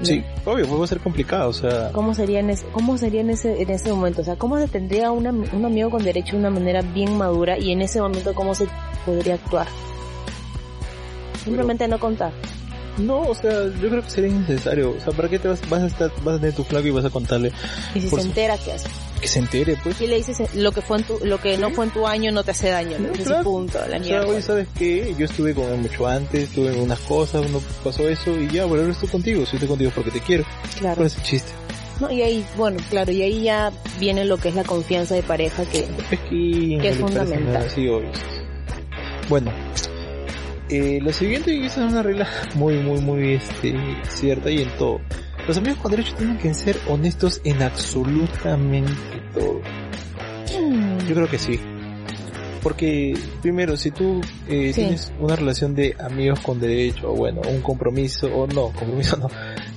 ¿no? 0.00 0.04
Sí, 0.06 0.24
obvio, 0.44 0.82
a 0.82 0.86
ser 0.86 1.00
complicado, 1.00 1.48
o 1.48 1.52
sea, 1.52 1.90
¿Cómo 1.92 2.14
sería 2.14 2.40
en 2.40 2.50
ese, 2.50 2.66
cómo 2.72 2.98
sería 2.98 3.20
en 3.20 3.30
ese, 3.30 3.62
en 3.62 3.70
ese 3.70 3.90
momento? 3.92 4.22
O 4.22 4.24
sea, 4.24 4.36
¿cómo 4.36 4.58
se 4.58 4.68
tendría 4.68 5.10
una, 5.10 5.30
un 5.30 5.64
amigo 5.64 5.90
con 5.90 6.02
derecho 6.02 6.32
de 6.32 6.38
una 6.38 6.50
manera 6.50 6.82
bien 6.82 7.16
madura 7.16 7.58
y 7.58 7.72
en 7.72 7.82
ese 7.82 8.00
momento 8.00 8.34
cómo 8.34 8.54
se 8.54 8.66
podría 9.06 9.34
actuar? 9.34 9.68
Simplemente 11.44 11.88
no 11.88 11.98
contar. 11.98 12.32
no, 12.98 13.20
o 13.22 13.34
sea, 13.34 13.50
yo 13.80 13.88
creo 13.88 14.02
que 14.02 14.10
sería 14.10 14.30
innecesario, 14.30 14.90
o 14.96 15.00
sea, 15.00 15.12
¿para 15.14 15.28
qué 15.28 15.38
te 15.38 15.48
vas, 15.48 15.60
vas 15.70 15.82
a 15.82 15.86
estar, 15.86 16.10
vas 16.22 16.36
a 16.36 16.38
tener 16.40 16.54
tu 16.54 16.62
flaco 16.64 16.86
y 16.86 16.90
vas 16.90 17.04
a 17.06 17.10
contarle 17.10 17.50
Y 17.94 18.00
si 18.02 18.08
Por 18.08 18.20
se 18.20 18.26
entera, 18.28 18.56
¿qué 18.58 18.72
hace? 18.72 18.88
que 19.20 19.28
se 19.28 19.38
entere, 19.38 19.76
pues? 19.82 20.00
Y 20.00 20.08
le 20.08 20.16
dices, 20.16 20.40
eh, 20.40 20.48
lo 20.54 20.72
que 20.72 20.82
fue 20.82 20.98
en 20.98 21.04
tu, 21.04 21.18
lo 21.24 21.40
que 21.40 21.56
no 21.56 21.68
Sí. 21.68 21.74
fue 21.74 21.84
en 21.86 21.90
tu 21.92 22.06
año 22.08 22.32
no 22.32 22.42
te 22.42 22.50
hace 22.50 22.70
daño, 22.70 22.98
¿no? 22.98 23.06
No, 23.08 23.14
Ese 23.14 23.22
claro. 23.22 23.44
punto, 23.44 23.78
la 23.88 23.98
O 23.98 24.02
sea, 24.04 24.26
oye, 24.26 24.42
¿sabes 24.42 24.66
qué? 24.76 25.14
Yo 25.16 25.24
estuve 25.26 25.54
con 25.54 25.66
él 25.66 25.78
mucho 25.78 26.06
antes, 26.08 26.48
tuve 26.50 26.72
unas 26.72 26.98
cosas, 27.00 27.46
uno 27.48 27.62
pasó 27.84 28.08
eso 28.08 28.36
y 28.36 28.48
ya, 28.48 28.64
bueno, 28.64 28.82
ahora 28.82 28.92
estoy 28.94 29.08
contigo, 29.08 29.44
estoy 29.44 29.60
contigo 29.60 29.92
porque 29.94 30.10
te 30.10 30.20
quiero. 30.20 30.44
claro. 30.78 30.96
¿Cuál 30.96 31.06
es 31.06 31.16
el 31.16 31.22
chiste? 31.22 31.52
No, 32.00 32.10
y 32.10 32.20
ahí, 32.22 32.44
bueno, 32.56 32.78
claro, 32.90 33.12
y 33.12 33.22
ahí 33.22 33.42
ya 33.44 33.70
viene 34.00 34.24
lo 34.24 34.36
que 34.38 34.48
es 34.48 34.56
la 34.56 34.64
confianza 34.64 35.14
de 35.14 35.22
pareja 35.22 35.64
que, 35.66 35.78
Es 36.10 36.18
que, 36.28 36.78
Que 36.82 36.88
es 36.88 36.98
no 36.98 37.06
fundamental. 37.06 37.52
nada 37.54 37.66
así, 37.66 37.86
obvio. 37.88 38.10
Bueno, 39.28 39.52
eh, 40.72 41.00
lo 41.02 41.12
siguiente, 41.12 41.54
y 41.54 41.66
esa 41.66 41.86
es 41.86 41.92
una 41.92 42.02
regla 42.02 42.28
muy, 42.54 42.78
muy, 42.78 43.00
muy 43.00 43.32
este, 43.34 43.74
cierta 44.08 44.50
y 44.50 44.62
en 44.62 44.68
todo. 44.78 45.00
Los 45.46 45.56
amigos 45.56 45.78
con 45.80 45.90
derechos 45.90 46.14
tienen 46.16 46.38
que 46.38 46.54
ser 46.54 46.78
honestos 46.88 47.40
en 47.44 47.62
absolutamente 47.62 48.92
todo. 49.34 49.60
Yo 51.08 51.14
creo 51.14 51.28
que 51.28 51.38
sí. 51.38 51.58
Porque, 52.62 53.18
primero, 53.40 53.76
si 53.76 53.90
tú 53.90 54.20
eh, 54.48 54.72
Sí. 54.72 54.82
tienes 54.82 55.12
una 55.18 55.34
relación 55.34 55.74
de 55.74 55.96
amigos 55.98 56.38
con 56.40 56.60
derecho, 56.60 57.10
o 57.10 57.16
bueno, 57.16 57.40
un 57.48 57.60
compromiso, 57.60 58.28
o 58.28 58.46
no, 58.46 58.68
compromiso 58.78 59.16
no, 59.16 59.28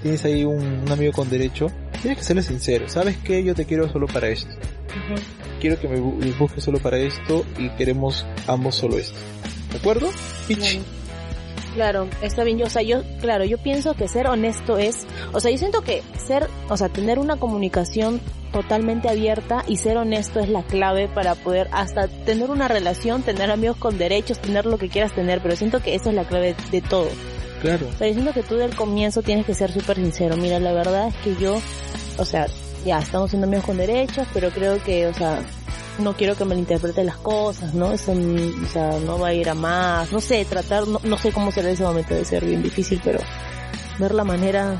tienes 0.03 0.23
ahí 0.25 0.43
un, 0.45 0.61
un 0.85 0.91
amigo 0.91 1.11
con 1.13 1.27
derecho, 1.29 1.71
tienes 2.01 2.19
que 2.19 2.23
serle 2.23 2.43
sincero. 2.43 2.87
¿Sabes 2.87 3.17
qué? 3.23 3.43
Yo 3.43 3.55
te 3.55 3.65
quiero 3.65 3.89
solo 3.89 4.05
para 4.05 4.27
esto. 4.29 4.53
Quiero 5.59 5.79
que 5.79 5.87
me 5.87 5.99
busques 5.99 6.63
solo 6.63 6.77
para 6.77 6.97
esto 6.99 7.43
y 7.57 7.69
queremos 7.69 8.25
ambos 8.47 8.75
solo 8.75 8.97
esto. 8.99 9.17
¿De 9.75 9.81
acuerdo? 9.81 10.09
Claro, 11.73 12.07
está 12.21 12.45
bien. 12.45 12.57
Yo, 12.57 12.67
o 12.67 12.69
sea, 12.69 12.81
yo, 12.81 13.01
claro, 13.19 13.43
yo 13.43 13.57
pienso 13.57 13.93
que 13.93 14.07
ser 14.07 14.27
honesto 14.27 14.77
es, 14.77 15.05
o 15.33 15.41
sea, 15.41 15.51
yo 15.51 15.57
siento 15.57 15.81
que 15.81 16.01
ser, 16.25 16.47
o 16.69 16.77
sea, 16.77 16.87
tener 16.87 17.19
una 17.19 17.35
comunicación 17.35 18.21
totalmente 18.53 19.09
abierta 19.09 19.65
y 19.67 19.75
ser 19.75 19.97
honesto 19.97 20.39
es 20.39 20.47
la 20.47 20.63
clave 20.63 21.09
para 21.09 21.35
poder 21.35 21.67
hasta 21.73 22.07
tener 22.07 22.49
una 22.51 22.69
relación, 22.69 23.21
tener 23.21 23.51
amigos 23.51 23.75
con 23.75 23.97
derechos, 23.97 24.39
tener 24.39 24.65
lo 24.65 24.77
que 24.77 24.87
quieras 24.87 25.13
tener, 25.13 25.41
pero 25.41 25.57
siento 25.57 25.81
que 25.81 25.93
eso 25.93 26.09
es 26.09 26.15
la 26.15 26.23
clave 26.23 26.55
de 26.71 26.79
todo. 26.79 27.09
Claro. 27.61 27.89
O 27.93 27.97
sea, 27.97 28.07
yo 28.07 28.13
siento 28.13 28.31
que 28.31 28.43
tú 28.43 28.55
del 28.55 28.77
comienzo 28.77 29.23
tienes 29.23 29.45
que 29.45 29.53
ser 29.53 29.73
súper 29.73 29.97
sincero. 29.97 30.37
Mira, 30.37 30.57
la 30.61 30.71
verdad 30.71 31.09
es 31.09 31.15
que 31.15 31.35
yo, 31.35 31.57
o 32.17 32.23
sea, 32.23 32.47
ya 32.85 32.99
estamos 32.99 33.31
siendo 33.31 33.45
amigos 33.47 33.65
con 33.65 33.75
derechos, 33.75 34.25
pero 34.33 34.51
creo 34.51 34.81
que, 34.81 35.07
o 35.07 35.13
sea, 35.13 35.41
no 35.99 36.15
quiero 36.15 36.35
que 36.35 36.45
me 36.45 36.55
interprete 36.55 37.03
las 37.03 37.17
cosas, 37.17 37.73
¿no? 37.73 37.91
Eso, 37.91 38.11
o 38.11 38.67
sea, 38.67 38.99
no 38.99 39.19
va 39.19 39.29
a 39.29 39.33
ir 39.33 39.49
a 39.49 39.53
más, 39.53 40.11
no 40.11 40.19
sé, 40.19 40.45
tratar, 40.45 40.87
no, 40.87 40.99
no 41.03 41.17
sé 41.17 41.31
cómo 41.31 41.51
será 41.51 41.69
ese 41.69 41.83
momento, 41.83 42.13
de 42.13 42.25
ser 42.25 42.45
bien 42.45 42.61
difícil, 42.61 43.01
pero 43.03 43.19
ver 43.99 44.13
la 44.13 44.23
manera 44.23 44.77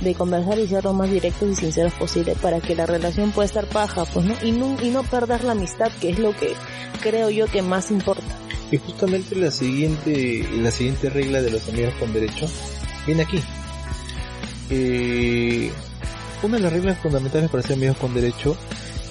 de 0.00 0.14
conversar 0.14 0.58
y 0.58 0.68
ser 0.68 0.84
lo 0.84 0.92
más 0.92 1.10
directos 1.10 1.48
y 1.48 1.54
sinceros 1.56 1.92
posible 1.94 2.34
para 2.40 2.60
que 2.60 2.74
la 2.74 2.86
relación 2.86 3.32
pueda 3.32 3.46
estar 3.46 3.66
paja, 3.66 4.04
pues, 4.04 4.26
¿no? 4.26 4.34
Y 4.42 4.52
no, 4.52 4.76
y 4.82 4.90
no 4.90 5.02
perder 5.02 5.44
la 5.44 5.52
amistad, 5.52 5.90
que 6.00 6.10
es 6.10 6.18
lo 6.18 6.36
que 6.36 6.52
creo 7.00 7.30
yo 7.30 7.46
que 7.46 7.62
más 7.62 7.90
importa. 7.90 8.22
Y 8.70 8.76
justamente 8.76 9.34
la 9.34 9.50
siguiente, 9.50 10.46
la 10.56 10.70
siguiente 10.70 11.08
regla 11.08 11.40
de 11.40 11.50
los 11.50 11.68
amigos 11.68 11.94
con 11.98 12.12
derecho 12.12 12.46
viene 13.06 13.22
aquí. 13.22 13.40
Eh, 14.70 15.72
una 16.42 16.58
de 16.58 16.62
las 16.62 16.72
reglas 16.72 16.98
fundamentales 16.98 17.50
para 17.50 17.62
ser 17.62 17.76
amigos 17.76 17.96
con 17.96 18.14
derecho 18.14 18.56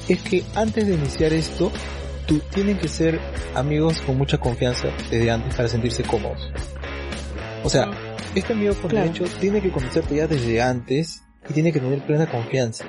es 0.08 0.22
que 0.22 0.43
antes 0.56 0.88
de 0.88 0.93
iniciar 0.93 1.34
esto, 1.34 1.72
tú 2.26 2.39
tienen 2.54 2.78
que 2.78 2.88
ser 2.88 3.20
amigos 3.56 4.02
con 4.02 4.17
mucha 4.17 4.38
confianza 4.38 4.89
desde 5.10 5.32
antes 5.32 5.56
para 5.56 5.67
sentirse 5.70 6.04
cómodos. 6.04 6.52
O 7.63 7.70
sea, 7.70 7.89
este 8.36 8.54
amigo 8.54 8.74
con 8.76 8.89
Claro. 8.89 9.08
derecho 9.08 9.26
tiene 9.39 9.62
que 9.62 9.72
conocerte 9.72 10.15
ya 10.15 10.28
desde 10.28 10.62
antes 10.62 11.24
y 11.50 11.54
tiene 11.54 11.72
que 11.72 11.80
tener 11.80 12.06
plena 12.06 12.30
confianza. 12.30 12.86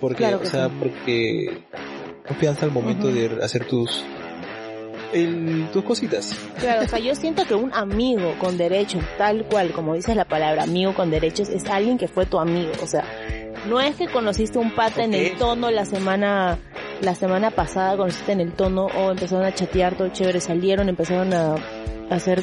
Porque, 0.00 0.18
Claro 0.18 0.40
o 0.42 0.46
sea, 0.46 0.68
sí. 0.68 0.74
porque 0.80 1.64
confianza 2.26 2.66
al 2.66 2.72
momento 2.72 3.08
de 3.08 3.38
hacer 3.42 3.66
tus 3.66 4.02
el, 5.12 5.68
tus 5.72 5.84
cositas. 5.84 6.34
Claro, 6.58 6.82
o 6.84 6.88
sea, 6.88 6.98
yo 6.98 7.14
siento 7.14 7.44
que 7.44 7.54
un 7.54 7.72
amigo 7.74 8.34
con 8.38 8.56
derechos, 8.56 9.02
tal 9.18 9.44
cual, 9.44 9.72
como 9.72 9.94
dices 9.94 10.16
la 10.16 10.24
palabra, 10.24 10.62
amigo 10.62 10.94
con 10.94 11.10
derechos, 11.10 11.48
es 11.50 11.64
alguien 11.66 11.98
que 11.98 12.08
fue 12.08 12.26
tu 12.26 12.38
amigo. 12.38 12.72
O 12.82 12.86
sea, 12.86 13.04
no 13.68 13.80
es 13.80 13.96
que 13.96 14.08
conociste 14.08 14.58
un 14.58 14.74
pata 14.74 15.04
en 15.04 15.14
el 15.14 15.36
tono 15.36 15.70
la 15.70 15.84
semana, 15.84 16.58
la 17.00 17.14
semana 17.14 17.50
pasada 17.50 17.96
conociste 17.96 18.32
en 18.32 18.40
el 18.40 18.52
tono 18.52 18.86
o 18.86 19.10
empezaron 19.10 19.44
a 19.44 19.54
chatear 19.54 19.96
todo 19.96 20.08
chévere, 20.08 20.40
salieron, 20.40 20.88
empezaron 20.88 21.32
a, 21.32 21.54
a 21.54 22.14
hacer 22.14 22.42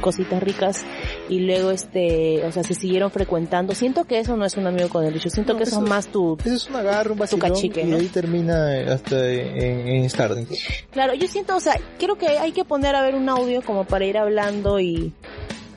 cositas 0.00 0.42
ricas 0.42 0.84
y 1.30 1.40
luego 1.40 1.70
este, 1.70 2.44
o 2.44 2.52
sea, 2.52 2.62
se 2.62 2.74
siguieron 2.74 3.10
frecuentando. 3.10 3.74
Siento 3.74 4.04
que 4.04 4.18
eso 4.18 4.36
no 4.36 4.44
es 4.44 4.56
un 4.58 4.66
amigo 4.66 4.90
con 4.90 5.02
derechos, 5.04 5.32
siento 5.32 5.54
No, 5.54 5.58
que 5.58 5.64
eso 5.64 5.76
eso- 5.76 5.84
es 5.84 5.88
más 5.90 6.06
tu, 6.08 6.36
Eso 6.44 6.54
es 6.54 6.68
un 6.68 6.76
agarro, 6.76 7.14
un 7.14 7.18
vacilón 7.20 7.48
cachique, 7.50 7.80
y 7.80 7.84
¿no? 7.86 7.96
ahí 7.96 8.06
termina 8.08 8.92
hasta 8.92 9.26
en, 9.32 9.88
en 9.88 10.10
Starling. 10.10 10.46
Claro, 10.90 11.14
yo 11.14 11.26
siento, 11.26 11.56
o 11.56 11.60
sea, 11.60 11.80
creo 11.98 12.16
que 12.16 12.26
hay 12.28 12.52
que 12.52 12.64
poner 12.64 12.94
a 12.94 13.00
ver 13.02 13.14
un 13.14 13.26
audio 13.30 13.62
como 13.62 13.84
para 13.84 14.04
ir 14.04 14.18
hablando 14.18 14.78
y, 14.80 15.14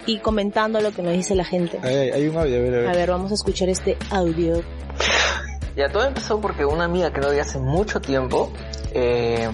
y 0.10 0.18
comentando 0.18 0.82
lo 0.82 0.92
que 0.92 1.04
nos 1.04 1.14
dice 1.14 1.36
la 1.36 1.46
gente. 1.46 1.80
Hay, 1.84 2.28
un 2.28 2.36
audio, 2.36 2.58
a 2.58 2.62
ver, 2.62 2.74
a 2.74 2.78
ver. 2.80 2.88
A 2.88 2.94
ver, 2.94 3.10
vamos 3.12 3.32
a 3.32 3.36
escuchar 3.36 3.70
este 3.70 3.96
audio. 4.10 4.64
Ya 5.76 5.88
todo 5.92 6.04
empezó 6.06 6.42
porque 6.42 6.66
una 6.66 6.86
amiga 6.86 7.14
que 7.14 7.22
no 7.22 7.30
vi 7.30 7.38
hace 7.38 7.60
mucho 7.60 8.02
tiempo 8.02 8.52
eh, 8.92 9.50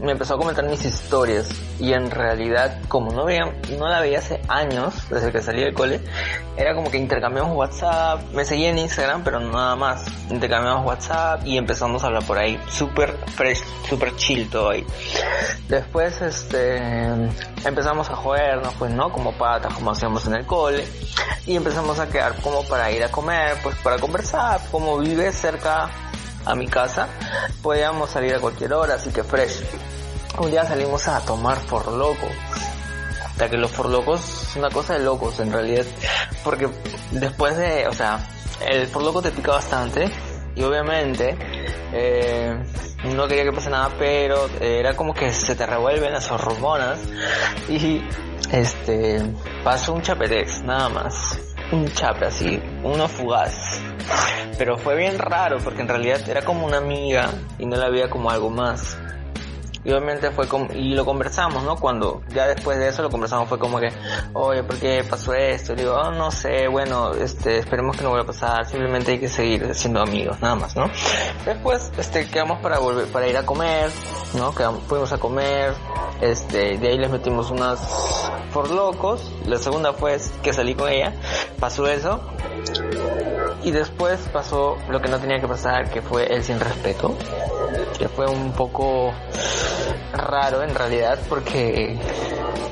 me 0.00 0.12
empezó 0.12 0.34
a 0.34 0.38
comentar 0.38 0.64
mis 0.64 0.84
historias 0.84 1.48
y 1.78 1.92
en 1.92 2.10
realidad 2.10 2.80
como 2.88 3.10
no 3.12 3.24
veía, 3.24 3.52
no 3.78 3.88
la 3.88 4.00
veía 4.00 4.18
hace 4.18 4.40
años 4.48 4.94
desde 5.10 5.32
que 5.32 5.42
salí 5.42 5.62
del 5.62 5.74
cole, 5.74 6.00
era 6.56 6.74
como 6.74 6.90
que 6.90 6.98
intercambiamos 6.98 7.56
WhatsApp, 7.56 8.22
me 8.32 8.44
seguía 8.44 8.70
en 8.70 8.78
Instagram 8.78 9.22
pero 9.24 9.40
nada 9.40 9.76
más, 9.76 10.04
intercambiamos 10.30 10.86
WhatsApp 10.86 11.44
y 11.44 11.58
empezamos 11.58 12.02
a 12.04 12.08
hablar 12.08 12.24
por 12.24 12.38
ahí, 12.38 12.60
súper 12.68 13.16
fresh, 13.34 13.62
súper 13.88 14.14
chill 14.16 14.48
todo 14.48 14.70
ahí. 14.70 14.84
Después 15.68 16.20
este 16.22 16.76
empezamos 17.64 18.08
a 18.10 18.16
jodernos 18.16 18.74
pues 18.74 18.90
no 18.92 19.10
como 19.10 19.32
patas 19.32 19.74
como 19.74 19.90
hacíamos 19.90 20.26
en 20.26 20.34
el 20.34 20.46
cole 20.46 20.84
y 21.46 21.56
empezamos 21.56 21.98
a 21.98 22.08
quedar 22.08 22.34
como 22.42 22.62
para 22.64 22.90
ir 22.92 23.02
a 23.02 23.10
comer, 23.10 23.56
pues 23.62 23.76
para 23.76 23.98
conversar, 23.98 24.60
como 24.70 24.98
vive 24.98 25.32
cerca 25.32 25.90
a 26.48 26.54
mi 26.54 26.66
casa, 26.66 27.08
podíamos 27.62 28.10
salir 28.10 28.34
a 28.34 28.40
cualquier 28.40 28.72
hora, 28.72 28.94
así 28.94 29.10
que 29.10 29.22
fresh. 29.22 29.62
Un 30.38 30.50
día 30.50 30.64
salimos 30.64 31.06
a 31.08 31.20
tomar 31.20 31.58
por 31.66 31.92
loco. 31.92 32.28
Hasta 33.24 33.50
que 33.50 33.56
los 33.56 33.70
por 33.70 33.88
locos 33.88 34.48
es 34.48 34.56
una 34.56 34.70
cosa 34.70 34.94
de 34.94 35.00
locos 35.04 35.38
en 35.40 35.52
realidad, 35.52 35.84
porque 36.42 36.68
después 37.12 37.56
de, 37.56 37.86
o 37.86 37.92
sea, 37.92 38.26
el 38.66 38.88
por 38.88 39.02
loco 39.02 39.22
te 39.22 39.30
pica 39.30 39.52
bastante 39.52 40.10
y 40.56 40.62
obviamente 40.62 41.36
eh, 41.92 42.60
no 43.04 43.28
quería 43.28 43.44
que 43.44 43.52
pase 43.52 43.70
nada, 43.70 43.90
pero 43.98 44.48
era 44.60 44.96
como 44.96 45.14
que 45.14 45.32
se 45.32 45.54
te 45.54 45.66
revuelven 45.66 46.12
las 46.12 46.30
hormonas 46.30 46.98
y 47.68 48.02
este 48.50 49.22
pasó 49.62 49.92
un 49.92 50.02
chapetex, 50.02 50.62
nada 50.62 50.88
más. 50.88 51.47
Un 51.70 51.86
chape 51.88 52.24
así, 52.24 52.62
uno 52.82 53.06
fugaz. 53.08 53.78
Pero 54.56 54.78
fue 54.78 54.96
bien 54.96 55.18
raro 55.18 55.58
porque 55.58 55.82
en 55.82 55.88
realidad 55.88 56.26
era 56.26 56.42
como 56.42 56.64
una 56.64 56.78
amiga 56.78 57.28
y 57.58 57.66
no 57.66 57.76
la 57.76 57.90
veía 57.90 58.08
como 58.08 58.30
algo 58.30 58.48
más. 58.48 58.98
Y 59.88 59.90
obviamente 59.90 60.30
fue 60.32 60.46
como, 60.46 60.70
y 60.70 60.94
lo 60.94 61.02
conversamos, 61.06 61.64
¿no? 61.64 61.76
Cuando 61.76 62.20
ya 62.28 62.46
después 62.46 62.76
de 62.76 62.88
eso 62.88 63.00
lo 63.00 63.08
conversamos 63.08 63.48
fue 63.48 63.58
como 63.58 63.80
que, 63.80 63.88
oye, 64.34 64.62
¿por 64.62 64.76
qué 64.76 65.02
pasó 65.08 65.32
esto? 65.32 65.74
Digo, 65.74 65.94
oh, 65.94 66.10
no 66.10 66.30
sé, 66.30 66.68
bueno, 66.68 67.12
este, 67.14 67.56
esperemos 67.56 67.96
que 67.96 68.02
no 68.02 68.10
vuelva 68.10 68.24
a 68.24 68.26
pasar, 68.26 68.66
simplemente 68.66 69.12
hay 69.12 69.18
que 69.18 69.28
seguir 69.30 69.74
siendo 69.74 70.02
amigos, 70.02 70.38
nada 70.42 70.56
más, 70.56 70.76
¿no? 70.76 70.90
Después, 71.46 71.90
este, 71.96 72.28
quedamos 72.28 72.60
para 72.60 72.78
volver, 72.78 73.06
para 73.06 73.28
ir 73.28 73.38
a 73.38 73.46
comer, 73.46 73.90
¿no? 74.34 74.54
Quedamos, 74.54 74.82
fuimos 74.82 75.10
a 75.14 75.16
comer, 75.16 75.72
este, 76.20 76.76
de 76.76 76.88
ahí 76.88 76.98
les 76.98 77.10
metimos 77.10 77.50
unas 77.50 78.30
por 78.52 78.70
locos, 78.70 79.32
la 79.46 79.56
segunda 79.56 79.94
fue 79.94 80.18
que 80.42 80.52
salí 80.52 80.74
con 80.74 80.90
ella, 80.90 81.14
pasó 81.58 81.86
eso, 81.86 82.20
y 83.64 83.70
después 83.70 84.20
pasó 84.34 84.76
lo 84.90 85.00
que 85.00 85.08
no 85.08 85.18
tenía 85.18 85.40
que 85.40 85.48
pasar, 85.48 85.88
que 85.88 86.02
fue 86.02 86.26
el 86.26 86.44
sin 86.44 86.60
respeto, 86.60 87.16
que 87.98 88.08
fue 88.08 88.26
un 88.26 88.52
poco 88.52 89.12
raro 90.12 90.62
en 90.62 90.74
realidad 90.74 91.18
porque 91.28 91.98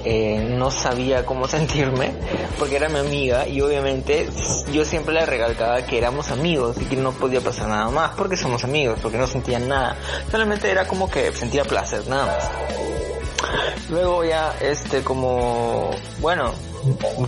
eh, 0.04 0.38
no 0.56 0.70
sabía 0.70 1.26
cómo 1.26 1.48
sentirme, 1.48 2.12
porque 2.58 2.76
era 2.76 2.88
mi 2.88 2.98
amiga 2.98 3.48
y 3.48 3.60
obviamente 3.60 4.28
yo 4.72 4.84
siempre 4.84 5.14
le 5.14 5.26
recalcaba 5.26 5.82
que 5.82 5.98
éramos 5.98 6.30
amigos 6.30 6.76
y 6.80 6.84
que 6.84 6.96
no 6.96 7.12
podía 7.12 7.40
pasar 7.40 7.68
nada 7.68 7.90
más 7.90 8.12
porque 8.16 8.36
somos 8.36 8.64
amigos, 8.64 8.98
porque 9.02 9.18
no 9.18 9.26
sentía 9.26 9.58
nada, 9.58 9.96
solamente 10.30 10.70
era 10.70 10.86
como 10.86 11.10
que 11.10 11.32
sentía 11.32 11.64
placer, 11.64 12.06
nada 12.08 12.26
más. 12.26 12.50
Luego 13.90 14.24
ya, 14.24 14.54
este, 14.60 15.02
como, 15.02 15.90
bueno, 16.20 16.52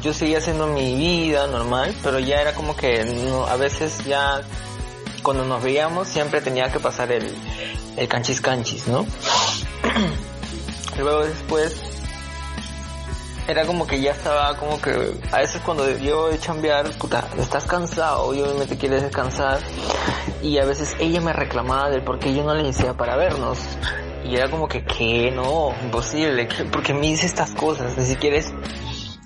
yo 0.01 0.13
seguía 0.13 0.39
haciendo 0.39 0.67
mi 0.67 0.95
vida 0.95 1.47
normal, 1.47 1.95
pero 2.03 2.19
ya 2.19 2.41
era 2.41 2.55
como 2.55 2.77
que 2.77 3.05
no, 3.05 3.47
a 3.47 3.57
veces 3.57 4.05
ya 4.05 4.43
cuando 5.23 5.45
nos 5.45 5.63
veíamos 5.63 6.09
siempre 6.09 6.41
tenía 6.41 6.71
que 6.71 6.81
pasar 6.81 7.13
el, 7.13 7.35
el 7.97 8.09
canchis 8.09 8.41
canchis, 8.41 8.89
¿no? 8.89 9.05
Luego 10.99 11.25
después 11.25 11.77
era 13.47 13.65
como 13.65 13.87
que 13.87 14.01
ya 14.01 14.13
estaba 14.13 14.57
como 14.57 14.81
que 14.81 14.91
a 15.33 15.39
veces 15.39 15.63
cuando 15.65 15.89
yo 15.99 16.29
de 16.29 16.39
chambear, 16.39 16.91
puta, 16.99 17.25
estás 17.39 17.65
cansado 17.65 18.35
y 18.35 18.43
obviamente 18.43 18.77
quieres 18.77 19.03
descansar 19.03 19.61
y 20.43 20.59
a 20.59 20.65
veces 20.67 20.95
ella 20.99 21.21
me 21.23 21.33
reclamaba 21.33 21.89
del 21.89 22.03
por 22.03 22.19
qué 22.19 22.35
yo 22.35 22.43
no 22.45 22.55
le 22.55 22.65
decía 22.65 22.93
para 22.95 23.17
vernos 23.17 23.59
y 24.25 24.37
era 24.37 24.51
como 24.51 24.69
que 24.69 24.85
que 24.85 25.31
no, 25.31 25.73
imposible, 25.83 26.47
que- 26.49 26.65
porque 26.67 26.93
me 26.93 27.01
dice 27.07 27.25
estas 27.27 27.51
cosas, 27.53 27.97
ni 27.97 28.05
siquiera 28.05 28.37
es 28.37 28.53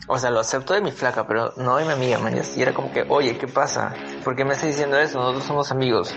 o 0.08 0.18
sea, 0.18 0.30
lo 0.30 0.40
acepto 0.40 0.74
de 0.74 0.82
mi 0.82 0.92
flaca, 0.92 1.26
pero 1.26 1.54
no 1.56 1.76
de 1.76 1.86
mi 1.86 1.92
amiga, 1.92 2.18
man. 2.18 2.38
Y 2.54 2.60
era 2.60 2.74
como 2.74 2.92
que, 2.92 3.04
oye, 3.08 3.38
¿qué 3.38 3.46
pasa? 3.46 3.94
¿Por 4.24 4.36
qué 4.36 4.44
me 4.44 4.52
estás 4.52 4.68
diciendo 4.68 4.98
eso? 4.98 5.18
Nosotros 5.18 5.44
somos 5.44 5.70
amigos. 5.70 6.12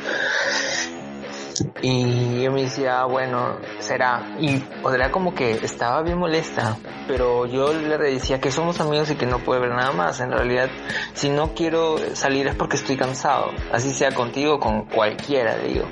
Y 1.81 2.41
yo 2.41 2.51
me 2.51 2.63
decía, 2.63 3.01
ah, 3.01 3.05
bueno, 3.05 3.57
será. 3.79 4.35
Y 4.39 4.63
o 4.83 4.89
sea, 4.89 4.95
era 4.95 5.11
como 5.11 5.33
que 5.33 5.51
estaba 5.51 6.01
bien 6.01 6.17
molesta, 6.17 6.77
pero 7.07 7.45
yo 7.45 7.73
le 7.73 7.97
decía 7.97 8.39
que 8.39 8.51
somos 8.51 8.79
amigos 8.79 9.09
y 9.11 9.15
que 9.15 9.25
no 9.25 9.39
puede 9.39 9.61
ver 9.61 9.71
nada 9.71 9.91
más. 9.91 10.19
En 10.19 10.31
realidad, 10.31 10.69
si 11.13 11.29
no 11.29 11.53
quiero 11.53 11.97
salir 12.15 12.47
es 12.47 12.55
porque 12.55 12.75
estoy 12.75 12.97
cansado. 12.97 13.51
Así 13.71 13.93
sea 13.93 14.13
contigo 14.13 14.55
o 14.55 14.59
con 14.59 14.85
cualquiera, 14.85 15.57
digo. 15.57 15.85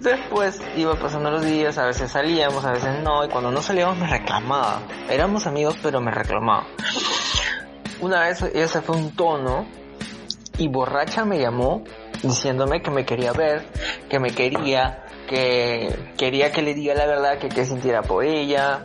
Después 0.00 0.60
iba 0.76 0.94
pasando 0.94 1.30
los 1.30 1.44
días, 1.44 1.78
a 1.78 1.86
veces 1.86 2.10
salíamos, 2.10 2.64
a 2.64 2.72
veces 2.72 3.02
no, 3.02 3.24
y 3.24 3.28
cuando 3.28 3.50
no 3.50 3.62
salíamos 3.62 3.98
me 3.98 4.06
reclamaba. 4.06 4.82
Éramos 5.08 5.46
amigos, 5.46 5.76
pero 5.82 6.00
me 6.00 6.10
reclamaba. 6.10 6.66
Una 8.00 8.20
vez 8.20 8.42
ese 8.42 8.80
fue 8.80 8.96
un 8.96 9.10
tono 9.14 9.66
y 10.56 10.68
borracha 10.68 11.24
me 11.24 11.38
llamó 11.38 11.82
diciéndome 12.22 12.82
que 12.82 12.90
me 12.90 13.04
quería 13.04 13.32
ver, 13.32 13.66
que 14.08 14.18
me 14.18 14.30
quería, 14.30 15.04
que 15.28 16.12
quería 16.16 16.52
que 16.52 16.62
le 16.62 16.74
diga 16.74 16.94
la 16.94 17.06
verdad, 17.06 17.38
que 17.38 17.48
que 17.48 17.64
sintiera 17.64 18.02
por 18.02 18.24
ella, 18.24 18.84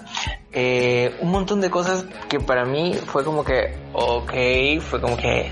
eh, 0.51 1.15
un 1.21 1.31
montón 1.31 1.61
de 1.61 1.69
cosas 1.69 2.05
que 2.29 2.39
para 2.39 2.65
mí 2.65 2.93
fue 2.93 3.23
como 3.23 3.43
que, 3.43 3.75
ok, 3.93 4.33
fue 4.81 5.01
como 5.01 5.17
que, 5.17 5.51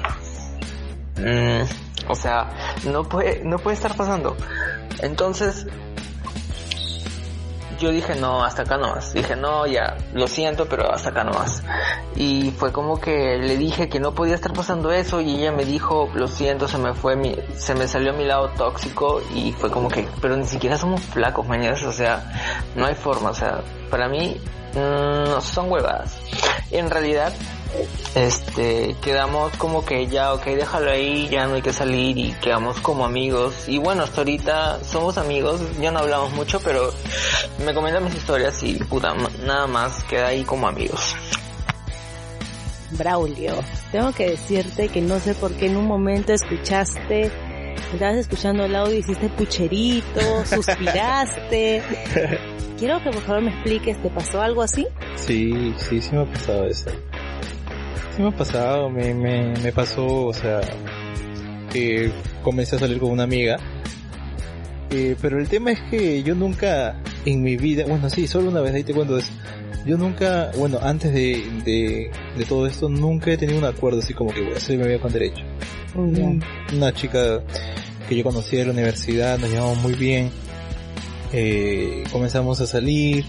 mm, 1.17 2.09
o 2.09 2.15
sea, 2.15 2.49
no 2.85 3.03
puede, 3.03 3.43
no 3.43 3.57
puede 3.57 3.75
estar 3.75 3.95
pasando. 3.95 4.37
Entonces, 5.01 5.65
yo 7.81 7.91
dije 7.91 8.15
no, 8.15 8.43
hasta 8.43 8.61
acá 8.61 8.77
nomás. 8.77 9.13
Dije 9.13 9.35
no, 9.35 9.65
ya, 9.65 9.97
lo 10.13 10.27
siento, 10.27 10.67
pero 10.67 10.91
hasta 10.91 11.09
acá 11.09 11.23
nomás. 11.23 11.63
Y 12.15 12.51
fue 12.51 12.71
como 12.71 12.99
que 12.99 13.37
le 13.37 13.57
dije 13.57 13.89
que 13.89 13.99
no 13.99 14.13
podía 14.13 14.35
estar 14.35 14.53
pasando 14.53 14.91
eso 14.91 15.19
y 15.19 15.35
ella 15.37 15.51
me 15.51 15.65
dijo, 15.65 16.09
lo 16.13 16.27
siento, 16.27 16.67
se 16.67 16.77
me 16.77 16.93
fue 16.93 17.15
mi, 17.15 17.35
se 17.55 17.73
me 17.73 17.87
salió 17.87 18.13
mi 18.13 18.25
lado 18.25 18.49
tóxico 18.49 19.21
y 19.33 19.51
fue 19.53 19.71
como 19.71 19.89
que, 19.89 20.07
pero 20.21 20.37
ni 20.37 20.45
siquiera 20.45 20.77
somos 20.77 21.01
flacos, 21.01 21.47
mañana, 21.47 21.75
o 21.87 21.91
sea, 21.91 22.31
no 22.75 22.85
hay 22.85 22.95
forma, 22.95 23.31
o 23.31 23.33
sea, 23.33 23.61
para 23.89 24.07
mí 24.07 24.39
mm, 24.75 25.29
no 25.29 25.41
son 25.41 25.71
huevadas. 25.71 26.17
En 26.69 26.89
realidad, 26.89 27.33
este, 28.15 28.95
quedamos 29.01 29.55
como 29.57 29.85
que 29.85 30.07
ya, 30.07 30.33
ok, 30.33 30.45
déjalo 30.45 30.91
ahí, 30.91 31.27
ya 31.29 31.47
no 31.47 31.55
hay 31.55 31.61
que 31.61 31.73
salir 31.73 32.17
y 32.17 32.31
quedamos 32.33 32.79
como 32.81 33.05
amigos. 33.05 33.67
Y 33.67 33.77
bueno, 33.77 34.03
hasta 34.03 34.21
ahorita 34.21 34.83
somos 34.83 35.17
amigos, 35.17 35.61
ya 35.79 35.91
no 35.91 35.99
hablamos 35.99 36.31
mucho, 36.33 36.59
pero 36.61 36.91
me 37.65 37.73
comentan 37.73 38.03
mis 38.03 38.15
historias 38.15 38.61
y 38.63 38.75
puta, 38.75 39.13
nada 39.45 39.67
más 39.67 40.03
queda 40.03 40.27
ahí 40.27 40.43
como 40.43 40.67
amigos. 40.67 41.15
Braulio, 42.91 43.55
tengo 43.91 44.11
que 44.11 44.31
decirte 44.31 44.89
que 44.89 45.01
no 45.01 45.19
sé 45.19 45.33
por 45.33 45.53
qué 45.53 45.67
en 45.67 45.77
un 45.77 45.87
momento 45.87 46.33
escuchaste, 46.33 47.31
estabas 47.93 48.17
escuchando 48.17 48.65
el 48.65 48.75
audio, 48.75 48.97
hiciste 48.97 49.29
pucherito, 49.29 50.45
suspiraste. 50.45 51.81
Quiero 52.77 53.01
que 53.03 53.11
por 53.11 53.21
favor 53.21 53.43
me 53.43 53.51
expliques, 53.51 54.01
¿te 54.01 54.09
pasó 54.09 54.41
algo 54.41 54.61
así? 54.63 54.87
Sí, 55.15 55.73
sí, 55.77 56.01
sí 56.01 56.15
me 56.15 56.23
ha 56.23 56.25
pasado 56.25 56.65
eso. 56.65 56.89
Sí 58.21 58.25
me 58.27 58.35
ha 58.35 58.37
pasado, 58.37 58.87
me, 58.87 59.15
me, 59.15 59.51
me 59.63 59.71
pasó, 59.71 60.05
o 60.27 60.33
sea, 60.33 60.61
comencé 62.43 62.75
a 62.75 62.79
salir 62.79 62.99
con 62.99 63.09
una 63.09 63.23
amiga. 63.23 63.57
Eh, 64.91 65.15
pero 65.19 65.39
el 65.39 65.47
tema 65.47 65.71
es 65.71 65.79
que 65.89 66.21
yo 66.21 66.35
nunca 66.35 67.01
en 67.25 67.41
mi 67.41 67.57
vida, 67.57 67.83
bueno 67.87 68.11
sí, 68.11 68.27
solo 68.27 68.51
una 68.51 68.61
vez, 68.61 68.75
ahí 68.75 68.83
te 68.83 68.93
cuento 68.93 69.17
eso. 69.17 69.31
Yo 69.87 69.97
nunca, 69.97 70.51
bueno, 70.55 70.77
antes 70.83 71.11
de, 71.11 71.43
de, 71.65 72.11
de 72.37 72.45
todo 72.45 72.67
esto, 72.67 72.89
nunca 72.89 73.31
he 73.31 73.37
tenido 73.37 73.57
un 73.57 73.65
acuerdo 73.65 73.97
así 74.01 74.13
como 74.13 74.31
que 74.31 74.41
voy 74.41 74.53
a 74.53 74.59
ser 74.59 74.77
mi 74.77 74.99
con 74.99 75.11
derecho. 75.11 75.41
Un- 75.95 76.43
Una 76.75 76.93
chica 76.93 77.41
que 78.07 78.15
yo 78.15 78.23
conocí 78.23 78.59
en 78.59 78.67
la 78.67 78.73
universidad, 78.73 79.39
nos 79.39 79.49
llevamos 79.49 79.79
muy 79.79 79.93
bien. 79.93 80.29
Eh, 81.33 82.03
comenzamos 82.11 82.61
a 82.61 82.67
salir, 82.67 83.25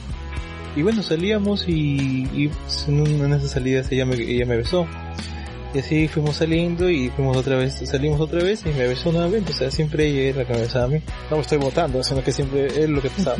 y 0.75 0.83
bueno, 0.83 1.03
salíamos 1.03 1.69
y, 1.69 2.29
y 2.33 2.49
pues, 2.49 2.87
en 2.89 3.01
una 3.01 3.37
de 3.37 3.41
esas 3.41 3.53
salidas 3.53 3.91
ella 3.93 4.07
me, 4.07 4.17
ella 4.17 4.47
me 4.47 4.57
besó. 4.57 4.87
Y 5.75 5.79
así 5.79 6.07
fuimos 6.07 6.37
saliendo 6.37 6.91
y 6.91 7.09
fuimos 7.11 7.37
otra 7.37 7.57
vez, 7.57 7.81
salimos 7.85 8.21
otra 8.21 8.43
vez 8.43 8.63
y 8.67 8.69
me 8.71 8.87
besó 8.87 9.11
nuevamente. 9.11 9.53
O 9.53 9.55
sea, 9.55 9.71
siempre 9.71 10.07
ella 10.07 10.31
era 10.31 10.39
la 10.39 10.45
que 10.45 10.53
me 10.55 10.61
besaba 10.61 10.85
a 10.85 10.89
mí. 10.89 11.01
No 11.31 11.37
me 11.37 11.43
estoy 11.43 11.59
votando, 11.59 12.03
sino 12.03 12.23
que 12.23 12.33
siempre 12.33 12.67
es 12.67 12.89
lo 12.89 13.01
que 13.01 13.09
pasaba. 13.09 13.39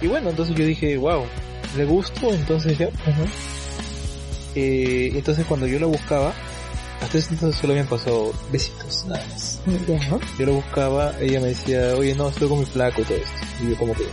Y 0.00 0.08
bueno, 0.08 0.30
entonces 0.30 0.56
yo 0.56 0.64
dije, 0.64 0.96
wow, 0.96 1.22
le 1.76 1.84
gusto, 1.84 2.32
entonces 2.32 2.76
ya, 2.78 2.86
¿no? 2.86 3.26
Eh, 4.54 5.12
entonces 5.14 5.44
cuando 5.46 5.66
yo 5.66 5.78
la 5.78 5.86
buscaba, 5.86 6.32
hasta 7.00 7.18
ese 7.18 7.34
entonces 7.34 7.60
solo 7.60 7.74
habían 7.74 7.86
pasado 7.86 8.32
besitos, 8.50 9.04
nada 9.06 9.24
más. 9.28 9.60
Yo 10.38 10.46
la 10.46 10.52
buscaba, 10.52 11.14
ella 11.20 11.40
me 11.40 11.48
decía, 11.48 11.94
oye 11.96 12.14
no, 12.14 12.28
estoy 12.28 12.48
con 12.48 12.58
mi 12.60 12.64
flaco 12.64 13.02
y 13.02 13.04
todo 13.04 13.18
esto. 13.18 13.64
Y 13.64 13.70
yo 13.70 13.76
como 13.76 13.92
que, 13.94 14.04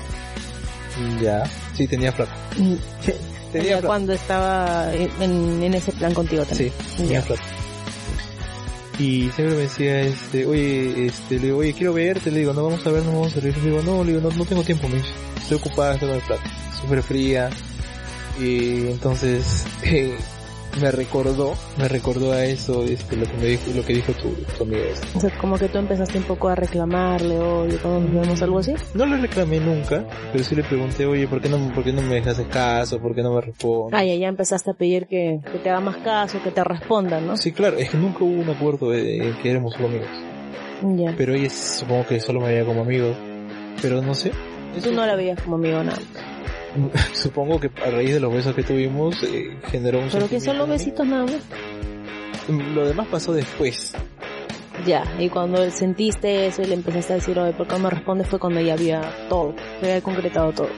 ya, 1.21 1.43
sí 1.75 1.87
tenía 1.87 2.11
flaco. 2.11 2.31
Mm, 2.57 2.75
Tenía 3.53 3.81
cuando 3.83 4.13
estaba 4.13 4.91
en, 4.95 5.61
en 5.61 5.73
ese 5.75 5.91
plan 5.91 6.11
contigo 6.15 6.43
también. 6.43 6.71
Sí, 6.71 6.97
tenía 7.03 7.21
flaco. 7.21 7.43
Y 8.99 9.29
siempre 9.31 9.55
me 9.55 9.63
decía, 9.63 10.01
este, 10.01 10.45
oye, 10.45 11.07
este, 11.07 11.35
le 11.35 11.45
digo, 11.47 11.57
oye, 11.57 11.73
quiero 11.73 11.93
verte, 11.93 12.29
le 12.29 12.39
digo, 12.39 12.53
no 12.53 12.63
vamos 12.63 12.85
a 12.85 12.91
ver, 12.91 13.03
no 13.03 13.11
vamos 13.11 13.35
a 13.35 13.39
ver, 13.39 13.57
le 13.57 13.69
digo, 13.69 13.81
no, 13.81 14.03
le 14.03 14.13
digo, 14.13 14.29
no, 14.29 14.35
no 14.35 14.45
tengo 14.45 14.63
tiempo, 14.63 14.87
me 14.87 14.97
dice, 14.97 15.09
estoy 15.41 15.57
ocupada, 15.57 15.93
estoy 15.93 16.09
con 16.09 16.17
el 16.17 16.23
plato, 16.23 16.43
súper 16.79 17.01
fría, 17.01 17.49
y 18.39 18.87
entonces, 18.87 19.65
eh, 19.83 20.15
me 20.81 20.91
recordó, 20.91 21.53
me 21.77 21.87
recordó 21.87 22.31
a 22.31 22.45
eso, 22.45 22.83
este, 22.83 23.15
lo 23.15 23.25
que 23.25 23.33
me 23.33 23.45
dijo, 23.45 23.71
lo 23.75 23.85
que 23.85 23.93
dijo 23.93 24.11
tu, 24.13 24.29
tu 24.57 24.63
amiga 24.63 24.83
esta. 24.91 25.17
O 25.17 25.21
sea, 25.21 25.37
como 25.37 25.57
que 25.57 25.69
tú 25.69 25.77
empezaste 25.77 26.17
un 26.17 26.23
poco 26.23 26.49
a 26.49 26.55
reclamarle, 26.55 27.39
oye, 27.39 27.77
cuando 27.77 28.01
nos 28.01 28.21
vemos 28.21 28.41
algo 28.41 28.59
así. 28.59 28.73
No 28.93 29.05
le 29.05 29.17
reclamé 29.17 29.59
nunca, 29.59 30.05
pero 30.31 30.43
sí 30.43 30.55
le 30.55 30.63
pregunté, 30.63 31.05
oye, 31.05 31.27
¿por 31.27 31.41
qué 31.41 31.49
no, 31.49 31.71
por 31.73 31.83
qué 31.83 31.93
no 31.93 32.01
me 32.01 32.15
dejas 32.15 32.39
caso? 32.49 32.99
¿Por 32.99 33.15
qué 33.15 33.21
no 33.21 33.33
me 33.33 33.41
respondes? 33.41 33.99
Ah, 33.99 34.03
ya, 34.03 34.15
ya 34.15 34.27
empezaste 34.27 34.71
a 34.71 34.73
pedir 34.73 35.07
que, 35.07 35.39
que 35.51 35.59
te 35.59 35.69
haga 35.69 35.79
más 35.79 35.97
caso, 35.97 36.41
que 36.43 36.51
te 36.51 36.63
respondan, 36.63 37.27
¿no? 37.27 37.37
Sí, 37.37 37.51
claro, 37.51 37.77
es 37.77 37.89
que 37.89 37.97
nunca 37.97 38.23
hubo 38.23 38.41
un 38.41 38.49
acuerdo 38.49 38.89
de, 38.89 39.35
que 39.41 39.51
éramos 39.51 39.73
solo 39.73 39.87
amigos. 39.87 40.09
Ya. 40.81 41.13
Pero 41.15 41.33
ella 41.33 41.49
supongo 41.49 42.07
que 42.07 42.19
solo 42.19 42.41
me 42.41 42.47
veía 42.47 42.65
como 42.65 42.81
amigo. 42.81 43.15
Pero 43.81 44.01
no 44.01 44.13
sé. 44.13 44.31
Tú 44.83 44.91
no 44.91 45.05
la 45.05 45.15
veías 45.15 45.41
como 45.41 45.55
amigo 45.55 45.83
nada. 45.83 45.99
Supongo 47.13 47.59
que 47.59 47.69
a 47.85 47.89
raíz 47.89 48.13
de 48.13 48.19
los 48.19 48.33
besos 48.33 48.55
que 48.55 48.63
tuvimos 48.63 49.21
eh, 49.23 49.57
generó 49.71 49.99
un 49.99 50.09
Pero 50.09 50.27
que 50.27 50.37
en 50.37 50.57
mí. 50.65 50.69
besitos 50.69 51.07
nada 51.07 51.23
más. 51.23 51.41
Lo 52.73 52.87
demás 52.87 53.07
pasó 53.09 53.33
después. 53.33 53.93
Ya, 54.85 55.03
y 55.17 55.29
cuando 55.29 55.69
sentiste 55.71 56.47
eso 56.47 56.61
y 56.61 56.65
le 56.65 56.73
empezaste 56.73 57.13
a 57.13 57.15
decir, 57.17 57.39
oye, 57.39 57.53
¿por 57.53 57.67
qué 57.67 57.73
no 57.73 57.79
me 57.83 57.89
respondes? 57.89 58.27
Fue 58.27 58.39
cuando 58.39 58.59
ya 58.59 58.73
había 58.73 59.01
todo, 59.29 59.55
se 59.79 59.85
había 59.85 60.01
concretado 60.01 60.51
todo. 60.51 60.69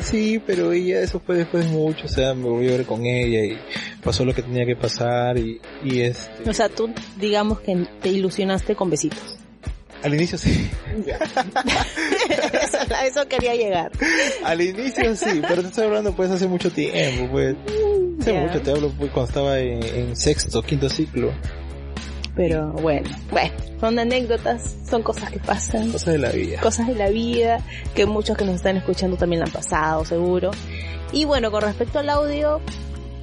Sí, 0.00 0.42
pero 0.44 0.72
ella, 0.72 1.00
eso 1.00 1.20
fue 1.20 1.36
después 1.36 1.64
de 1.70 1.76
mucho. 1.76 2.06
O 2.06 2.08
sea, 2.08 2.34
me 2.34 2.48
volví 2.48 2.66
a 2.68 2.72
ver 2.72 2.86
con 2.86 3.04
ella 3.06 3.44
y 3.44 3.58
pasó 4.02 4.24
lo 4.24 4.34
que 4.34 4.42
tenía 4.42 4.66
que 4.66 4.74
pasar 4.74 5.38
y, 5.38 5.60
y 5.84 6.00
este... 6.00 6.48
O 6.50 6.52
sea, 6.52 6.68
tú, 6.68 6.90
digamos 7.16 7.60
que 7.60 7.86
te 8.00 8.08
ilusionaste 8.08 8.74
con 8.74 8.90
besitos. 8.90 9.37
Al 10.02 10.14
inicio 10.14 10.38
sí. 10.38 10.70
eso, 11.06 12.78
a 12.94 13.06
eso 13.06 13.26
quería 13.28 13.54
llegar. 13.54 13.90
Al 14.44 14.60
inicio 14.60 15.16
sí, 15.16 15.42
pero 15.46 15.62
te 15.62 15.68
estoy 15.68 15.84
hablando 15.84 16.14
pues 16.14 16.30
hace 16.30 16.46
mucho 16.46 16.70
tiempo, 16.70 17.28
pues. 17.30 17.56
Hace 18.20 18.32
mucho 18.32 18.60
te 18.62 18.70
hablo 18.70 18.90
pues 18.96 19.10
cuando 19.10 19.28
estaba 19.28 19.58
en, 19.58 19.82
en 19.82 20.16
sexto, 20.16 20.62
quinto 20.62 20.88
ciclo. 20.88 21.32
Pero 22.36 22.70
bueno, 22.74 23.10
bueno, 23.32 23.52
son 23.80 23.98
anécdotas, 23.98 24.76
son 24.88 25.02
cosas 25.02 25.30
que 25.30 25.40
pasan. 25.40 25.90
Cosas 25.90 26.14
de 26.14 26.18
la 26.18 26.30
vida. 26.30 26.60
cosas 26.60 26.86
de 26.86 26.94
la 26.94 27.08
vida 27.08 27.58
que 27.96 28.06
muchos 28.06 28.36
que 28.36 28.44
nos 28.44 28.54
están 28.54 28.76
escuchando 28.76 29.16
también 29.16 29.40
la 29.40 29.46
han 29.46 29.52
pasado, 29.52 30.04
seguro. 30.04 30.52
Y 31.12 31.24
bueno, 31.24 31.50
con 31.50 31.62
respecto 31.62 31.98
al 31.98 32.08
audio, 32.08 32.60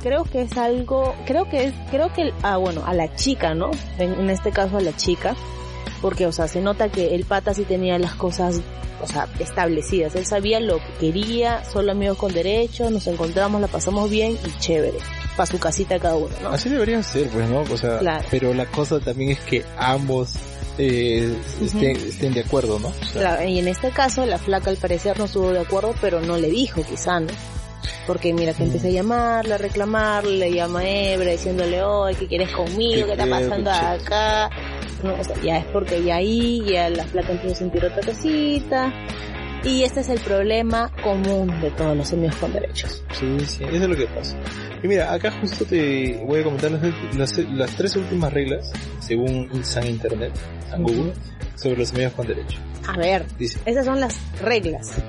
creo 0.02 0.26
que 0.26 0.42
es 0.42 0.58
algo, 0.58 1.16
creo 1.26 1.48
que 1.50 1.64
es, 1.64 1.74
creo 1.92 2.12
que, 2.12 2.34
ah, 2.44 2.58
bueno, 2.58 2.84
a 2.86 2.94
la 2.94 3.16
chica, 3.16 3.54
¿no? 3.54 3.72
En, 3.98 4.14
en 4.14 4.30
este 4.30 4.52
caso 4.52 4.78
a 4.78 4.82
la 4.82 4.94
chica, 4.94 5.34
porque, 6.06 6.28
o 6.28 6.32
sea, 6.32 6.48
se 6.48 6.62
nota 6.62 6.90
que 6.90 7.16
el 7.16 7.26
pata 7.26 7.56
sí 7.56 7.64
tenía 7.64 7.98
las 7.98 8.14
cosas, 8.14 8.62
o 9.02 9.08
sea, 9.08 9.28
establecidas. 9.40 10.14
Él 10.14 10.28
sabía 10.28 10.60
lo 10.60 10.78
que 10.78 10.94
quería, 11.00 11.64
solo 11.66 11.94
amigos 11.94 12.20
con 12.20 12.32
derechos, 12.32 12.92
nos 12.92 13.08
encontramos, 13.08 13.60
la 13.60 13.66
pasamos 13.66 14.08
bien 14.08 14.38
y 14.46 14.60
chévere. 14.60 15.00
Para 15.36 15.48
su 15.48 15.58
casita 15.58 15.98
cada 15.98 16.16
uno, 16.16 16.30
¿no? 16.44 16.50
Así 16.50 16.70
debería 16.70 17.02
ser, 17.02 17.28
pues, 17.30 17.50
¿no? 17.50 17.62
O 17.62 17.76
sea, 17.76 17.98
Claro. 17.98 18.24
pero 18.30 18.54
la 18.54 18.68
cosa 18.68 19.00
también 19.00 19.32
es 19.32 19.40
que 19.40 19.66
ambos 19.80 20.36
eh, 20.78 21.36
estén, 21.64 21.96
estén 21.96 22.36
de 22.36 22.42
acuerdo, 22.42 22.78
¿no? 22.78 22.90
O 22.90 23.06
sea, 23.12 23.22
Claro, 23.22 23.44
y 23.50 23.58
en 23.58 23.68
este 23.68 23.90
caso 23.90 24.28
la 24.28 24.38
flaca 24.38 24.70
al 24.70 24.78
parecer 24.78 25.18
no 25.18 25.26
estuvo 25.26 25.50
de 25.54 25.62
acuerdo, 25.62 25.96
pero 26.02 26.22
no 26.22 26.38
le 26.38 26.52
dijo 26.52 26.84
quizá, 26.84 27.20
¿no? 27.20 27.34
Porque 28.06 28.32
mira 28.32 28.54
que 28.54 28.62
empieza 28.64 28.88
a 28.88 28.92
llamarle, 28.92 29.56
a 29.56 29.58
reclamarle, 29.58 30.38
le 30.38 30.54
llama 30.54 30.82
a 30.82 30.88
Ebra 30.88 31.32
diciéndole, 31.32 31.82
oye, 31.84 32.16
¿qué 32.16 32.28
quieres 32.28 32.52
conmigo? 32.52 33.08
¿Qué 33.08 33.14
está 33.14 33.24
¿Qué 33.24 33.30
quieres, 33.32 33.50
pasando 33.50 33.72
acá? 33.72 34.50
No, 35.04 35.14
o 35.14 35.24
sea, 35.24 35.36
ya 35.44 35.58
es 35.58 35.66
porque 35.66 36.04
ya 36.04 36.16
ahí, 36.18 36.64
ya 36.72 36.90
la 36.90 37.04
flaca 37.06 37.32
empieza 37.32 37.56
a 37.56 37.60
sentir 37.60 37.86
otra 37.86 38.02
cosita. 38.02 38.94
Y 39.64 39.82
este 39.84 40.02
es 40.02 40.10
el 40.10 40.20
problema 40.20 40.92
común 41.04 41.60
de 41.60 41.72
todos 41.72 41.98
los 41.98 42.14
amigos 42.14 42.36
con 42.36 42.54
derechos. 42.54 43.04
Sí, 43.14 43.36
sí, 43.48 43.64
eso 43.64 43.76
es 43.84 43.90
lo 43.90 43.96
que 43.96 44.06
pasa. 44.08 44.38
Y 44.84 44.88
mira, 44.88 45.12
acá 45.12 45.32
justo 45.42 45.66
te 45.66 46.24
voy 46.24 46.42
a 46.42 46.44
comentar 46.44 46.70
las, 46.72 47.16
las, 47.16 47.38
las 47.50 47.76
tres 47.76 47.96
últimas 47.96 48.32
reglas, 48.32 48.72
según 49.00 49.50
San 49.64 49.88
Internet, 49.88 50.34
San 50.70 50.84
Google, 50.84 51.14
sobre 51.56 51.78
los 51.78 51.92
amigos 51.94 52.14
con 52.14 52.28
derecho. 52.28 52.60
A 52.88 52.96
ver, 52.98 53.26
Dice, 53.40 53.60
esas 53.66 53.86
son 53.86 54.00
las 54.00 54.16
reglas. 54.40 55.02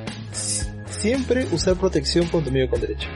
siempre 0.88 1.46
usar 1.52 1.74
protección 1.76 2.26
con 2.28 2.42
tu 2.42 2.48
amigo 2.48 2.70
con 2.70 2.80
derecho. 2.80 3.08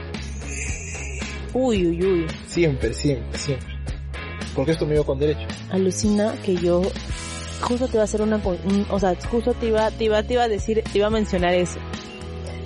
Uy, 1.53 1.87
uy, 1.87 2.03
uy. 2.05 2.27
Siempre, 2.47 2.93
siempre, 2.93 3.37
siempre. 3.37 3.80
Porque 4.55 4.71
es 4.71 4.77
tu 4.77 4.85
amigo 4.85 5.05
con 5.05 5.17
derecho. 5.19 5.47
alucina 5.71 6.33
que 6.43 6.55
yo 6.55 6.81
justo 7.61 7.87
te 7.87 7.93
iba 7.93 8.01
a 8.01 8.05
hacer 8.05 8.21
una 8.21 8.37
un- 8.37 8.85
o 8.89 8.99
sea 8.99 9.15
justo 9.29 9.53
te 9.53 9.67
iba 9.67 9.89
te 9.91 10.05
iba 10.05 10.23
te 10.23 10.33
iba 10.33 10.43
a 10.43 10.47
decir 10.47 10.83
te 10.91 10.97
iba 10.97 11.07
a 11.07 11.11
mencionar 11.11 11.53
eso. 11.53 11.79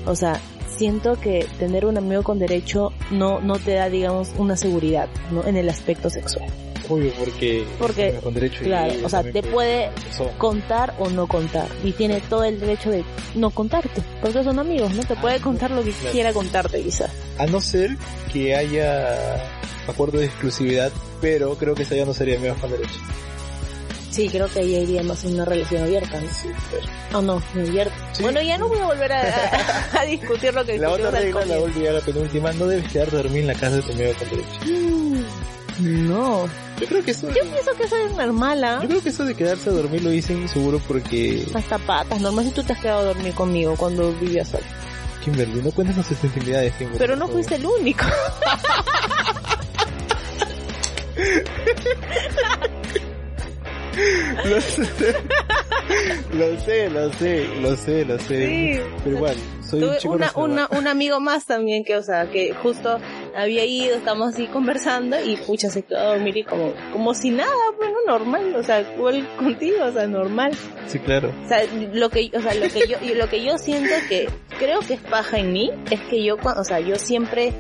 O 0.06 0.16
sea 0.16 0.40
siento 0.78 1.20
que 1.20 1.48
tener 1.60 1.86
un 1.86 1.98
amigo 1.98 2.24
con 2.24 2.38
derecho 2.40 2.92
no 3.12 3.40
no 3.40 3.60
te 3.60 3.74
da 3.76 3.90
digamos 3.90 4.30
una 4.38 4.58
seguridad 4.58 5.08
no 5.32 5.46
en 5.46 5.56
el 5.58 5.70
aspecto 5.70 6.10
sexual 6.10 6.50
Obvio, 6.90 7.12
porque, 7.18 7.66
con 8.22 8.34
derecho 8.34 8.64
claro 8.64 8.94
o 9.04 9.10
sea 9.10 9.24
te 9.24 9.42
puede 9.44 9.90
contar 10.38 10.94
o 11.00 11.10
no 11.10 11.28
contar 11.28 11.68
y 11.84 11.92
tiene 11.94 12.22
todo 12.22 12.44
el 12.44 12.60
derecho 12.60 12.92
de 12.92 13.04
no 13.36 13.50
contarte 13.50 14.02
porque 14.22 14.44
son 14.44 14.60
amigos 14.60 14.94
no 14.94 15.04
te 15.04 15.16
puede 15.16 15.40
contar 15.40 15.72
lo 15.72 15.84
que 15.84 15.92
Claro. 15.92 16.12
quiera 16.12 16.34
contarte 16.34 16.82
quizás 16.82 17.10
A 17.38 17.46
no 17.48 17.60
ser 17.62 17.98
que 18.32 18.56
haya 18.56 19.36
acuerdo 19.88 20.20
de 20.20 20.26
exclusividad, 20.26 20.92
pero 21.22 21.56
creo 21.56 21.74
que 21.76 21.84
esa 21.84 21.96
ya 21.96 22.06
no 22.06 22.14
sería 22.14 22.38
amigos 22.38 22.58
con 22.60 22.72
derecho. 22.72 23.00
Sí, 24.10 24.30
creo 24.30 24.48
que 24.48 24.62
ella 24.62 24.80
iría 24.80 25.04
más 25.04 25.24
en 25.26 25.34
una 25.36 25.44
relación 25.46 25.84
abierta, 25.84 26.20
¿no? 26.22 26.28
Sí, 26.30 26.48
claro. 26.70 26.86
Oh, 27.14 27.22
no, 27.22 27.44
no 27.54 27.62
abierta. 27.62 27.96
Sí. 28.14 28.24
Bueno, 28.24 28.42
ya 28.42 28.58
no 28.58 28.68
voy 28.70 28.80
a 28.80 28.86
volver 28.86 29.12
a, 29.12 29.22
a- 29.22 30.00
a 30.02 30.06
discutir 30.06 30.54
lo 30.54 30.66
que 30.66 30.78
La 30.78 30.90
otra 30.90 31.12
regla, 31.12 31.46
la 31.46 31.60
última, 31.60 31.90
la 31.92 32.00
penúltima, 32.00 32.54
no 32.54 32.66
debes 32.68 32.90
quedarte 32.92 33.16
a 33.16 33.20
dormir 33.24 33.42
en 33.42 33.48
la 33.48 33.54
casa 33.56 33.76
de 33.76 33.82
tu 33.82 33.92
amigo 33.92 34.12
con 34.18 34.30
derecho. 34.30 35.26
No. 35.80 36.48
Yo 36.80 36.88
creo 36.88 37.04
que 37.04 37.12
eso, 37.12 37.28
Yo 37.28 37.42
pienso 37.52 37.72
que 37.78 37.84
eso 37.84 37.96
es 37.98 38.16
normal, 38.16 38.64
¿ah? 38.64 38.80
yo 38.82 38.88
creo 38.90 39.02
que 39.02 39.10
eso 39.10 39.26
de 39.26 39.36
quedarse 39.36 39.70
a 39.70 39.74
dormir 39.74 40.04
lo 40.04 40.10
dicen 40.10 40.48
seguro 40.50 40.80
porque 40.88 41.46
Hasta 41.54 41.78
patas, 41.80 42.20
normal 42.22 42.46
si 42.46 42.52
tú 42.52 42.64
te 42.64 42.74
has 42.74 42.80
quedado 42.80 43.00
a 43.00 43.04
dormir 43.14 43.34
conmigo 43.34 43.76
cuando 43.78 44.12
vivías 44.14 44.48
solo. 44.50 44.64
Kimberly, 45.24 45.62
no 45.62 45.72
cuentes 45.72 46.06
sus 46.06 46.24
intimidades, 46.24 46.74
Kimberly. 46.74 47.00
Pero 47.00 47.16
no 47.16 47.28
fuiste 47.28 47.56
el 47.56 47.66
único. 47.66 48.06
Lo 54.46 54.60
sé, 54.62 54.84
lo 56.34 56.60
sé, 56.60 56.90
lo 56.90 57.14
sé, 57.14 57.48
lo 57.62 57.76
sé, 57.78 58.06
lo 58.06 58.20
sé. 58.20 58.48
Sí. 58.48 58.82
Pero 59.04 59.16
igual, 59.16 59.36
soy 59.68 59.82
un 59.84 59.88
Tuve 59.90 59.98
chico 60.00 60.14
una, 60.14 60.26
reservado. 60.28 60.54
una, 60.54 60.68
un 60.80 60.88
amigo 60.88 61.20
más 61.22 61.46
también 61.46 61.86
que, 61.86 61.96
o 61.96 62.04
sea, 62.04 62.30
que 62.30 62.54
justo 62.54 63.00
había 63.36 63.66
ido, 63.66 63.96
estamos 63.96 64.34
así 64.34 64.48
conversando 64.48 65.18
y 65.22 65.36
pucha, 65.36 65.70
se 65.70 65.84
quedó 65.84 66.00
a 66.00 66.16
dormir 66.16 66.38
y 66.38 66.44
como, 66.44 66.74
como 66.94 67.14
si 67.14 67.32
nada, 67.32 67.52
bueno, 67.78 67.98
normal, 68.08 68.56
o 68.56 68.64
sea, 68.64 68.82
igual 68.82 69.28
contigo, 69.38 69.84
o 69.84 69.92
sea, 69.92 70.08
normal. 70.08 70.52
Sí, 70.88 71.00
claro. 71.00 71.34
O 71.44 71.48
sea, 71.48 71.64
lo 71.94 72.10
que, 72.10 72.32
o 72.34 72.42
sea, 72.42 72.54
lo 72.56 72.68
que 72.70 72.88
yo, 72.88 72.98
lo 73.16 73.30
que 73.30 73.44
yo 73.44 73.58
siento 73.58 73.94
que 74.08 74.30
creo 74.58 74.80
que 74.80 74.96
es 74.96 75.02
paja 75.02 75.38
en 75.38 75.52
mí, 75.52 75.72
es 75.92 76.00
que 76.02 76.24
yo, 76.24 76.38
o 76.42 76.64
sea, 76.64 76.80
yo 76.80 76.96
siempre 76.96 77.52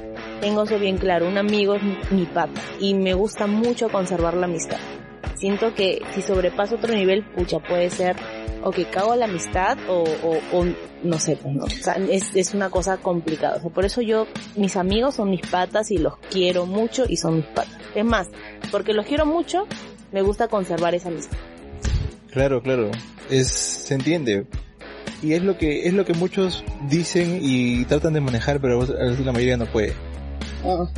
tengo 0.42 0.64
eso 0.64 0.80
bien 0.80 0.98
claro, 0.98 1.28
un 1.28 1.38
amigo 1.38 1.76
es 1.76 1.84
mi, 1.84 1.98
mi 2.12 2.26
pata 2.26 2.62
y 2.80 2.94
me 2.94 3.14
gusta 3.14 3.48
mucho 3.48 3.90
conservar 3.90 4.36
la 4.36 4.46
amistad. 4.46 4.78
Siento 5.36 5.74
que 5.74 6.02
si 6.14 6.22
sobrepaso 6.22 6.76
otro 6.76 6.94
nivel, 6.96 7.24
pucha, 7.24 7.60
puede 7.60 7.90
ser 7.90 8.16
o 8.66 8.72
que 8.72 8.86
cago 8.86 9.16
la 9.16 9.26
amistad 9.26 9.78
o, 9.88 10.04
o, 10.24 10.58
o 10.58 10.66
no 11.04 11.20
sé, 11.20 11.38
pues 11.38 11.54
no. 11.54 11.66
O 11.66 11.70
sea, 11.70 11.94
es, 12.10 12.36
es 12.36 12.56
una 12.56 12.72
cosa 12.72 12.98
complicada. 12.98 13.58
O 13.58 13.62
sea, 13.62 13.70
por 13.70 13.86
eso 13.86 14.02
yo, 14.02 14.26
mis 14.56 14.76
amigos 14.76 15.16
son 15.16 15.30
mis 15.30 15.42
patas 15.42 15.92
y 15.92 16.00
los 16.00 16.18
quiero 16.32 16.66
mucho 16.66 17.06
y 17.08 17.18
son 17.18 17.38
mis 17.38 17.46
patas. 17.46 17.78
Es 17.94 18.04
más, 18.04 18.28
porque 18.72 18.94
los 18.94 19.06
quiero 19.06 19.28
mucho, 19.28 19.68
me 20.12 20.24
gusta 20.24 20.48
conservar 20.48 20.96
esa 20.96 21.10
amistad. 21.10 21.38
Claro, 22.32 22.64
claro. 22.64 22.90
Es, 23.30 23.50
se 23.50 23.94
entiende. 23.94 24.48
Y 25.22 25.34
es 25.34 25.44
lo 25.44 25.60
que, 25.60 25.88
es 25.88 25.94
lo 25.94 26.04
que 26.04 26.14
muchos 26.14 26.64
dicen 26.90 27.40
y 27.44 27.86
tratan 27.86 28.14
de 28.14 28.22
manejar, 28.22 28.60
pero 28.60 28.82
a 28.82 28.86
veces 28.86 29.24
la 29.24 29.32
mayoría 29.32 29.58
no 29.58 29.68
puede. 29.68 29.94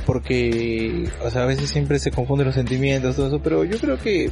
Porque, 0.06 1.10
o 1.22 1.30
sea, 1.30 1.44
a 1.44 1.46
veces 1.46 1.70
siempre 1.70 2.00
se 2.00 2.12
confunden 2.12 2.46
los 2.46 2.56
sentimientos, 2.56 3.18
todo 3.18 3.28
eso, 3.28 3.42
pero 3.42 3.66
yo 3.66 3.78
creo 3.78 3.98
que 3.98 4.32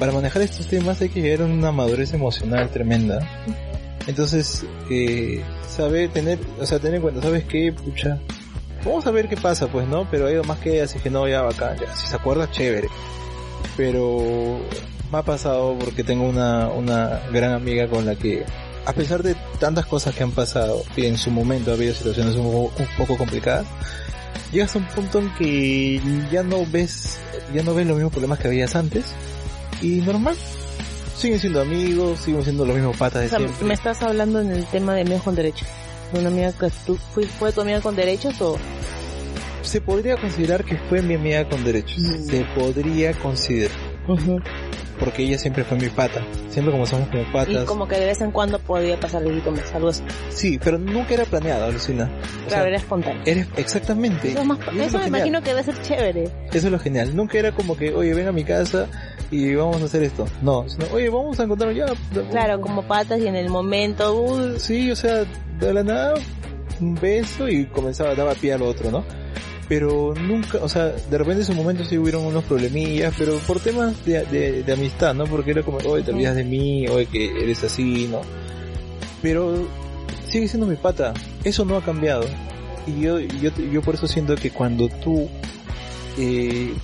para 0.00 0.12
manejar 0.12 0.40
estos 0.40 0.66
temas 0.66 1.00
hay 1.02 1.10
que 1.10 1.20
llegar 1.20 1.42
a 1.42 1.44
una 1.44 1.70
madurez 1.70 2.14
emocional 2.14 2.70
tremenda. 2.70 3.20
Entonces, 4.06 4.64
eh, 4.90 5.44
sabe 5.68 6.08
tener, 6.08 6.38
o 6.58 6.64
sea, 6.64 6.78
tener 6.78 6.96
en 6.96 7.02
cuenta, 7.02 7.20
¿sabes 7.20 7.44
qué? 7.44 7.70
Pucha, 7.70 8.18
vamos 8.82 9.06
a 9.06 9.10
ver 9.10 9.28
qué 9.28 9.36
pasa, 9.36 9.68
pues, 9.68 9.86
¿no? 9.86 10.10
Pero 10.10 10.26
ha 10.26 10.32
ido 10.32 10.42
más 10.42 10.58
que 10.58 10.80
así 10.80 10.98
que 10.98 11.10
no, 11.10 11.28
ya 11.28 11.42
bacán, 11.42 11.76
ya, 11.78 11.94
si 11.94 12.06
se 12.06 12.16
acuerda, 12.16 12.50
chévere. 12.50 12.88
Pero 13.76 14.58
me 15.12 15.18
ha 15.18 15.22
pasado 15.22 15.76
porque 15.78 16.02
tengo 16.02 16.24
una, 16.24 16.68
una 16.68 17.20
gran 17.30 17.52
amiga 17.52 17.86
con 17.86 18.06
la 18.06 18.16
que, 18.16 18.44
a 18.86 18.94
pesar 18.94 19.22
de 19.22 19.36
tantas 19.58 19.84
cosas 19.84 20.14
que 20.14 20.22
han 20.22 20.32
pasado, 20.32 20.82
y 20.96 21.04
en 21.04 21.18
su 21.18 21.30
momento 21.30 21.72
ha 21.72 21.74
habido 21.74 21.92
situaciones 21.92 22.36
un 22.36 22.46
un 22.46 22.72
poco 22.96 23.18
complicadas, 23.18 23.66
llegas 24.50 24.74
a 24.74 24.78
un 24.78 24.86
punto 24.86 25.18
en 25.18 25.34
que 25.34 26.00
ya 26.32 26.42
no 26.42 26.64
ves, 26.64 27.18
ya 27.54 27.62
no 27.62 27.74
ves 27.74 27.86
los 27.86 27.96
mismos 27.96 28.12
problemas 28.12 28.38
que 28.38 28.48
habías 28.48 28.74
antes, 28.74 29.04
y 29.80 30.00
normal. 30.00 30.36
Siguen 31.16 31.38
siendo 31.38 31.60
amigos, 31.60 32.20
siguen 32.20 32.42
siendo 32.42 32.64
los 32.64 32.74
mismos 32.76 32.96
patas 32.96 33.20
de 33.22 33.26
O 33.26 33.30
sea, 33.30 33.38
siempre. 33.38 33.66
me 33.66 33.74
estás 33.74 34.02
hablando 34.02 34.40
en 34.40 34.50
el 34.52 34.64
tema 34.66 34.94
de 34.94 35.02
amigos 35.02 35.22
con 35.22 35.34
derechos. 35.34 35.68
¿De 36.12 36.18
una 36.20 36.28
amiga 36.28 36.52
que 36.52 36.68
tú 36.86 36.96
fui- 37.14 37.24
fue 37.26 37.52
tu 37.52 37.60
amiga 37.60 37.80
con 37.80 37.94
derechos 37.94 38.40
o...? 38.40 38.56
Se 39.62 39.80
podría 39.80 40.16
considerar 40.16 40.64
que 40.64 40.76
fue 40.88 41.02
mi 41.02 41.14
amiga 41.14 41.46
con 41.48 41.62
derechos. 41.62 41.98
Mm. 41.98 42.24
Se 42.24 42.44
podría 42.56 43.12
considerar. 43.12 43.76
Porque 44.98 45.22
ella 45.22 45.38
siempre 45.38 45.64
fue 45.64 45.78
mi 45.78 45.88
pata. 45.88 46.22
Siempre 46.50 46.72
como 46.72 46.84
somos 46.86 47.08
como 47.08 47.22
Y 47.22 47.26
patas. 47.26 47.64
como 47.64 47.86
que 47.88 47.96
de 47.96 48.06
vez 48.06 48.20
en 48.20 48.32
cuando 48.32 48.58
podía 48.58 48.98
pasar 49.00 49.22
algo 49.22 49.50
más, 49.52 49.72
algo 49.74 49.88
así. 49.88 50.02
Sí, 50.30 50.58
pero 50.62 50.78
nunca 50.78 51.14
era 51.14 51.24
planeado, 51.24 51.66
Alucina. 51.66 52.04
O 52.04 52.48
Claro, 52.48 52.62
sea, 52.64 52.66
era 52.68 52.76
espontáneo. 52.76 53.22
eres 53.24 53.46
exactamente. 53.56 54.32
Eso, 54.32 54.44
más- 54.44 54.58
Y 54.72 54.76
me 54.76 54.88
genial. 54.88 55.06
imagino 55.06 55.42
que 55.42 55.50
debe 55.50 55.62
ser 55.64 55.80
chévere. 55.82 56.24
Eso 56.52 56.66
es 56.66 56.72
lo 56.72 56.78
genial. 56.78 57.14
Nunca 57.14 57.38
era 57.38 57.52
como 57.52 57.76
que, 57.76 57.94
oye, 57.94 58.12
ven 58.14 58.28
a 58.28 58.32
mi 58.32 58.44
casa 58.44 58.88
y 59.30 59.54
vamos 59.54 59.80
a 59.82 59.84
hacer 59.84 60.02
esto. 60.02 60.26
No, 60.42 60.68
sino, 60.68 60.86
oye, 60.92 61.08
vamos 61.08 61.38
a 61.38 61.44
encontrarnos 61.44 61.76
ya. 61.76 62.22
Claro, 62.30 62.60
como 62.60 62.82
patas 62.82 63.20
y 63.20 63.26
en 63.26 63.36
el 63.36 63.48
momento... 63.48 64.14
uh, 64.14 64.58
Sí, 64.58 64.90
o 64.90 64.96
sea, 64.96 65.24
de 65.58 65.74
la 65.74 65.82
nada, 65.82 66.14
un 66.80 66.94
beso 66.94 67.48
y 67.48 67.66
comenzaba, 67.66 68.14
daba 68.14 68.34
pie 68.34 68.52
al 68.54 68.62
otro, 68.62 68.90
¿no? 68.90 69.04
Pero 69.68 70.14
nunca, 70.14 70.58
o 70.60 70.68
sea, 70.68 70.86
de 70.86 71.18
repente 71.18 71.42
en 71.42 71.46
su 71.46 71.54
momento 71.54 71.84
sí 71.84 71.96
hubieron 71.96 72.24
unos 72.26 72.42
problemillas, 72.44 73.14
pero 73.16 73.36
por 73.38 73.60
temas 73.60 74.04
de, 74.04 74.24
de, 74.24 74.64
de 74.64 74.72
amistad, 74.72 75.14
¿no? 75.14 75.24
Porque 75.24 75.52
era 75.52 75.62
como, 75.62 75.78
oye, 75.78 76.02
te 76.02 76.10
olvidas 76.10 76.34
de 76.34 76.42
mí, 76.42 76.88
oye, 76.88 77.06
que 77.06 77.42
eres 77.44 77.62
así, 77.62 78.08
¿no? 78.10 78.20
Pero 79.22 79.54
sigue 80.28 80.48
siendo 80.48 80.66
mi 80.66 80.74
pata, 80.74 81.14
eso 81.44 81.64
no 81.64 81.76
ha 81.76 81.84
cambiado. 81.84 82.24
Y 82.86 83.02
yo, 83.02 83.20
yo, 83.20 83.50
yo 83.72 83.82
por 83.82 83.94
eso 83.94 84.08
siento 84.08 84.34
que 84.34 84.50
cuando 84.50 84.88
tú 84.88 85.28
eh, 86.18 86.74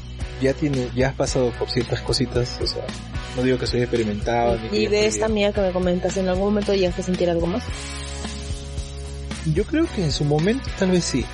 ya 0.40 0.52
tienes, 0.54 0.92
ya 0.94 1.08
has 1.08 1.14
pasado 1.14 1.50
por 1.58 1.70
ciertas 1.70 2.00
cositas, 2.00 2.58
o 2.62 2.66
sea, 2.66 2.84
no 3.36 3.42
digo 3.42 3.58
que 3.58 3.66
soy 3.66 3.80
experimentado. 3.82 4.58
ni 4.70 4.78
Y 4.78 4.86
de 4.86 5.06
esta 5.06 5.26
amiga 5.26 5.52
que 5.52 5.60
me 5.60 5.70
comentas, 5.72 6.16
¿en 6.16 6.28
algún 6.28 6.46
momento 6.46 6.74
llegaste 6.74 7.02
a 7.02 7.04
sentir 7.04 7.30
algo 7.30 7.46
más? 7.46 7.64
Yo 9.54 9.64
creo 9.64 9.86
que 9.94 10.02
en 10.02 10.10
su 10.12 10.24
momento 10.24 10.68
tal 10.78 10.90
vez 10.90 11.04
sí. 11.04 11.24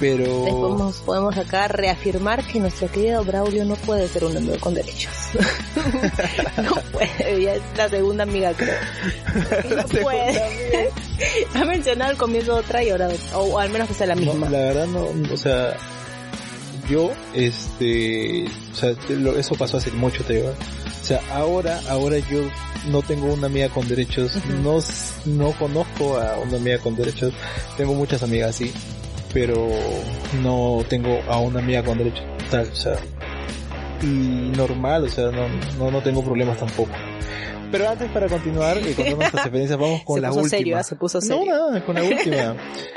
Pero... 0.00 0.44
Podemos, 0.44 0.96
podemos 0.98 1.36
acá 1.36 1.66
reafirmar 1.66 2.44
que 2.46 2.60
nuestro 2.60 2.88
querido 2.88 3.24
Braulio 3.24 3.64
no 3.64 3.74
puede 3.74 4.06
ser 4.06 4.24
un 4.24 4.36
amigo 4.36 4.56
con 4.60 4.72
derechos. 4.74 5.12
no 6.62 6.74
puede, 6.92 7.42
ya 7.42 7.54
es 7.56 7.62
la 7.76 7.88
segunda 7.88 8.22
amiga 8.22 8.52
creo. 8.52 8.76
No 9.76 9.82
puede. 10.02 10.90
ha 11.54 11.64
mencionado 11.64 12.12
al 12.12 12.16
comienzo 12.16 12.54
otra 12.54 12.84
y 12.84 12.90
ahora 12.90 13.08
otra, 13.08 13.38
o 13.38 13.58
al 13.58 13.70
menos 13.70 13.88
que 13.88 13.94
sea 13.94 14.06
la 14.06 14.14
No, 14.14 14.20
misma. 14.20 14.48
la 14.48 14.58
verdad 14.58 14.86
no, 14.86 15.08
o 15.32 15.36
sea, 15.36 15.76
yo, 16.88 17.10
este, 17.34 18.44
o 18.72 18.74
sea, 18.74 18.94
lo- 19.10 19.38
eso 19.38 19.54
pasó 19.54 19.76
hace 19.78 19.90
mucho, 19.92 20.22
te 20.24 20.34
digo. 20.34 20.48
O 20.50 21.04
sea, 21.04 21.20
ahora, 21.32 21.80
ahora 21.88 22.18
yo 22.18 22.40
no 22.90 23.02
tengo 23.02 23.32
una 23.32 23.46
amiga 23.46 23.68
con 23.68 23.86
derechos, 23.88 24.32
no, 24.62 24.78
no 25.26 25.52
conozco 25.52 26.18
a 26.18 26.38
una 26.38 26.56
amiga 26.56 26.78
con 26.78 26.96
derechos, 26.96 27.32
tengo 27.76 27.94
muchas 27.94 28.22
amigas 28.22 28.50
así, 28.50 28.72
pero 29.32 29.68
no 30.42 30.84
tengo 30.88 31.18
a 31.28 31.38
una 31.38 31.60
amiga 31.60 31.82
con 31.82 31.98
derechos, 31.98 32.24
tal, 32.50 32.68
o 32.70 32.74
sea, 32.76 32.96
y 34.02 34.06
normal, 34.56 35.04
o 35.04 35.08
sea, 35.08 35.30
no, 35.30 35.48
no, 35.78 35.90
no 35.90 36.02
tengo 36.02 36.22
problemas 36.24 36.58
tampoco. 36.58 36.90
Pero 37.70 37.88
antes 37.88 38.10
para 38.10 38.28
continuar 38.28 38.78
y 38.78 38.94
contar 38.94 39.16
nuestras 39.16 39.34
experiencias, 39.44 39.78
vamos 39.78 40.02
con 40.04 40.16
se 40.16 40.20
la 40.22 40.28
puso 40.28 40.40
última. 40.40 40.58
serio, 40.58 40.76
ah, 40.78 40.82
se 40.82 40.96
puso 40.96 41.18
No, 41.18 41.22
serio. 41.26 41.44
nada, 41.52 41.84
con 41.84 41.94
la 41.94 42.02
última. 42.04 42.56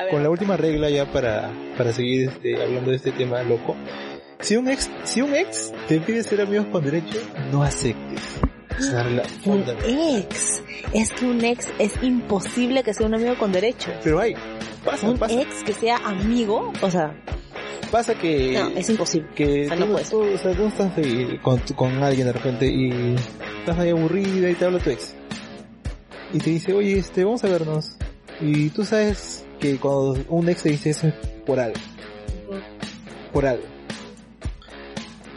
Con 0.09 0.23
la 0.23 0.29
última 0.29 0.57
regla 0.57 0.89
ya 0.89 1.11
para, 1.11 1.51
para 1.77 1.91
seguir 1.93 2.29
este, 2.29 2.61
hablando 2.61 2.91
de 2.91 2.97
este 2.97 3.11
tema 3.11 3.43
loco. 3.43 3.75
Si 4.39 4.55
un 4.55 4.69
ex, 4.69 4.89
si 5.03 5.21
un 5.21 5.35
ex 5.35 5.71
te 5.87 5.99
pide 5.99 6.23
ser 6.23 6.41
amigos 6.41 6.65
con 6.71 6.83
derecho, 6.83 7.17
no 7.51 7.63
aceptes. 7.63 8.21
Un 9.45 9.63
ex. 9.85 10.63
Es 10.93 11.11
que 11.11 11.25
un 11.25 11.43
ex 11.43 11.67
es 11.77 11.91
imposible 12.01 12.81
que 12.83 12.93
sea 12.93 13.05
un 13.05 13.13
amigo 13.13 13.37
con 13.37 13.51
derechos. 13.51 13.93
Pero 14.03 14.19
hay, 14.19 14.33
pasa, 14.83 15.07
Un 15.09 15.19
pasa, 15.19 15.39
ex 15.39 15.63
que 15.63 15.73
sea 15.73 15.97
amigo, 15.97 16.73
o 16.81 16.89
sea, 16.89 17.13
pasa 17.91 18.15
que, 18.15 18.53
no, 18.53 18.69
es 18.69 18.89
imposible. 18.89 19.27
que 19.35 19.65
o 19.65 19.67
sea, 19.67 19.75
tú, 19.77 19.85
no 19.85 19.91
puede 19.91 20.05
ser. 20.05 20.11
tú- 20.11 20.33
o 20.33 20.37
sea, 20.37 20.53
tú 20.53 20.65
estás 20.67 20.97
ahí 20.97 21.39
con, 21.41 21.59
con 21.75 22.03
alguien 22.03 22.27
de 22.27 22.33
repente 22.33 22.67
y 22.67 23.15
estás 23.59 23.77
ahí 23.77 23.89
aburrida 23.89 24.49
y 24.49 24.55
te 24.55 24.65
habla 24.65 24.79
tu 24.79 24.89
ex. 24.89 25.13
Y 26.33 26.39
te 26.39 26.49
dice, 26.49 26.73
oye, 26.73 26.97
este, 26.97 27.23
vamos 27.23 27.43
a 27.43 27.49
vernos. 27.49 27.97
Y 28.39 28.69
tú 28.69 28.85
sabes 28.85 29.45
que 29.59 29.77
cuando 29.77 30.17
un 30.29 30.49
ex 30.49 30.63
te 30.63 30.69
dice 30.69 30.89
eso 30.91 31.07
es 31.07 31.13
por 31.45 31.59
algo. 31.59 31.75
por 33.33 33.45
algo. 33.45 33.63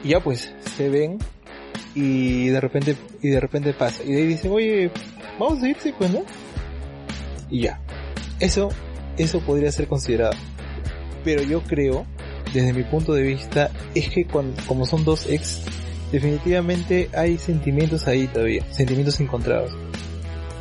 Y 0.02 0.08
ya 0.10 0.20
pues, 0.20 0.52
se 0.76 0.88
ven 0.88 1.18
y 1.94 2.48
de 2.48 2.60
repente, 2.60 2.96
y 3.22 3.28
de 3.28 3.40
repente 3.40 3.72
pasa. 3.72 4.02
Y 4.04 4.12
de 4.12 4.18
ahí 4.22 4.26
dicen, 4.26 4.52
oye, 4.52 4.90
vamos 5.38 5.62
a 5.62 5.68
irse 5.68 5.92
pues, 5.96 6.10
¿no? 6.12 6.22
Y 7.50 7.62
ya. 7.62 7.80
Eso, 8.40 8.68
eso 9.16 9.40
podría 9.40 9.70
ser 9.72 9.86
considerado. 9.88 10.32
Pero 11.24 11.42
yo 11.42 11.62
creo, 11.62 12.04
desde 12.54 12.72
mi 12.72 12.84
punto 12.84 13.12
de 13.12 13.22
vista, 13.22 13.70
es 13.94 14.08
que 14.08 14.24
cuando, 14.26 14.62
como 14.66 14.86
son 14.86 15.04
dos 15.04 15.26
ex, 15.28 15.60
definitivamente 16.12 17.10
hay 17.14 17.36
sentimientos 17.36 18.06
ahí 18.06 18.26
todavía, 18.28 18.64
sentimientos 18.72 19.20
encontrados. 19.20 19.72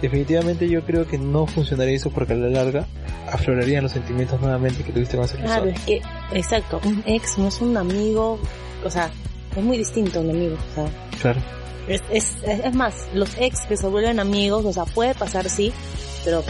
Definitivamente 0.01 0.67
yo 0.67 0.83
creo 0.83 1.07
que 1.07 1.17
no 1.17 1.47
funcionaría 1.47 1.95
eso 1.95 2.09
porque 2.09 2.33
a 2.33 2.35
la 2.35 2.49
larga 2.49 2.87
aflorarían 3.31 3.83
los 3.83 3.93
sentimientos 3.93 4.41
nuevamente 4.41 4.83
que 4.83 4.91
tuviste 4.91 5.15
con 5.15 5.25
esa 5.25 5.37
Claro, 5.37 5.63
persona. 5.65 5.71
es 5.77 5.81
que, 5.85 6.37
exacto, 6.37 6.81
un 6.83 7.03
ex 7.05 7.37
no 7.37 7.47
es 7.47 7.61
un 7.61 7.77
amigo, 7.77 8.37
o 8.83 8.89
sea, 8.89 9.09
es 9.55 9.63
muy 9.63 9.77
distinto 9.77 10.19
a 10.19 10.21
un 10.23 10.31
amigo, 10.31 10.55
o 10.71 10.75
sea, 10.75 10.85
Claro. 11.21 11.39
Es, 11.87 12.01
es, 12.11 12.35
es 12.45 12.73
más, 12.75 12.95
los 13.13 13.29
ex 13.37 13.61
que 13.67 13.77
se 13.77 13.87
vuelven 13.87 14.19
amigos, 14.19 14.65
o 14.65 14.73
sea, 14.73 14.85
puede 14.85 15.13
pasar 15.15 15.49
sí, 15.49 15.71
pero 16.25 16.43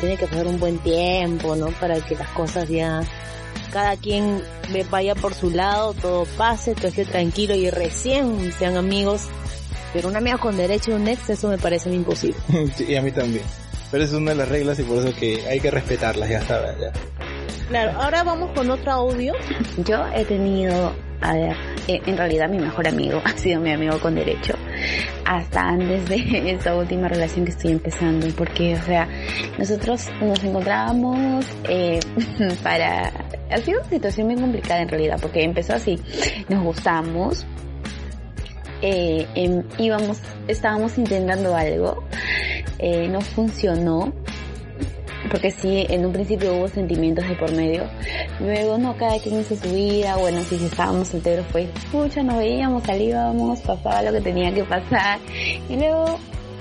tiene 0.00 0.16
que 0.16 0.26
pasar 0.26 0.46
un 0.46 0.58
buen 0.60 0.78
tiempo, 0.78 1.56
¿no? 1.56 1.68
Para 1.80 2.00
que 2.00 2.14
las 2.14 2.28
cosas 2.30 2.68
ya 2.68 3.00
cada 3.72 3.96
quien 3.96 4.42
ve- 4.72 4.86
vaya 4.90 5.14
por 5.14 5.34
su 5.34 5.50
lado, 5.50 5.94
todo 5.94 6.24
pase, 6.36 6.74
todo 6.74 6.88
esté 6.88 7.04
tranquilo 7.04 7.54
y 7.54 7.70
recién 7.70 8.52
sean 8.58 8.76
amigos. 8.76 9.22
Pero 9.92 10.08
un 10.08 10.16
amigo 10.16 10.38
con 10.38 10.56
derecho 10.56 10.92
a 10.92 10.96
un 10.96 11.06
ex, 11.08 11.28
eso 11.30 11.48
me 11.48 11.58
parece 11.58 11.90
imposible. 11.92 12.36
Sí, 12.76 12.86
y 12.88 12.96
a 12.96 13.02
mí 13.02 13.10
también. 13.12 13.44
Pero 13.90 14.04
esa 14.04 14.14
es 14.14 14.18
una 14.20 14.30
de 14.30 14.36
las 14.38 14.48
reglas 14.48 14.78
y 14.78 14.82
por 14.84 14.98
eso 14.98 15.14
que 15.14 15.46
hay 15.48 15.60
que 15.60 15.70
respetarlas, 15.70 16.28
ya 16.30 16.40
saben. 16.46 16.76
Ya. 16.80 16.92
Claro, 17.68 18.00
ahora 18.00 18.22
vamos 18.24 18.50
con 18.54 18.70
otro 18.70 18.90
audio. 18.90 19.34
Yo 19.84 20.06
he 20.14 20.24
tenido, 20.24 20.92
a 21.22 21.34
ver, 21.34 21.56
eh, 21.86 22.02
en 22.04 22.16
realidad 22.16 22.48
mi 22.48 22.58
mejor 22.58 22.86
amigo 22.88 23.22
ha 23.24 23.36
sido 23.36 23.60
mi 23.60 23.70
amigo 23.70 23.98
con 24.00 24.14
derecho. 24.14 24.54
Hasta 25.24 25.60
antes 25.60 26.08
de 26.08 26.50
esta 26.50 26.74
última 26.74 27.08
relación 27.08 27.44
que 27.44 27.52
estoy 27.52 27.72
empezando. 27.72 28.26
Porque, 28.36 28.74
o 28.74 28.82
sea, 28.82 29.08
nosotros 29.58 30.08
nos 30.20 30.42
encontrábamos 30.42 31.46
eh, 31.68 32.00
para... 32.62 33.12
Ha 33.50 33.58
sido 33.58 33.80
una 33.80 33.88
situación 33.88 34.26
muy 34.26 34.36
complicada 34.36 34.82
en 34.82 34.88
realidad. 34.88 35.18
Porque 35.20 35.42
empezó 35.44 35.74
así. 35.74 35.98
Nos 36.48 36.62
gustamos. 36.64 37.46
Eh, 38.80 39.26
em, 39.36 39.62
íbamos, 39.78 40.20
estábamos 40.48 40.98
intentando 40.98 41.54
algo. 41.54 42.02
no 43.10 43.20
funcionó. 43.20 44.12
Porque 45.32 45.50
sí, 45.50 45.86
en 45.88 46.04
un 46.04 46.12
principio 46.12 46.54
hubo 46.54 46.68
sentimientos 46.68 47.26
de 47.26 47.34
por 47.36 47.50
medio. 47.52 47.88
Luego, 48.38 48.76
no, 48.76 48.94
cada 48.98 49.18
quien 49.18 49.40
hizo 49.40 49.56
su 49.56 49.72
vida. 49.72 50.14
Bueno, 50.16 50.42
si 50.44 50.56
estábamos 50.56 51.08
solteros, 51.08 51.46
pues, 51.50 51.70
pucha, 51.90 52.22
nos 52.22 52.36
veíamos, 52.36 52.84
salíamos, 52.84 53.60
pasaba 53.60 54.02
lo 54.02 54.12
que 54.12 54.20
tenía 54.20 54.52
que 54.52 54.62
pasar. 54.62 55.18
Y 55.70 55.76
luego, 55.76 56.18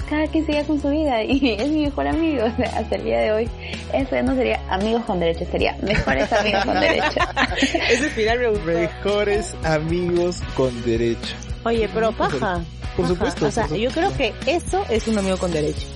cada 0.09 0.25
quien 0.27 0.45
seguía 0.45 0.63
con 0.63 0.81
su 0.81 0.87
vida. 0.87 1.21
Y 1.21 1.51
es 1.59 1.67
mi 1.67 1.83
mejor 1.83 2.07
amigo. 2.07 2.45
O 2.45 2.55
sea, 2.55 2.79
hasta 2.79 2.95
el 2.95 3.03
día 3.03 3.19
de 3.19 3.31
hoy, 3.33 3.49
eso 3.91 4.11
ya 4.15 4.23
no 4.23 4.35
sería 4.35 4.61
amigos 4.69 5.03
con 5.03 5.19
derecho, 5.19 5.45
sería 5.51 5.75
mejores 5.81 6.31
amigos 6.31 6.63
con 6.63 6.79
derecho. 6.79 7.19
Ese 7.89 8.09
final 8.11 8.39
me 8.39 8.47
gustó. 8.51 8.65
Mejores 8.67 9.55
amigos 9.65 10.41
con 10.55 10.81
derecho. 10.85 11.35
Oye, 11.65 11.89
pero 11.93 12.13
paja. 12.13 12.61
Por 12.95 13.03
paja. 13.03 13.07
supuesto. 13.09 13.47
O 13.47 13.51
sea, 13.51 13.67
por 13.67 13.75
yo 13.75 13.91
creo 13.91 14.15
que 14.15 14.33
eso 14.45 14.81
es 14.89 15.09
un 15.09 15.17
amigo 15.17 15.35
con 15.35 15.51
derecho. 15.51 15.87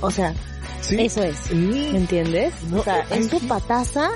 O 0.00 0.10
sea, 0.12 0.34
Sí. 0.82 1.00
eso 1.00 1.22
es. 1.22 1.50
¿Me 1.52 1.96
entiendes? 1.96 2.52
No, 2.68 2.80
o 2.80 2.84
sea, 2.84 3.06
es 3.10 3.28
tu 3.28 3.38
sí. 3.38 3.46
pataza. 3.46 4.10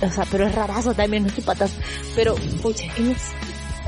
O 0.00 0.10
sea, 0.10 0.24
pero 0.30 0.46
es 0.46 0.54
rarazo 0.54 0.94
también, 0.94 1.24
no 1.24 1.28
es 1.28 1.34
tu 1.34 1.42
pataza. 1.42 1.74
Pero, 2.14 2.34
pucha, 2.62 2.84
es 2.84 3.16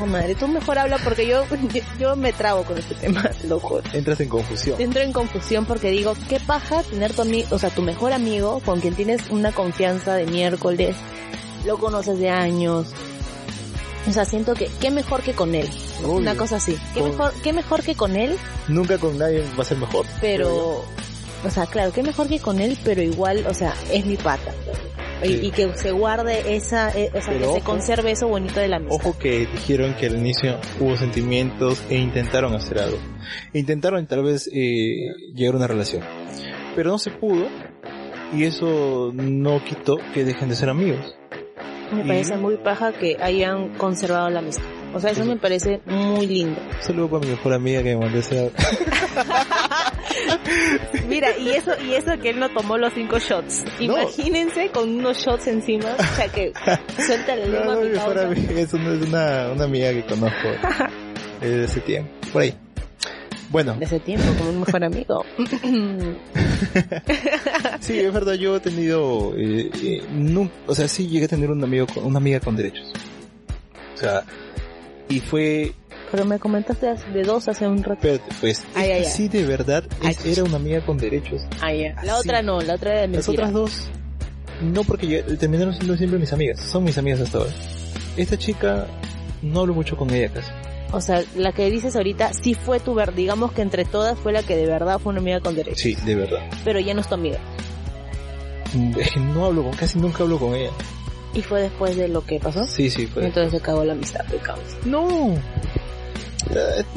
oh, 0.01 0.07
madre, 0.07 0.35
tú 0.35 0.49
mejor 0.49 0.79
habla 0.79 0.99
porque 0.99 1.27
yo, 1.27 1.45
yo, 1.73 1.83
yo 1.99 2.17
me 2.17 2.33
trago 2.33 2.65
con 2.65 2.77
este 2.79 2.95
tema, 2.97 3.31
loco. 3.49 3.81
Entras 3.93 4.21
en 4.21 4.29
confusión. 4.29 4.81
Entro 4.81 5.03
en 5.03 5.13
confusión 5.13 5.65
porque 5.67 5.91
digo, 5.91 6.15
qué 6.29 6.41
paja 6.41 6.83
tener 6.83 7.13
tu 7.15 7.23
amigo, 7.23 7.49
o 7.53 7.59
sea, 7.59 7.71
tu 7.71 7.83
mejor 7.83 8.13
amigo 8.13 8.61
con 8.65 8.81
quien 8.81 8.95
tienes 8.95 9.23
una 9.31 9.53
confianza 9.53 10.15
de 10.15 10.27
miércoles, 10.27 10.97
lo 11.65 11.79
conoces 11.79 12.19
de 12.19 12.31
años. 12.31 12.89
O 14.09 14.13
sea, 14.13 14.25
siento 14.25 14.55
que 14.55 14.69
qué 14.81 14.91
mejor 14.91 15.23
que 15.23 15.35
con 15.35 15.55
él. 15.55 15.69
Obvio. 16.03 16.13
Una 16.15 16.35
cosa 16.35 16.57
así. 16.57 16.77
Qué 16.95 17.01
Con- 17.01 17.11
mejor, 17.11 17.33
qué 17.43 17.53
mejor 17.53 17.83
que 17.83 17.95
con 17.95 18.17
él, 18.17 18.37
Nunca 18.67 18.97
con 18.99 19.19
nadie 19.19 19.45
va 19.59 19.63
a 19.63 19.67
ser 19.67 19.77
mejor. 19.77 20.07
pero, 20.21 20.83
o 21.45 21.51
sea, 21.51 21.67
claro, 21.67 21.93
qué 21.93 22.03
mejor 22.03 22.29
que 22.29 22.39
con 22.39 22.61
él, 22.61 22.77
pero 22.85 23.03
igual, 23.03 23.45
o 23.49 23.55
sea, 23.55 23.75
es 23.93 24.05
mi 24.07 24.17
pata. 24.17 24.53
Y, 25.23 25.27
Sí. 25.29 25.41
y 25.43 25.51
que 25.51 25.77
se 25.77 25.91
guarde 25.91 26.57
esa, 26.57 26.89
eh, 26.97 27.11
o 27.15 27.21
sea, 27.21 27.35
Pero 27.35 27.49
que 27.53 27.59
se 27.61 27.65
conserve 27.65 28.11
eso 28.13 28.27
bonito 28.29 28.59
de 28.59 28.69
la 28.69 28.77
amistad. 28.77 28.97
Ojo 28.97 29.19
que 29.19 29.41
dijeron 29.53 29.95
que 29.95 30.07
al 30.07 30.17
inicio 30.17 30.59
hubo 30.81 30.97
sentimientos 30.97 31.83
e 31.91 31.97
intentaron 31.99 32.55
hacer 32.55 32.79
algo. 32.79 32.97
Intentaron 33.53 34.07
tal 34.07 34.23
vez 34.23 34.49
eh, 34.53 35.09
llegar 35.35 35.55
a 35.55 35.57
una 35.59 35.67
relación. 35.67 36.03
Pero 36.75 36.91
no 36.93 36.99
se 36.99 37.11
pudo 37.11 37.47
y 38.33 38.45
eso 38.45 39.11
no 39.13 39.63
quitó 39.63 39.99
que 40.15 40.25
dejen 40.25 40.49
de 40.49 40.55
ser 40.57 40.71
amigos. 40.71 41.15
Me 41.93 42.05
y- 42.05 42.09
parece 42.09 42.37
muy 42.39 42.57
paja 42.57 42.93
que 42.93 43.17
hayan 43.21 43.77
conservado 43.77 44.31
la 44.31 44.39
amistad. 44.39 44.65
O 44.93 45.01
sea, 45.01 45.11
eso 45.11 45.25
me 45.25 45.37
parece 45.37 45.81
muy 45.87 46.27
lindo. 46.27 46.61
Un 46.61 46.83
saludo 46.83 47.09
para 47.11 47.21
mi 47.25 47.31
mejor 47.31 47.53
amiga 47.53 47.83
que 47.83 47.95
me 47.97 48.05
mandó 48.05 48.19
ese... 48.19 48.51
Mira, 51.09 51.37
y 51.39 51.51
eso, 51.51 51.73
y 51.87 51.95
eso 51.95 52.19
que 52.21 52.31
él 52.31 52.41
no 52.41 52.49
tomó 52.51 52.77
los 52.79 52.93
cinco 52.95 53.19
shots. 53.19 53.65
No. 53.79 53.85
Imagínense 53.85 54.71
con 54.71 54.89
unos 54.89 55.19
shots 55.19 55.47
encima, 55.47 55.95
o 55.99 56.17
sea 56.17 56.29
que 56.29 56.53
suelta 57.05 57.37
la 57.37 57.47
No, 57.47 57.53
lengua 57.53 57.73
a 57.73 57.77
no, 57.77 57.81
mi 57.81 57.87
mi 57.89 57.93
mejor 57.95 58.19
amiga, 58.19 58.61
es 58.61 58.73
una, 58.73 58.95
es 58.95 59.03
una, 59.03 59.49
una 59.53 59.65
amiga 59.65 59.91
que 59.93 60.05
conozco 60.05 60.49
eh, 60.49 60.59
desde 61.41 61.65
ese 61.65 61.81
tiempo. 61.81 62.11
Por 62.33 62.43
ahí. 62.43 62.55
Bueno, 63.51 63.75
De 63.75 63.85
ese 63.85 63.99
tiempo, 63.99 64.27
como 64.39 64.51
un 64.51 64.61
mejor 64.61 64.85
amigo. 64.85 65.25
sí, 67.81 67.99
es 67.99 68.13
verdad, 68.13 68.35
yo 68.35 68.57
he 68.57 68.61
tenido, 68.61 69.35
eh, 69.37 69.71
eh, 69.83 70.49
o 70.69 70.75
sea, 70.75 70.87
sí 70.87 71.09
llegué 71.09 71.25
a 71.25 71.29
tener 71.29 71.51
un 71.51 71.63
amigo, 71.65 71.87
con, 71.89 72.05
una 72.05 72.19
amiga 72.19 72.39
con 72.39 72.55
derechos. 72.55 72.93
O 73.95 73.99
sea, 73.99 74.23
y 75.11 75.21
fue, 75.21 75.73
Pero 76.11 76.25
me 76.25 76.39
comentaste 76.39 76.87
de 77.13 77.23
dos 77.23 77.47
hace 77.49 77.69
un 77.69 77.83
rato. 77.83 77.93
espérate, 78.09 78.35
pues, 78.41 78.65
Ay, 78.75 78.91
ay, 78.93 79.03
ay. 79.03 79.05
sí 79.05 79.29
de 79.29 79.45
verdad 79.45 79.85
Ay. 80.03 80.13
es- 80.19 80.25
era 80.39 80.45
una 80.45 80.57
amiga 80.57 80.81
con 80.87 80.97
derechos. 80.97 81.43
Ah, 81.61 81.73
ya. 81.75 81.95
La 82.03 82.17
otra 82.17 82.41
no, 82.43 82.63
la 82.63 82.75
otra 82.77 82.93
era 82.93 83.01
de 83.03 83.09
Las 83.09 83.27
mentira. 83.29 83.49
otras 83.49 83.53
dos, 83.53 83.89
no 84.63 84.83
porque 84.85 85.07
ya- 85.07 85.25
terminaron 85.37 85.75
siendo 85.75 85.97
siempre 85.97 86.19
mis 86.19 86.33
amigas, 86.33 86.61
son 86.61 86.85
mis 86.85 86.97
amigas 86.97 87.21
hasta 87.21 87.39
ahora. 87.39 87.51
Esta 88.17 88.39
chica, 88.39 88.87
no 89.43 89.61
hablo 89.61 89.75
mucho 89.75 89.97
con 89.97 90.11
ella 90.15 90.33
casi. 90.33 90.51
O 90.93 91.01
sea, 91.01 91.23
la 91.37 91.53
que 91.53 91.71
dices 91.71 91.95
ahorita 91.95 92.33
sí 92.33 92.55
fue 92.55 92.81
tu 92.81 92.95
ver, 92.95 93.15
digamos 93.15 93.53
que 93.53 93.63
entre 93.63 93.85
todas 93.85 94.19
fue 94.19 94.33
la 94.33 94.43
que 94.43 94.57
de 94.57 94.67
verdad 94.67 94.99
fue 94.99 95.11
una 95.13 95.21
amiga 95.21 95.39
con 95.41 95.55
derecho. 95.55 95.77
Sí, 95.79 95.95
de 96.05 96.15
verdad. 96.17 96.41
Pero 96.65 96.81
ya 96.81 96.95
no 96.95 97.01
es 97.01 97.09
tu 97.09 97.15
amiga. 97.15 97.39
Es 98.99 99.11
que 99.15 99.21
no 99.21 99.47
hablo 99.47 99.63
con, 99.65 99.73
casi 99.75 99.99
nunca 99.99 100.25
hablo 100.25 100.39
con 100.39 100.55
ella. 100.55 100.71
Y 101.35 101.43
fue 101.43 101.63
después 101.63 101.97
de 101.97 102.09
lo 102.09 102.25
que 102.25 102.41
pasó. 102.41 102.65
Sí, 102.65 102.91
sí, 102.91 103.07
fue. 103.07 103.25
Entonces 103.27 103.53
se 103.53 103.61
cagó 103.61 103.85
la 103.85 103.93
amistad, 103.93 104.25
de 104.27 104.37
caos. 104.39 104.59
No. 104.85 105.35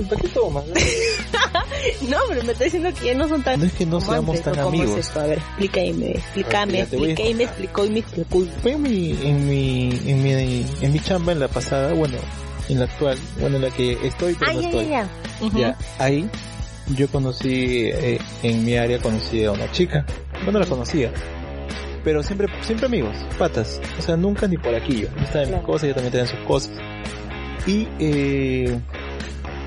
¿Para 0.10 0.22
qué 0.22 0.28
tomas? 0.30 0.64
No, 2.10 2.18
pero 2.30 2.44
me 2.44 2.54
está 2.54 2.64
diciendo 2.64 2.90
que 3.00 3.08
ya 3.08 3.14
no 3.14 3.28
son 3.28 3.44
tan 3.44 3.60
No 3.60 3.66
es 3.66 3.74
que 3.74 3.86
no 3.86 4.00
seamos 4.02 4.42
tan 4.42 4.54
¿o 4.54 4.64
cómo 4.64 4.70
amigos. 4.70 4.98
Es 5.00 5.08
esto? 5.08 5.20
A 5.20 5.26
ver, 5.28 5.38
explícame, 5.38 6.12
explícame, 6.12 6.80
expliqué 6.82 7.30
y 7.30 7.34
me 7.34 7.44
explicó 7.44 7.86
y 7.86 7.90
me 7.90 8.00
explicó. 8.00 8.46
Fue 8.62 8.72
en 8.72 8.82
mi, 8.82 9.12
en 9.22 9.48
mi, 9.48 9.90
en 10.06 10.24
mi, 10.24 10.66
en 10.82 10.94
mi 10.94 11.00
chamba 11.00 11.34
en 11.34 11.40
la 11.40 11.48
pasada, 11.50 11.94
bueno, 11.94 12.18
en 12.70 12.80
la 12.80 12.86
actual, 12.86 13.18
bueno, 13.40 13.58
en 13.58 13.62
la 13.64 13.70
que 13.70 13.98
estoy, 14.08 14.34
pero 14.36 14.52
Ah, 14.52 14.54
no 14.56 14.62
ya, 14.62 14.68
estoy. 14.70 14.86
ya, 14.86 14.90
ya. 14.92 15.46
Ujú. 15.46 15.58
Ya, 15.60 15.78
ahí 16.00 16.30
yo 16.96 17.08
conocí, 17.10 17.90
eh, 17.92 18.20
en 18.44 18.66
mi 18.66 18.76
área 18.78 19.00
conocí 19.00 19.44
a 19.44 19.52
una 19.52 19.70
chica. 19.72 20.06
Yo 20.46 20.52
no 20.52 20.60
la 20.60 20.66
conocía. 20.66 21.12
Pero 22.04 22.22
siempre, 22.24 22.48
siempre 22.62 22.88
amigos, 22.88 23.16
patas. 23.38 23.80
O 23.98 24.02
sea, 24.02 24.18
nunca 24.18 24.48
ni 24.48 24.58
por 24.58 24.76
aquí 24.76 25.02
yo. 25.02 25.08
Yo 25.16 25.24
estaba 25.24 25.44
en 25.46 25.52
mis 25.54 25.62
cosas, 25.62 25.84
ella 25.86 25.94
también 25.96 26.12
tenía 26.12 26.28
sus 26.28 26.40
cosas. 26.40 26.72
Y, 27.66 27.88
eh, 28.00 28.78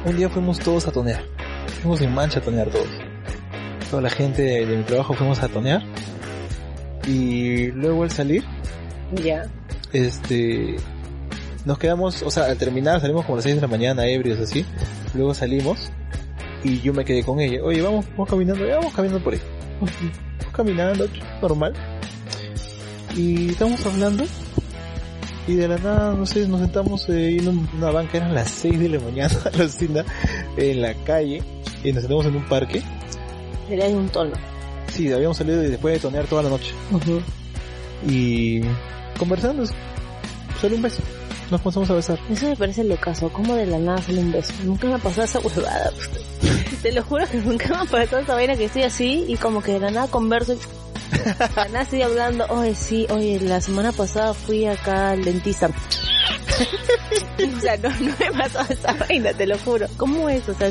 un 0.04 0.16
día 0.16 0.28
fuimos 0.28 0.58
todos 0.58 0.86
a 0.86 0.92
tonear. 0.92 1.22
Fuimos 1.82 2.00
en 2.02 2.14
mancha 2.14 2.40
a 2.40 2.42
tonear 2.42 2.68
todos. 2.68 2.88
Toda 3.90 4.02
la 4.02 4.10
gente 4.10 4.42
de, 4.42 4.66
de 4.66 4.76
mi 4.76 4.82
trabajo 4.82 5.14
fuimos 5.14 5.42
a 5.42 5.48
tonear. 5.48 5.82
Y 7.06 7.68
luego 7.72 8.02
al 8.02 8.10
salir, 8.10 8.44
Ya. 9.14 9.44
este 9.92 10.76
nos 11.64 11.78
quedamos, 11.78 12.22
o 12.22 12.30
sea, 12.30 12.44
al 12.46 12.56
terminar 12.56 13.00
salimos 13.00 13.24
como 13.24 13.34
a 13.34 13.38
las 13.38 13.44
6 13.44 13.56
de 13.56 13.60
la 13.60 13.66
mañana, 13.68 14.06
ebrios 14.06 14.38
así, 14.38 14.64
luego 15.14 15.34
salimos 15.34 15.90
y 16.62 16.80
yo 16.80 16.92
me 16.92 17.04
quedé 17.04 17.24
con 17.24 17.40
ella, 17.40 17.60
oye, 17.62 17.82
vamos, 17.82 18.06
vamos 18.12 18.28
caminando, 18.30 18.66
vamos 18.68 18.92
caminando 18.94 19.22
por 19.24 19.34
ahí, 19.34 19.40
vamos 19.80 20.52
caminando, 20.52 21.08
normal, 21.42 21.72
y 23.16 23.50
estamos 23.50 23.84
hablando 23.86 24.24
y 25.48 25.54
de 25.54 25.68
la 25.68 25.78
nada, 25.78 26.12
no 26.14 26.26
sé, 26.26 26.46
nos 26.48 26.60
sentamos 26.60 27.08
eh, 27.08 27.36
en 27.36 27.48
un- 27.48 27.68
una 27.76 27.90
banca, 27.90 28.16
eran 28.18 28.34
las 28.34 28.50
6 28.50 28.78
de 28.80 28.88
la 28.88 29.00
mañana, 29.00 29.34
alucina, 29.54 30.04
en 30.56 30.82
la 30.82 30.94
calle, 31.04 31.42
y 31.84 31.92
nos 31.92 32.02
sentamos 32.02 32.26
en 32.26 32.36
un 32.36 32.44
parque, 32.48 32.82
Sería 33.68 33.86
de 33.86 33.94
un 33.94 34.08
tono. 34.08 34.32
sí, 34.92 35.12
habíamos 35.12 35.36
salido 35.36 35.62
y 35.64 35.68
después 35.68 35.94
de 35.94 36.00
tonear 36.00 36.26
toda 36.26 36.42
la 36.42 36.48
noche, 36.50 36.72
y 38.08 38.60
conversando, 39.18 39.64
salió 40.60 40.76
un 40.76 40.82
beso, 40.82 41.02
nos 41.50 41.60
comenzamos 41.60 41.90
a 41.90 41.94
besar. 41.94 42.18
Eso 42.30 42.48
me 42.48 42.56
parece 42.56 42.82
locazo, 42.84 43.28
como 43.32 43.54
de 43.54 43.66
la 43.66 43.78
nada 43.78 44.02
sale 44.02 44.20
un 44.20 44.32
beso. 44.32 44.52
Nunca 44.64 44.88
me 44.88 44.94
ha 44.94 44.98
pasado 44.98 45.24
esa 45.24 45.38
huevada. 45.38 45.90
Te 46.82 46.92
lo 46.92 47.02
juro 47.04 47.24
que 47.30 47.38
nunca 47.38 47.68
me 47.68 47.76
ha 47.76 47.84
pasado 47.84 48.18
esa 48.22 48.34
vaina 48.34 48.56
que 48.56 48.64
estoy 48.64 48.82
así 48.82 49.24
y 49.28 49.36
como 49.36 49.62
que 49.62 49.72
de 49.74 49.78
la 49.80 49.90
nada 49.92 50.08
converso 50.08 50.54
y 50.54 50.58
nada 51.56 51.82
estoy 51.82 52.02
hablando, 52.02 52.46
oye 52.48 52.74
sí, 52.74 53.06
oye, 53.10 53.40
la 53.40 53.60
semana 53.60 53.92
pasada 53.92 54.34
fui 54.34 54.66
acá 54.66 55.10
al 55.10 55.24
dentista. 55.24 55.68
o 57.56 57.60
sea, 57.60 57.76
no, 57.78 57.88
no 57.90 58.12
me 58.18 58.32
pasó 58.38 58.60
esa 58.72 58.92
vaina, 58.94 59.32
te 59.32 59.46
lo 59.46 59.58
juro. 59.58 59.86
¿Cómo 59.96 60.28
es? 60.28 60.48
O 60.48 60.54
sea, 60.54 60.70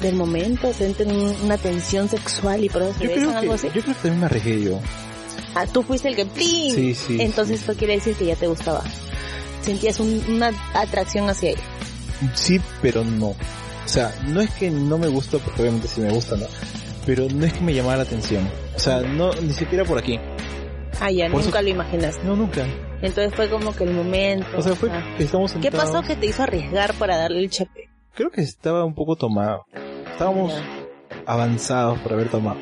del 0.00 0.14
momento 0.16 0.72
sienten 0.72 1.10
un- 1.12 1.36
una 1.42 1.56
tensión 1.58 2.08
sexual 2.08 2.64
y 2.64 2.68
por 2.68 2.82
eso 2.82 2.94
se 2.98 3.06
besan 3.06 3.36
algo 3.36 3.52
así. 3.54 3.66
yo 3.68 3.72
creo 3.82 3.84
que 3.86 3.94
también 3.94 4.20
me 4.20 4.26
arriesgué 4.26 4.62
yo. 4.62 4.80
Ah, 5.54 5.66
tú 5.66 5.82
fuiste 5.82 6.08
el 6.08 6.16
que. 6.16 6.26
Sí, 6.36 6.94
sí. 6.94 7.18
Entonces 7.20 7.60
esto 7.60 7.74
quiere 7.74 7.94
decir 7.94 8.14
que 8.16 8.26
ya 8.26 8.36
te 8.36 8.46
gustaba. 8.46 8.82
Sentías 9.62 10.00
un- 10.00 10.24
una 10.28 10.50
atracción 10.74 11.28
hacia 11.28 11.50
ella. 11.50 11.62
Sí, 12.34 12.60
pero 12.80 13.04
no. 13.04 13.34
sea, 13.84 14.14
no 14.28 14.40
es 14.40 14.50
que 14.50 14.70
no 14.70 14.96
me 14.98 15.08
gusta, 15.08 15.38
porque 15.38 15.62
obviamente 15.62 15.88
sí 15.88 16.00
me 16.00 16.10
gusta, 16.12 16.36
¿no? 16.36 16.46
Pero 17.06 17.26
no 17.34 17.44
es 17.44 17.52
que 17.52 17.60
me 17.60 17.74
llamara 17.74 17.98
la 17.98 18.02
atención. 18.04 18.48
O 18.76 18.78
sea, 18.78 19.00
no, 19.00 19.32
ni 19.34 19.52
siquiera 19.52 19.84
por 19.84 19.98
aquí. 19.98 20.18
Ah, 21.00 21.10
ya, 21.10 21.26
Por 21.30 21.42
nunca 21.44 21.58
eso- 21.58 21.62
lo 21.62 21.68
imaginaste. 21.68 22.24
No, 22.24 22.36
nunca. 22.36 22.64
Entonces 23.00 23.34
fue 23.34 23.48
como 23.48 23.74
que 23.74 23.84
el 23.84 23.92
momento. 23.92 24.46
O 24.56 24.62
sea, 24.62 24.74
fue 24.76 24.88
ah. 24.92 25.02
que 25.16 25.24
estamos 25.24 25.52
¿Qué 25.52 25.62
sentados. 25.62 25.90
pasó 25.90 26.06
que 26.06 26.14
te 26.14 26.26
hizo 26.26 26.42
arriesgar 26.44 26.94
para 26.94 27.16
darle 27.16 27.40
el 27.40 27.50
chepe? 27.50 27.88
Creo 28.14 28.30
que 28.30 28.42
estaba 28.42 28.84
un 28.84 28.94
poco 28.94 29.16
tomado. 29.16 29.64
Estábamos 30.12 30.52
Ya. 30.52 30.62
avanzados 31.26 31.98
por 32.00 32.12
haber 32.12 32.28
tomado. 32.28 32.58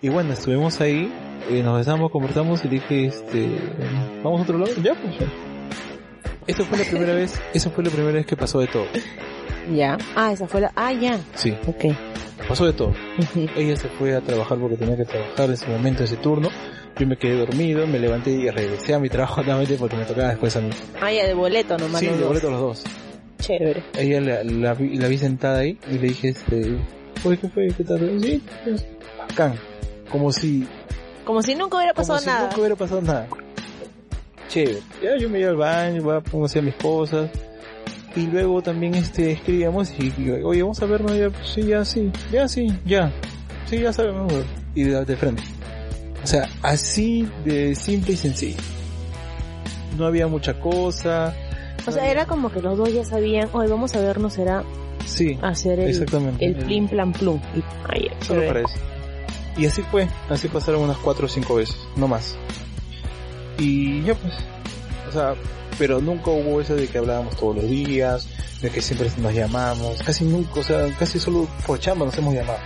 Y 0.00 0.08
bueno, 0.08 0.32
estuvimos 0.32 0.80
ahí, 0.80 1.12
eh, 1.50 1.62
nos 1.62 1.76
besamos, 1.76 2.10
conversamos 2.10 2.64
y 2.64 2.68
dije, 2.68 3.06
este, 3.06 3.48
¿vamos 4.22 4.40
a 4.40 4.42
otro 4.44 4.58
lado? 4.58 4.72
Ya, 4.82 4.94
pues 4.94 5.18
ya. 5.18 5.26
Esta 6.46 6.64
fue 6.64 6.78
la 6.78 6.84
primera 6.84 7.12
vez, 7.14 7.38
esa 7.52 7.68
fue 7.70 7.84
la 7.84 7.90
primera 7.90 8.14
vez 8.14 8.24
que 8.26 8.36
pasó 8.36 8.60
de 8.60 8.68
todo. 8.68 8.86
Ya. 9.74 9.98
Ah, 10.16 10.32
esa 10.32 10.46
fue 10.46 10.62
la... 10.62 10.72
Ah, 10.74 10.92
ya. 10.92 11.18
Sí, 11.34 11.54
Ok. 11.66 11.84
Pasó 12.46 12.66
de 12.66 12.72
todo. 12.72 12.92
Ella 13.56 13.76
se 13.76 13.88
fue 13.88 14.14
a 14.14 14.20
trabajar 14.20 14.58
porque 14.58 14.76
tenía 14.76 14.96
que 14.96 15.04
trabajar 15.04 15.46
en 15.46 15.52
ese 15.52 15.66
momento, 15.68 16.04
ese 16.04 16.16
turno. 16.16 16.48
Yo 16.98 17.06
me 17.06 17.16
quedé 17.16 17.36
dormido, 17.38 17.86
me 17.86 17.98
levanté 17.98 18.30
y 18.30 18.50
regresé 18.50 18.94
a 18.94 18.98
mi 18.98 19.08
trabajo 19.08 19.42
nuevamente 19.42 19.76
porque 19.76 19.96
me 19.96 20.04
tocaba 20.04 20.28
después 20.28 20.54
a 20.56 20.60
mí. 20.60 20.70
Ah, 21.00 21.12
ya, 21.12 21.26
de 21.26 21.34
boleto 21.34 21.78
nomás. 21.78 22.00
Sí, 22.00 22.06
de 22.06 22.16
dos. 22.18 22.28
boleto 22.28 22.50
los 22.50 22.60
dos. 22.60 22.84
Chévere. 23.38 23.82
Ella 23.96 24.20
la, 24.20 24.44
la, 24.44 24.74
vi, 24.74 24.96
la 24.98 25.08
vi 25.08 25.16
sentada 25.16 25.60
ahí 25.60 25.78
y 25.90 25.94
le 25.94 26.08
dije, 26.08 26.28
este, 26.28 26.76
oye, 27.24 27.38
¿qué 27.38 27.48
fue? 27.48 27.68
¿Qué 27.68 27.84
tal? 27.84 28.20
Sí, 28.20 28.42
pues, 28.64 28.86
bacán. 29.18 29.54
Como 30.10 30.30
si, 30.32 30.66
Como 31.24 31.40
si 31.42 31.54
nunca 31.54 31.76
hubiera 31.78 31.94
como 31.94 32.02
pasado 32.06 32.18
si 32.20 32.26
nada. 32.26 32.42
nunca 32.48 32.58
hubiera 32.58 32.76
pasado 32.76 33.00
nada. 33.00 33.28
Chévere. 34.48 34.80
Ya 35.02 35.16
yo 35.16 35.30
me 35.30 35.40
iba 35.40 35.50
al 35.50 35.56
baño, 35.56 36.02
pongo 36.30 36.44
a 36.44 36.46
hacer 36.46 36.62
mis 36.62 36.74
cosas. 36.74 37.30
Y 38.16 38.26
luego 38.26 38.60
también 38.62 38.94
este 38.94 39.32
escribíamos 39.32 39.92
y, 39.98 40.12
y, 40.18 40.30
oye, 40.42 40.62
vamos 40.62 40.82
a 40.82 40.86
vernos 40.86 41.16
ya, 41.16 41.30
pues, 41.30 41.48
sí, 41.48 41.62
ya, 41.62 41.84
sí, 41.84 42.10
ya, 42.32 42.48
sí, 42.48 42.66
ya. 42.84 43.12
Sí, 43.66 43.78
ya 43.80 43.92
sabemos. 43.92 44.32
Y 44.74 44.82
de, 44.82 45.04
de 45.04 45.16
frente. 45.16 45.42
O 46.22 46.26
sea, 46.26 46.48
así 46.62 47.28
de 47.44 47.74
simple 47.74 48.14
y 48.14 48.16
sencillo. 48.16 48.58
No 49.96 50.06
había 50.06 50.26
mucha 50.26 50.58
cosa. 50.58 51.34
O 51.86 51.92
sea, 51.92 52.10
era 52.10 52.26
como 52.26 52.50
que 52.50 52.60
los 52.60 52.76
dos 52.76 52.92
ya 52.92 53.04
sabían, 53.04 53.48
hoy 53.52 53.68
vamos 53.68 53.94
a 53.94 54.00
vernos, 54.00 54.38
era 54.38 54.64
Sí, 55.06 55.38
hacer 55.42 55.80
el, 55.80 55.88
exactamente. 55.90 56.44
el 56.44 56.54
plim 56.56 56.88
plan 56.88 57.12
plum. 57.12 57.40
Y, 57.54 57.62
ay, 57.88 58.08
Solo 58.20 58.46
para 58.46 58.60
eso. 58.60 58.74
Y 59.56 59.66
así 59.66 59.82
fue, 59.82 60.08
así 60.28 60.48
pasaron 60.48 60.82
unas 60.82 60.98
cuatro 60.98 61.26
o 61.26 61.28
cinco 61.28 61.54
veces, 61.56 61.76
no 61.96 62.06
más. 62.06 62.36
Y 63.58 64.02
ya 64.02 64.14
pues, 64.14 64.32
o 65.08 65.12
sea, 65.12 65.34
pero 65.80 65.98
nunca 65.98 66.30
hubo 66.30 66.60
eso 66.60 66.76
de 66.76 66.86
que 66.88 66.98
hablábamos 66.98 67.34
todos 67.36 67.56
los 67.56 67.64
días, 67.64 68.28
de 68.60 68.68
que 68.68 68.82
siempre 68.82 69.10
nos 69.16 69.32
llamamos, 69.32 70.02
casi 70.02 70.26
nunca, 70.26 70.60
o 70.60 70.62
sea, 70.62 70.94
casi 70.98 71.18
solo 71.18 71.48
por 71.66 71.80
chamba 71.80 72.04
nos 72.04 72.18
hemos 72.18 72.34
llamado. 72.34 72.58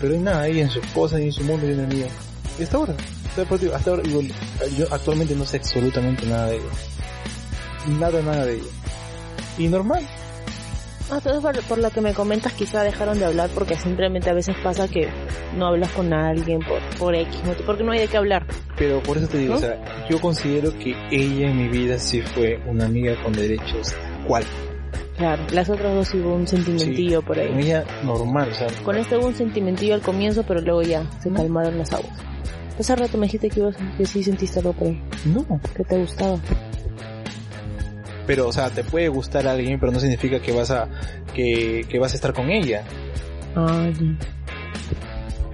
Pero 0.00 0.14
hay 0.14 0.18
nada, 0.18 0.48
ella 0.48 0.62
en 0.62 0.68
sus 0.70 0.84
cosas 0.88 1.20
y 1.20 1.26
en 1.26 1.32
su 1.32 1.44
mundo 1.44 1.64
y 1.64 1.74
en 1.74 1.80
el 1.80 1.86
mío. 1.86 2.06
Y 2.58 2.64
hasta 2.64 2.76
ahora, 2.76 2.96
pues, 3.48 3.72
hasta 3.72 3.90
ahora, 3.90 4.02
digo, 4.02 4.20
yo 4.76 4.84
actualmente 4.90 5.36
no 5.36 5.44
sé 5.44 5.58
absolutamente 5.58 6.26
nada 6.26 6.46
de 6.48 6.56
ella. 6.56 6.64
Nada, 8.00 8.20
nada 8.20 8.46
de 8.46 8.54
ella. 8.54 8.70
Y 9.56 9.68
normal, 9.68 10.04
Ah, 11.10 11.16
entonces 11.18 11.42
por, 11.42 11.62
por 11.64 11.78
lo 11.78 11.90
que 11.90 12.00
me 12.00 12.14
comentas 12.14 12.52
quizá 12.54 12.82
dejaron 12.82 13.18
de 13.18 13.26
hablar 13.26 13.50
porque 13.54 13.76
simplemente 13.76 14.30
a 14.30 14.32
veces 14.32 14.56
pasa 14.62 14.88
que 14.88 15.08
no 15.56 15.66
hablas 15.66 15.90
con 15.90 16.12
alguien 16.12 16.60
por, 16.60 16.80
por 16.98 17.14
X 17.14 17.44
motivo, 17.44 17.66
porque 17.66 17.84
no 17.84 17.92
hay 17.92 18.00
de 18.00 18.08
qué 18.08 18.16
hablar. 18.16 18.46
Pero 18.78 19.02
por 19.02 19.18
eso 19.18 19.28
te 19.28 19.38
digo, 19.38 19.52
¿No? 19.52 19.58
o 19.58 19.60
sea, 19.62 20.06
yo 20.08 20.18
considero 20.20 20.72
que 20.78 20.94
ella 21.10 21.50
en 21.50 21.56
mi 21.58 21.68
vida 21.68 21.98
sí 21.98 22.22
fue 22.22 22.58
una 22.66 22.86
amiga 22.86 23.14
con 23.22 23.32
derechos. 23.34 23.94
¿Cuál? 24.26 24.44
Claro, 25.18 25.42
las 25.52 25.68
otras 25.70 25.94
dos 25.94 26.12
hubo 26.14 26.34
un 26.34 26.46
sentimentillo 26.48 27.22
por 27.22 27.36
Con 27.36 27.46
ahí. 27.58 27.64
ella 27.66 27.84
normal, 28.02 28.48
o 28.50 28.54
sea, 28.54 28.66
Con 28.82 28.96
este 28.96 29.16
hubo 29.18 29.26
un 29.26 29.34
sentimentillo 29.36 29.94
al 29.94 30.00
comienzo, 30.00 30.42
pero 30.44 30.60
luego 30.60 30.82
ya 30.82 31.04
se 31.22 31.30
No. 31.30 31.36
calmaron 31.36 31.78
las 31.78 31.92
aguas. 31.92 32.18
Hace 32.78 32.96
rato 32.96 33.16
me 33.18 33.26
dijiste 33.26 33.50
que, 33.50 33.60
ibas, 33.60 33.76
que 33.96 34.06
sí 34.06 34.24
sentiste 34.24 34.58
algo 34.58 34.72
por 34.72 34.88
ahí, 34.88 35.00
no. 35.26 35.44
que 35.76 35.84
te 35.84 35.98
gustaba. 35.98 36.38
Pero, 38.26 38.48
o 38.48 38.52
sea, 38.52 38.70
te 38.70 38.84
puede 38.84 39.08
gustar 39.08 39.46
a 39.46 39.52
alguien, 39.52 39.78
pero 39.78 39.92
no 39.92 40.00
significa 40.00 40.40
que 40.40 40.52
vas 40.52 40.70
a, 40.70 40.88
que, 41.34 41.84
que 41.88 41.98
vas 41.98 42.12
a 42.12 42.16
estar 42.16 42.32
con 42.32 42.50
ella. 42.50 42.84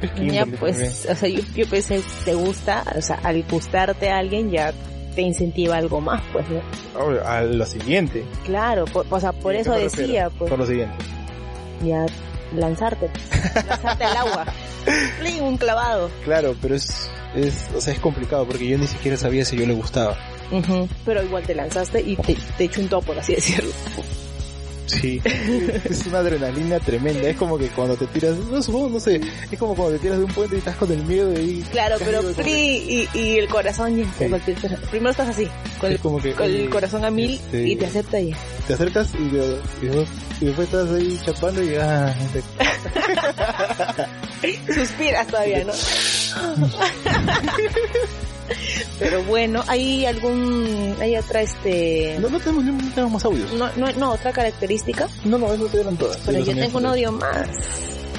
Es 0.03 0.33
ya, 0.33 0.47
pues, 0.47 1.07
o 1.11 1.15
sea, 1.15 1.29
yo, 1.29 1.41
yo 1.55 1.69
pensé, 1.69 2.01
te 2.25 2.33
gusta, 2.35 2.83
o 2.97 3.03
sea, 3.03 3.17
al 3.23 3.43
gustarte 3.51 4.09
a 4.09 4.17
alguien 4.19 4.51
ya 4.51 4.73
te 5.15 5.21
incentiva 5.21 5.77
algo 5.77 6.01
más, 6.01 6.23
pues, 6.33 6.47
¿no? 6.49 6.61
A 7.27 7.43
lo 7.43 7.67
siguiente. 7.67 8.25
Claro, 8.47 8.87
por- 8.87 9.07
o 9.11 9.21
sea, 9.21 9.33
por 9.33 9.53
¿A 9.53 9.57
qué 9.57 9.61
eso 9.63 9.73
decía, 9.73 10.01
refiero? 10.07 10.31
pues, 10.39 10.51
Por 10.51 10.59
lo 10.59 10.67
siguiente. 10.67 10.95
ya 11.85 12.07
lanzarte, 12.57 13.11
lanzarte 13.69 14.05
al 14.05 14.17
agua. 14.17 14.47
¡Pling! 15.21 15.43
un 15.43 15.59
clavado. 15.59 16.11
Claro, 16.25 16.55
pero 16.63 16.75
es, 16.77 17.11
es, 17.35 17.69
o 17.77 17.81
sea, 17.83 17.93
es 17.93 18.01
complicado 18.01 18.47
porque 18.47 18.67
yo 18.67 18.79
ni 18.79 18.87
siquiera 18.87 19.19
sabía 19.19 19.45
si 19.45 19.57
yo 19.59 19.67
le 19.67 19.75
gustaba. 19.75 20.17
Ujú, 20.51 20.89
Pero 21.05 21.23
igual 21.23 21.43
te 21.45 21.55
lanzaste 21.55 22.01
y 22.03 22.17
te, 22.17 22.37
te 22.59 22.69
chuntó, 22.69 23.01
por 23.03 23.17
así 23.19 23.35
decirlo. 23.35 23.71
Sí. 24.87 25.21
es 25.25 26.07
una 26.09 26.19
adrenalina 26.19 26.81
tremenda. 26.81 27.29
Es 27.29 27.37
como 27.37 27.57
que 27.57 27.69
cuando 27.69 27.95
te 27.97 28.09
tiras, 28.09 28.37
no 28.37 28.61
supongo, 28.61 28.89
no 28.89 28.99
sé, 28.99 29.21
es 29.49 29.57
como 29.57 29.77
cuando 29.77 29.95
te 29.95 30.01
tiras 30.01 30.19
de 30.19 30.25
un 30.25 30.33
puente 30.33 30.57
y 30.57 30.59
estás 30.59 30.75
con 30.75 30.91
el 30.91 31.05
miedo 31.05 31.29
de 31.31 31.41
ahí. 31.41 31.65
Claro, 31.71 31.95
pero 32.05 32.21
¡pling! 32.33 32.83
y, 32.91 33.09
y 33.15 33.39
el 33.39 33.47
corazón 33.49 33.95
Sí. 34.19 34.25
primero 34.91 35.11
estás 35.13 35.29
así, 35.29 35.47
con 35.79 35.91
el, 35.91 35.95
Es 35.95 36.01
como 36.03 36.21
que, 36.21 36.33
con 36.33 36.47
el 36.47 36.69
corazón 36.71 37.05
a 37.05 37.11
mil 37.13 37.35
este, 37.35 37.69
y 37.69 37.77
te 37.77 37.87
acepta 37.87 38.19
ya. 38.19 38.37
te 38.67 38.75
acercas 38.75 39.11
y, 39.15 39.19
y 39.23 39.29
después, 39.87 40.09
y 40.41 40.47
después 40.47 40.67
estás 40.69 40.91
ahí 40.91 41.21
chapando 41.25 41.63
y 41.63 41.77
ah, 41.77 42.13
te- 42.33 42.43
Suspiras 44.75 45.25
todavía, 45.29 45.65
¿no? 45.67 45.73
Pero 48.99 49.23
bueno, 49.25 49.63
hay 49.67 50.05
algún, 50.07 50.95
hay 51.01 51.17
otra 51.17 51.43
este, 51.43 52.17
no, 52.21 52.29
no 52.29 52.39
tenemos, 52.39 52.65
no 52.65 52.91
tenemos 52.95 53.13
más 53.13 53.25
audios. 53.25 53.53
no, 53.55 53.69
no, 53.77 53.91
no, 53.93 54.13
otra 54.13 54.33
característica, 54.33 55.09
No, 55.25 55.39
no, 55.39 55.53
eso 55.53 55.67
te 55.67 55.81
eran 55.81 55.97
todas. 55.97 56.19
pero 56.27 56.39
yo 56.41 56.55
tengo 56.55 56.79
un 56.79 56.87
audio 56.87 57.13
más. 57.13 57.49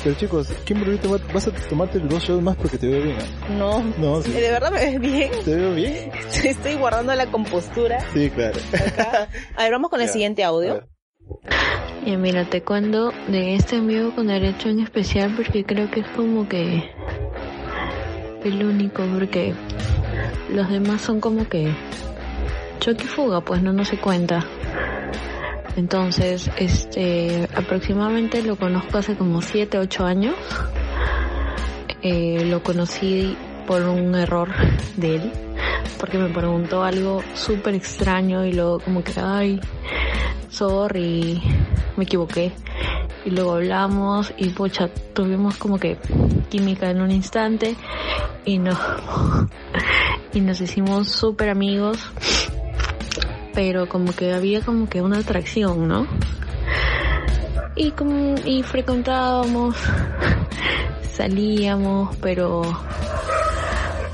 Pero 0.04 0.16
chicos, 0.16 0.48
Kimberly, 0.66 0.98
te 0.98 1.08
va- 1.08 1.20
vas 1.32 1.48
a 1.48 1.52
tomarte 1.52 2.00
dos 2.00 2.24
shows 2.24 2.42
más 2.42 2.56
porque 2.56 2.78
te 2.80 2.88
veo 2.88 3.04
bien. 3.04 3.18
¿eh? 3.18 3.56
No, 3.56 3.84
No, 4.00 4.20
sí. 4.24 4.32
de 4.32 4.50
verdad 4.50 4.72
me 4.72 4.80
ves 4.80 5.00
bien. 5.00 5.32
¿Te 5.46 5.56
veo 5.56 5.76
bien? 5.76 6.12
Estoy 6.44 6.74
guardando 6.76 7.14
la 7.14 7.28
compostura. 7.28 8.00
Sí, 8.12 8.30
claro. 8.32 8.58
Acá. 8.74 9.30
A 9.56 9.62
ver, 9.64 9.72
vamos 9.74 9.92
con 9.92 10.02
el 10.02 10.10
siguiente 10.10 10.44
audio. 10.44 10.88
Y 12.04 12.18
mira, 12.18 12.50
te 12.50 12.64
cuento 12.64 13.12
de 13.28 13.54
este 13.54 13.76
amigo 13.76 14.16
con 14.16 14.26
derecho 14.26 14.70
en 14.70 14.80
especial 14.80 15.36
porque 15.36 15.64
creo 15.64 15.92
que 15.92 16.00
es 16.00 16.08
como 16.16 16.50
que 16.50 16.90
el 18.44 18.64
único, 18.66 19.04
porque 19.14 19.54
los 20.52 20.70
demás 20.70 21.02
son 21.02 21.20
como 21.20 21.48
que 21.48 21.74
choque 22.80 23.04
y 23.04 23.08
fuga, 23.08 23.42
pues 23.42 23.62
no, 23.62 23.72
no 23.74 23.86
se 23.86 23.98
cuenta. 23.98 24.46
Entonces, 25.78 26.50
este, 26.58 27.48
aproximadamente 27.56 28.42
lo 28.42 28.58
conozco 28.58 28.98
hace 28.98 29.16
como 29.16 29.42
7, 29.42 29.78
8 29.78 30.06
años. 30.06 30.36
Eh, 32.02 32.46
lo 32.46 32.62
conocí 32.64 33.38
por 33.68 33.84
un 33.84 34.16
error 34.16 34.50
de 34.98 35.16
él, 35.16 35.32
porque 36.00 36.18
me 36.18 36.30
preguntó 36.30 36.84
algo 36.84 37.24
súper 37.36 37.76
extraño 37.76 38.46
y 38.46 38.54
luego 38.54 38.80
como 38.80 39.04
que, 39.04 39.14
ay, 39.18 39.62
sorry, 40.50 41.42
me 41.96 42.04
equivoqué. 42.04 42.52
Y 43.26 43.32
luego 43.32 43.54
hablamos 43.54 44.34
y 44.38 44.50
pucha, 44.50 44.90
tuvimos 45.14 45.58
como 45.58 45.78
que 45.78 45.98
química 46.50 46.90
en 46.90 47.02
un 47.02 47.12
instante 47.12 47.76
y 48.46 48.58
no 48.58 48.72
y 50.34 50.42
nos 50.42 50.62
hicimos 50.62 51.10
súper 51.10 51.50
amigos. 51.50 51.98
Pero 53.54 53.88
como 53.88 54.14
que 54.14 54.34
había 54.34 54.62
como 54.62 54.88
que 54.88 55.02
una 55.02 55.20
atracción, 55.20 55.88
¿no? 55.88 56.08
Y 57.76 57.92
como 57.92 58.36
y 58.46 58.64
frecuentábamos, 58.64 59.76
salíamos, 61.14 62.16
pero 62.18 62.62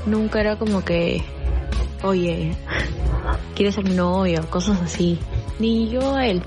nunca 0.06 0.40
era 0.40 0.56
como 0.56 0.84
que, 0.84 1.24
oye, 2.02 2.56
¿quieres 3.54 3.74
ser 3.74 3.84
mi 3.84 3.94
novio? 3.94 4.48
Cosas 4.50 4.80
así. 4.82 5.18
Ni 5.58 5.88
yo 5.88 6.14
a 6.14 6.26
él. 6.26 6.42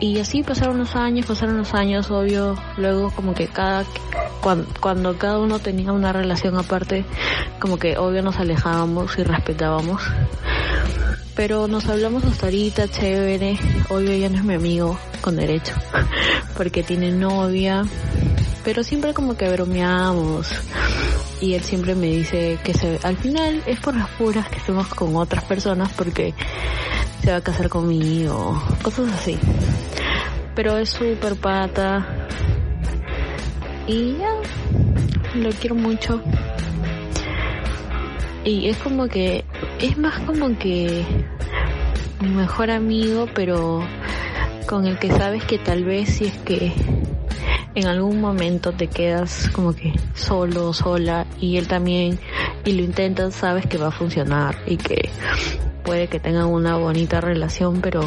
Y 0.00 0.20
así 0.20 0.42
pasaron 0.44 0.78
los 0.78 0.94
años, 0.94 1.26
pasaron 1.26 1.58
los 1.58 1.74
años, 1.74 2.10
obvio. 2.10 2.56
Luego 2.76 3.10
como 3.10 3.34
que 3.34 3.48
cada, 3.48 3.84
cuando, 4.40 4.68
cuando 4.80 5.18
cada 5.18 5.38
uno 5.38 5.58
tenía 5.58 5.92
una 5.92 6.12
relación 6.12 6.56
aparte, 6.56 7.04
como 7.60 7.78
que 7.78 7.98
obvio 7.98 8.22
nos 8.22 8.36
alejábamos 8.36 9.18
y 9.18 9.24
respetábamos. 9.24 10.02
Pero 11.34 11.68
nos 11.68 11.86
hablamos 11.86 12.24
hasta 12.24 12.46
ahorita, 12.46 12.88
chévere. 12.88 13.58
Obvio 13.90 14.16
ya 14.16 14.28
no 14.28 14.38
es 14.38 14.44
mi 14.44 14.54
amigo, 14.54 14.98
con 15.20 15.36
derecho. 15.36 15.74
Porque 16.56 16.82
tiene 16.82 17.10
novia. 17.10 17.84
Pero 18.64 18.84
siempre 18.84 19.14
como 19.14 19.36
que 19.36 19.50
bromeamos. 19.50 20.48
Y 21.40 21.54
él 21.54 21.62
siempre 21.62 21.94
me 21.94 22.06
dice 22.06 22.58
que 22.64 22.74
se, 22.74 22.98
al 23.02 23.16
final 23.16 23.62
es 23.66 23.78
por 23.78 23.96
las 23.96 24.08
puras 24.10 24.48
que 24.48 24.58
estemos 24.58 24.88
con 24.88 25.14
otras 25.14 25.44
personas 25.44 25.92
porque 25.92 26.34
se 27.22 27.30
va 27.30 27.38
a 27.38 27.40
casar 27.40 27.68
conmigo, 27.68 28.60
cosas 28.82 29.12
así. 29.12 29.38
pero 30.54 30.76
es 30.78 30.90
súper 30.90 31.36
pata. 31.36 32.06
Y 33.86 34.16
ya, 34.18 34.34
lo 35.34 35.50
quiero 35.50 35.74
mucho. 35.74 36.20
Y 38.44 38.68
es 38.68 38.76
como 38.78 39.08
que, 39.08 39.44
es 39.80 39.96
más 39.98 40.18
como 40.20 40.58
que 40.58 41.04
mi 42.20 42.28
mejor 42.28 42.70
amigo, 42.70 43.26
pero 43.34 43.82
con 44.66 44.86
el 44.86 44.98
que 44.98 45.10
sabes 45.10 45.44
que 45.44 45.58
tal 45.58 45.84
vez 45.84 46.16
si 46.16 46.24
es 46.26 46.36
que 46.38 46.72
en 47.74 47.86
algún 47.86 48.20
momento 48.20 48.72
te 48.72 48.88
quedas 48.88 49.48
como 49.52 49.74
que 49.74 49.92
solo, 50.14 50.72
sola, 50.72 51.26
y 51.40 51.56
él 51.56 51.68
también, 51.68 52.18
y 52.64 52.72
lo 52.72 52.82
intentas, 52.82 53.34
sabes 53.34 53.66
que 53.66 53.78
va 53.78 53.88
a 53.88 53.92
funcionar 53.92 54.56
y 54.66 54.76
que 54.76 55.08
puede 55.88 56.06
que 56.06 56.20
tengan 56.20 56.48
una 56.48 56.76
bonita 56.76 57.18
relación, 57.22 57.80
pero 57.80 58.02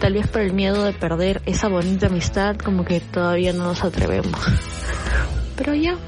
tal 0.00 0.14
vez 0.14 0.28
por 0.28 0.40
el 0.40 0.54
miedo 0.54 0.82
de 0.82 0.94
perder 0.94 1.42
esa 1.44 1.68
bonita 1.68 2.06
amistad, 2.06 2.56
como 2.56 2.86
que 2.86 3.00
todavía 3.00 3.52
no 3.52 3.64
nos 3.64 3.84
atrevemos. 3.84 4.40
Pero 5.56 5.74
ya, 5.74 5.98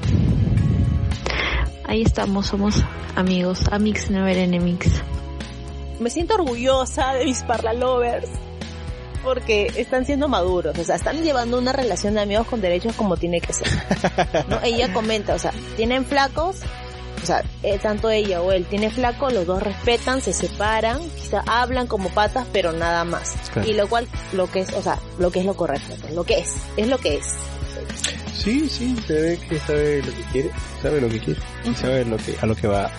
ahí 1.85 2.01
estamos, 2.01 2.47
somos 2.47 2.83
amigos, 3.15 3.65
amix 3.71 4.09
never 4.09 4.35
enemies. 4.35 5.03
Me 5.99 6.09
siento 6.09 6.33
orgullosa 6.33 7.13
de 7.13 7.25
mis 7.25 7.43
parlalovers 7.43 8.27
porque 9.23 9.71
están 9.75 10.07
siendo 10.07 10.27
maduros, 10.27 10.75
o 10.75 10.83
sea, 10.83 10.95
están 10.95 11.21
llevando 11.21 11.59
una 11.59 11.71
relación 11.71 12.15
de 12.15 12.21
amigos 12.21 12.47
con 12.47 12.61
derechos 12.61 12.95
como 12.95 13.15
tiene 13.15 13.41
que 13.41 13.53
ser. 13.53 13.67
¿no? 14.49 14.59
Ella 14.63 14.91
comenta, 14.91 15.35
o 15.35 15.39
sea, 15.39 15.53
tienen 15.77 16.03
flacos, 16.03 16.61
o 17.21 17.25
sea, 17.25 17.43
eh, 17.63 17.77
tanto 17.81 18.09
ella 18.09 18.41
o 18.41 18.51
él 18.51 18.65
tiene 18.65 18.89
flaco, 18.89 19.29
los 19.29 19.45
dos 19.45 19.61
respetan, 19.61 20.21
se 20.21 20.33
separan, 20.33 20.99
quizá 21.15 21.43
hablan 21.45 21.87
como 21.87 22.09
patas, 22.09 22.47
pero 22.51 22.71
nada 22.71 23.03
más. 23.03 23.35
Claro. 23.53 23.69
Y 23.69 23.73
lo 23.73 23.87
cual, 23.87 24.07
lo 24.33 24.49
que 24.49 24.61
es, 24.61 24.73
o 24.73 24.81
sea, 24.81 24.99
lo 25.19 25.31
que 25.31 25.39
es 25.39 25.45
lo 25.45 25.55
correcto, 25.55 25.95
pues, 26.01 26.13
lo 26.13 26.23
que 26.23 26.39
es, 26.39 26.55
es 26.77 26.87
lo 26.87 26.97
que 26.97 27.15
es. 27.17 27.25
Sí, 28.35 28.67
sí, 28.67 28.95
se 29.05 29.13
ve 29.13 29.39
que 29.47 29.59
sabe 29.59 30.01
lo 30.01 30.11
que 30.11 30.23
quiere, 30.31 30.51
sabe 30.81 31.01
lo 31.01 31.09
que 31.09 31.19
quiere, 31.19 31.41
y 31.63 31.75
sabe 31.75 32.05
lo 32.05 32.17
que, 32.17 32.35
a 32.41 32.45
lo 32.45 32.55
que 32.55 32.67
va. 32.67 32.91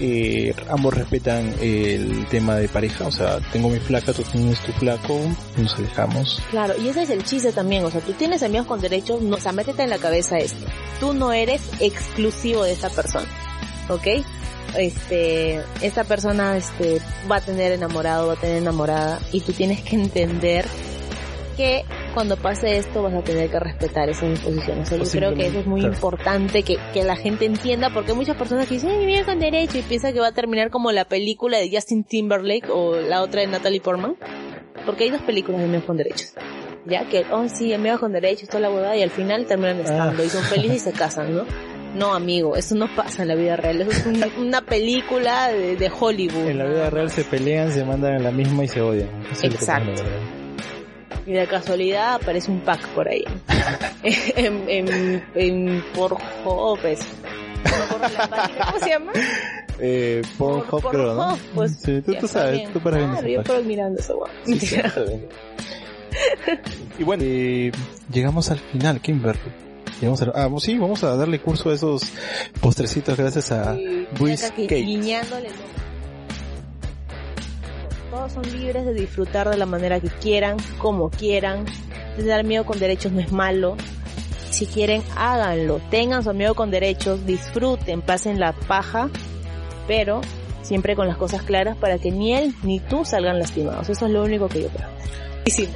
Eh, 0.00 0.52
ambos 0.70 0.92
respetan 0.92 1.54
el 1.60 2.26
tema 2.26 2.56
de 2.56 2.68
pareja, 2.68 3.06
o 3.06 3.12
sea, 3.12 3.38
tengo 3.52 3.68
mi 3.68 3.78
flaca, 3.78 4.12
tú 4.12 4.22
tienes 4.24 4.58
tu 4.60 4.72
flaco, 4.72 5.20
nos 5.56 5.74
alejamos. 5.76 6.42
Claro, 6.50 6.74
y 6.80 6.88
ese 6.88 7.04
es 7.04 7.10
el 7.10 7.22
chiste 7.22 7.52
también, 7.52 7.84
o 7.84 7.90
sea, 7.90 8.00
tú 8.00 8.12
tienes 8.12 8.42
amigos 8.42 8.66
con 8.66 8.80
derechos, 8.80 9.22
no, 9.22 9.36
o 9.36 9.40
sea, 9.40 9.52
métete 9.52 9.84
en 9.84 9.90
la 9.90 9.98
cabeza 9.98 10.36
esto. 10.36 10.66
Tú 10.98 11.14
no 11.14 11.32
eres 11.32 11.62
exclusivo 11.78 12.64
de 12.64 12.72
esta 12.72 12.90
persona, 12.90 13.26
¿ok? 13.88 14.06
Este, 14.76 15.60
esta 15.82 16.04
persona, 16.04 16.56
este, 16.56 17.00
va 17.30 17.36
a 17.36 17.40
tener 17.40 17.72
enamorado, 17.72 18.26
va 18.28 18.32
a 18.32 18.36
tener 18.36 18.56
enamorada, 18.58 19.20
y 19.32 19.40
tú 19.40 19.52
tienes 19.52 19.80
que 19.82 19.94
entender 19.96 20.66
que 21.56 21.84
cuando 22.14 22.36
pase 22.36 22.78
esto 22.78 23.02
vas 23.02 23.14
a 23.14 23.22
tener 23.22 23.48
que 23.48 23.60
respetar 23.60 24.08
esas 24.08 24.28
disposiciones. 24.30 24.90
Yo 24.90 25.04
creo 25.10 25.34
que 25.34 25.46
eso 25.46 25.60
es 25.60 25.66
muy 25.66 25.80
Claro. 25.80 25.94
importante 25.94 26.62
que, 26.64 26.78
que 26.92 27.04
la 27.04 27.14
gente 27.14 27.44
entienda, 27.44 27.90
porque 27.94 28.10
hay 28.10 28.16
muchas 28.16 28.36
personas 28.36 28.66
que 28.66 28.74
dicen, 28.74 28.90
ay, 28.90 29.06
mi 29.06 29.22
con 29.22 29.38
derecho, 29.38 29.78
y 29.78 29.82
piensa 29.82 30.12
que 30.12 30.18
va 30.18 30.28
a 30.28 30.32
terminar 30.32 30.70
como 30.70 30.90
la 30.90 31.04
película 31.04 31.58
de 31.58 31.70
Justin 31.72 32.02
Timberlake 32.02 32.68
o 32.70 32.96
la 32.96 33.22
otra 33.22 33.42
de 33.42 33.46
Natalie 33.46 33.80
Portman. 33.80 34.16
Porque 34.84 35.04
hay 35.04 35.10
dos 35.10 35.22
películas 35.22 35.60
de 35.60 35.66
amigos 35.66 35.84
con 35.84 35.96
derechos. 35.96 36.34
Ya 36.86 37.08
que, 37.08 37.24
oh 37.32 37.48
sí, 37.48 37.72
amigos 37.72 38.00
con 38.00 38.12
derechos, 38.12 38.48
toda 38.48 38.60
la 38.60 38.70
huevada, 38.70 38.96
y 38.96 39.02
al 39.02 39.10
final 39.10 39.46
terminan 39.46 39.78
estando 39.80 40.24
y 40.24 40.28
son 40.28 40.42
felices 40.42 40.76
y 40.76 40.80
se 40.80 40.92
casan, 40.92 41.34
¿no? 41.34 41.44
No, 41.94 42.12
amigo, 42.14 42.56
eso 42.56 42.74
no 42.74 42.94
pasa 42.94 43.22
en 43.22 43.28
la 43.28 43.34
vida 43.36 43.56
real. 43.56 43.80
Eso 43.82 43.90
es 43.92 44.06
un- 44.06 44.46
una 44.46 44.60
película 44.62 45.48
de, 45.48 45.76
de 45.76 45.90
Hollywood. 45.98 46.48
En 46.48 46.58
la 46.58 46.64
vida 46.66 46.90
real 46.90 47.10
se 47.10 47.24
pelean, 47.24 47.70
se 47.72 47.84
mandan 47.84 48.14
a 48.16 48.18
la 48.18 48.30
misma 48.30 48.64
y 48.64 48.68
se 48.68 48.80
odian. 48.80 49.08
Eso 49.30 49.46
Exacto. 49.46 50.02
Y 51.26 51.32
de 51.32 51.46
casualidad 51.46 52.14
aparece 52.16 52.50
un 52.50 52.60
pack 52.60 52.86
por 52.88 53.08
ahí. 53.08 53.24
en, 54.02 54.68
en, 54.68 55.24
en 55.34 55.84
por 55.94 56.16
página, 58.28 58.66
¿Cómo 58.66 58.78
se 58.80 58.90
llama? 58.90 59.12
Eh, 59.78 60.22
Pornhub 60.36 60.82
Por- 60.82 60.90
creo, 60.92 61.14
¿no? 61.14 61.38
Pues, 61.54 61.78
sí, 61.80 62.00
tú, 62.02 62.28
sabes, 62.28 62.58
bien. 62.58 62.72
tú 62.72 62.80
para 62.80 62.98
esa 62.98 63.26
yo 63.26 63.42
por 63.42 63.64
mirando 63.64 63.98
eso. 64.00 64.20
Sí, 64.44 64.58
sí, 64.60 64.76
bien. 64.76 65.28
y 66.98 67.02
bueno, 67.04 67.22
eh, 67.26 67.72
llegamos 68.12 68.50
al 68.50 68.58
final, 68.58 69.00
Llegamos 70.00 70.20
al- 70.22 70.32
ah, 70.34 70.48
sí, 70.58 70.78
vamos 70.78 71.02
a 71.04 71.16
darle 71.16 71.40
curso 71.40 71.70
a 71.70 71.74
esos 71.74 72.02
postrecitos 72.60 73.16
gracias 73.16 73.52
a 73.52 73.74
el 75.46 75.52
ojo. 75.52 75.64
Todos 78.10 78.32
son 78.32 78.42
libres 78.60 78.84
de 78.84 78.94
disfrutar 78.94 79.48
de 79.50 79.56
la 79.56 79.66
manera 79.66 80.00
que 80.00 80.08
quieran, 80.08 80.56
como 80.78 81.10
quieran. 81.10 81.64
Tener 82.16 82.38
amigo 82.40 82.64
con 82.64 82.78
derechos 82.78 83.12
no 83.12 83.20
es 83.20 83.32
malo. 83.32 83.76
Si 84.50 84.66
quieren, 84.66 85.02
háganlo. 85.16 85.80
Tengan 85.90 86.22
su 86.22 86.30
amigo 86.30 86.54
con 86.54 86.70
derechos, 86.70 87.26
disfruten, 87.26 88.02
pasen 88.02 88.38
la 88.38 88.52
paja, 88.52 89.10
pero 89.88 90.20
siempre 90.62 90.94
con 90.94 91.08
las 91.08 91.16
cosas 91.16 91.42
claras 91.42 91.76
para 91.76 91.98
que 91.98 92.12
ni 92.12 92.34
él 92.34 92.54
ni 92.62 92.78
tú 92.78 93.04
salgan 93.04 93.38
lastimados. 93.40 93.88
Eso 93.88 94.06
es 94.06 94.12
lo 94.12 94.22
único 94.22 94.48
que 94.48 94.62
yo 94.62 94.68
creo. 94.68 94.88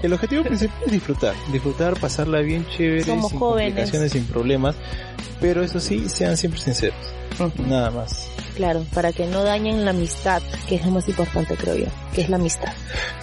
El 0.02 0.12
objetivo 0.12 0.44
principal 0.44 0.76
es 0.86 0.92
disfrutar, 0.92 1.34
disfrutar, 1.52 1.98
pasarla 2.00 2.40
bien 2.40 2.66
chévere, 2.68 3.04
Somos 3.04 3.30
sin 3.30 3.38
jóvenes. 3.38 3.68
complicaciones, 3.74 4.12
sin 4.12 4.24
problemas, 4.24 4.76
pero 5.40 5.62
eso 5.62 5.78
sí, 5.78 6.08
sean 6.08 6.36
siempre 6.36 6.60
sinceros, 6.60 6.96
nada 7.66 7.90
más. 7.90 8.28
claro, 8.56 8.84
para 8.94 9.12
que 9.12 9.26
no 9.26 9.44
dañen 9.44 9.84
la 9.84 9.90
amistad, 9.90 10.42
que 10.68 10.76
es 10.76 10.84
lo 10.86 10.92
más 10.92 11.08
importante 11.08 11.54
creo 11.56 11.76
yo, 11.76 11.86
que 12.14 12.22
es 12.22 12.30
la 12.30 12.36
amistad. 12.36 12.72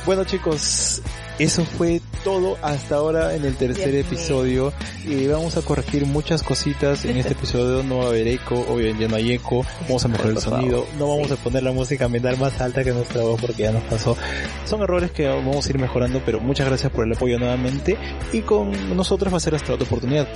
Bueno 0.06 0.24
chicos, 0.24 1.02
eso 1.39 1.65
fue 1.65 2.01
todo 2.23 2.57
hasta 2.61 2.95
ahora 2.95 3.36
en 3.36 3.45
el 3.45 3.55
tercer 3.55 3.93
episodio 3.95 4.73
y 5.05 5.27
vamos 5.27 5.57
a 5.57 5.61
corregir 5.61 6.05
muchas 6.05 6.43
cositas 6.43 7.05
en 7.05 7.17
este 7.17 7.33
episodio, 7.38 7.83
no 7.83 7.99
va 7.99 8.05
a 8.05 8.07
haber 8.07 8.27
eco, 8.27 8.55
obviamente 8.69 9.03
ya 9.03 9.09
no 9.09 9.15
hay 9.15 9.33
eco, 9.33 9.65
vamos 9.81 10.05
a 10.05 10.07
mejorar 10.07 10.31
el 10.31 10.39
sonido, 10.39 10.88
no 10.97 11.09
vamos 11.09 11.27
sí. 11.27 11.33
a 11.33 11.36
poner 11.38 11.63
la 11.63 11.71
música 11.71 12.07
mental 12.07 12.38
más 12.38 12.59
alta 12.61 12.83
que 12.83 12.91
nuestra 12.91 13.21
voz 13.21 13.39
porque 13.39 13.63
ya 13.63 13.71
nos 13.71 13.83
pasó. 13.83 14.17
Son 14.65 14.81
errores 14.81 15.11
que 15.11 15.27
vamos 15.27 15.65
a 15.65 15.69
ir 15.69 15.79
mejorando, 15.79 16.21
pero 16.25 16.39
muchas 16.39 16.67
gracias 16.67 16.91
por 16.91 17.05
el 17.05 17.13
apoyo 17.13 17.38
nuevamente 17.38 17.97
y 18.31 18.41
con 18.41 18.95
nosotros 18.95 19.31
va 19.33 19.38
a 19.38 19.41
ser 19.41 19.55
hasta 19.55 19.73
otra 19.73 19.86
oportunidad. 19.86 20.27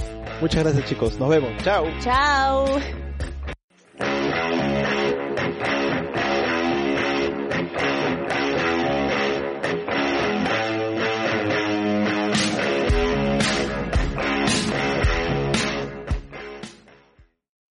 Muchas 0.41 0.63
gracias 0.63 0.85
chicos, 0.85 1.17
nos 1.17 1.29
vemos, 1.29 1.51
chao. 1.63 1.85
Chao. 2.01 2.65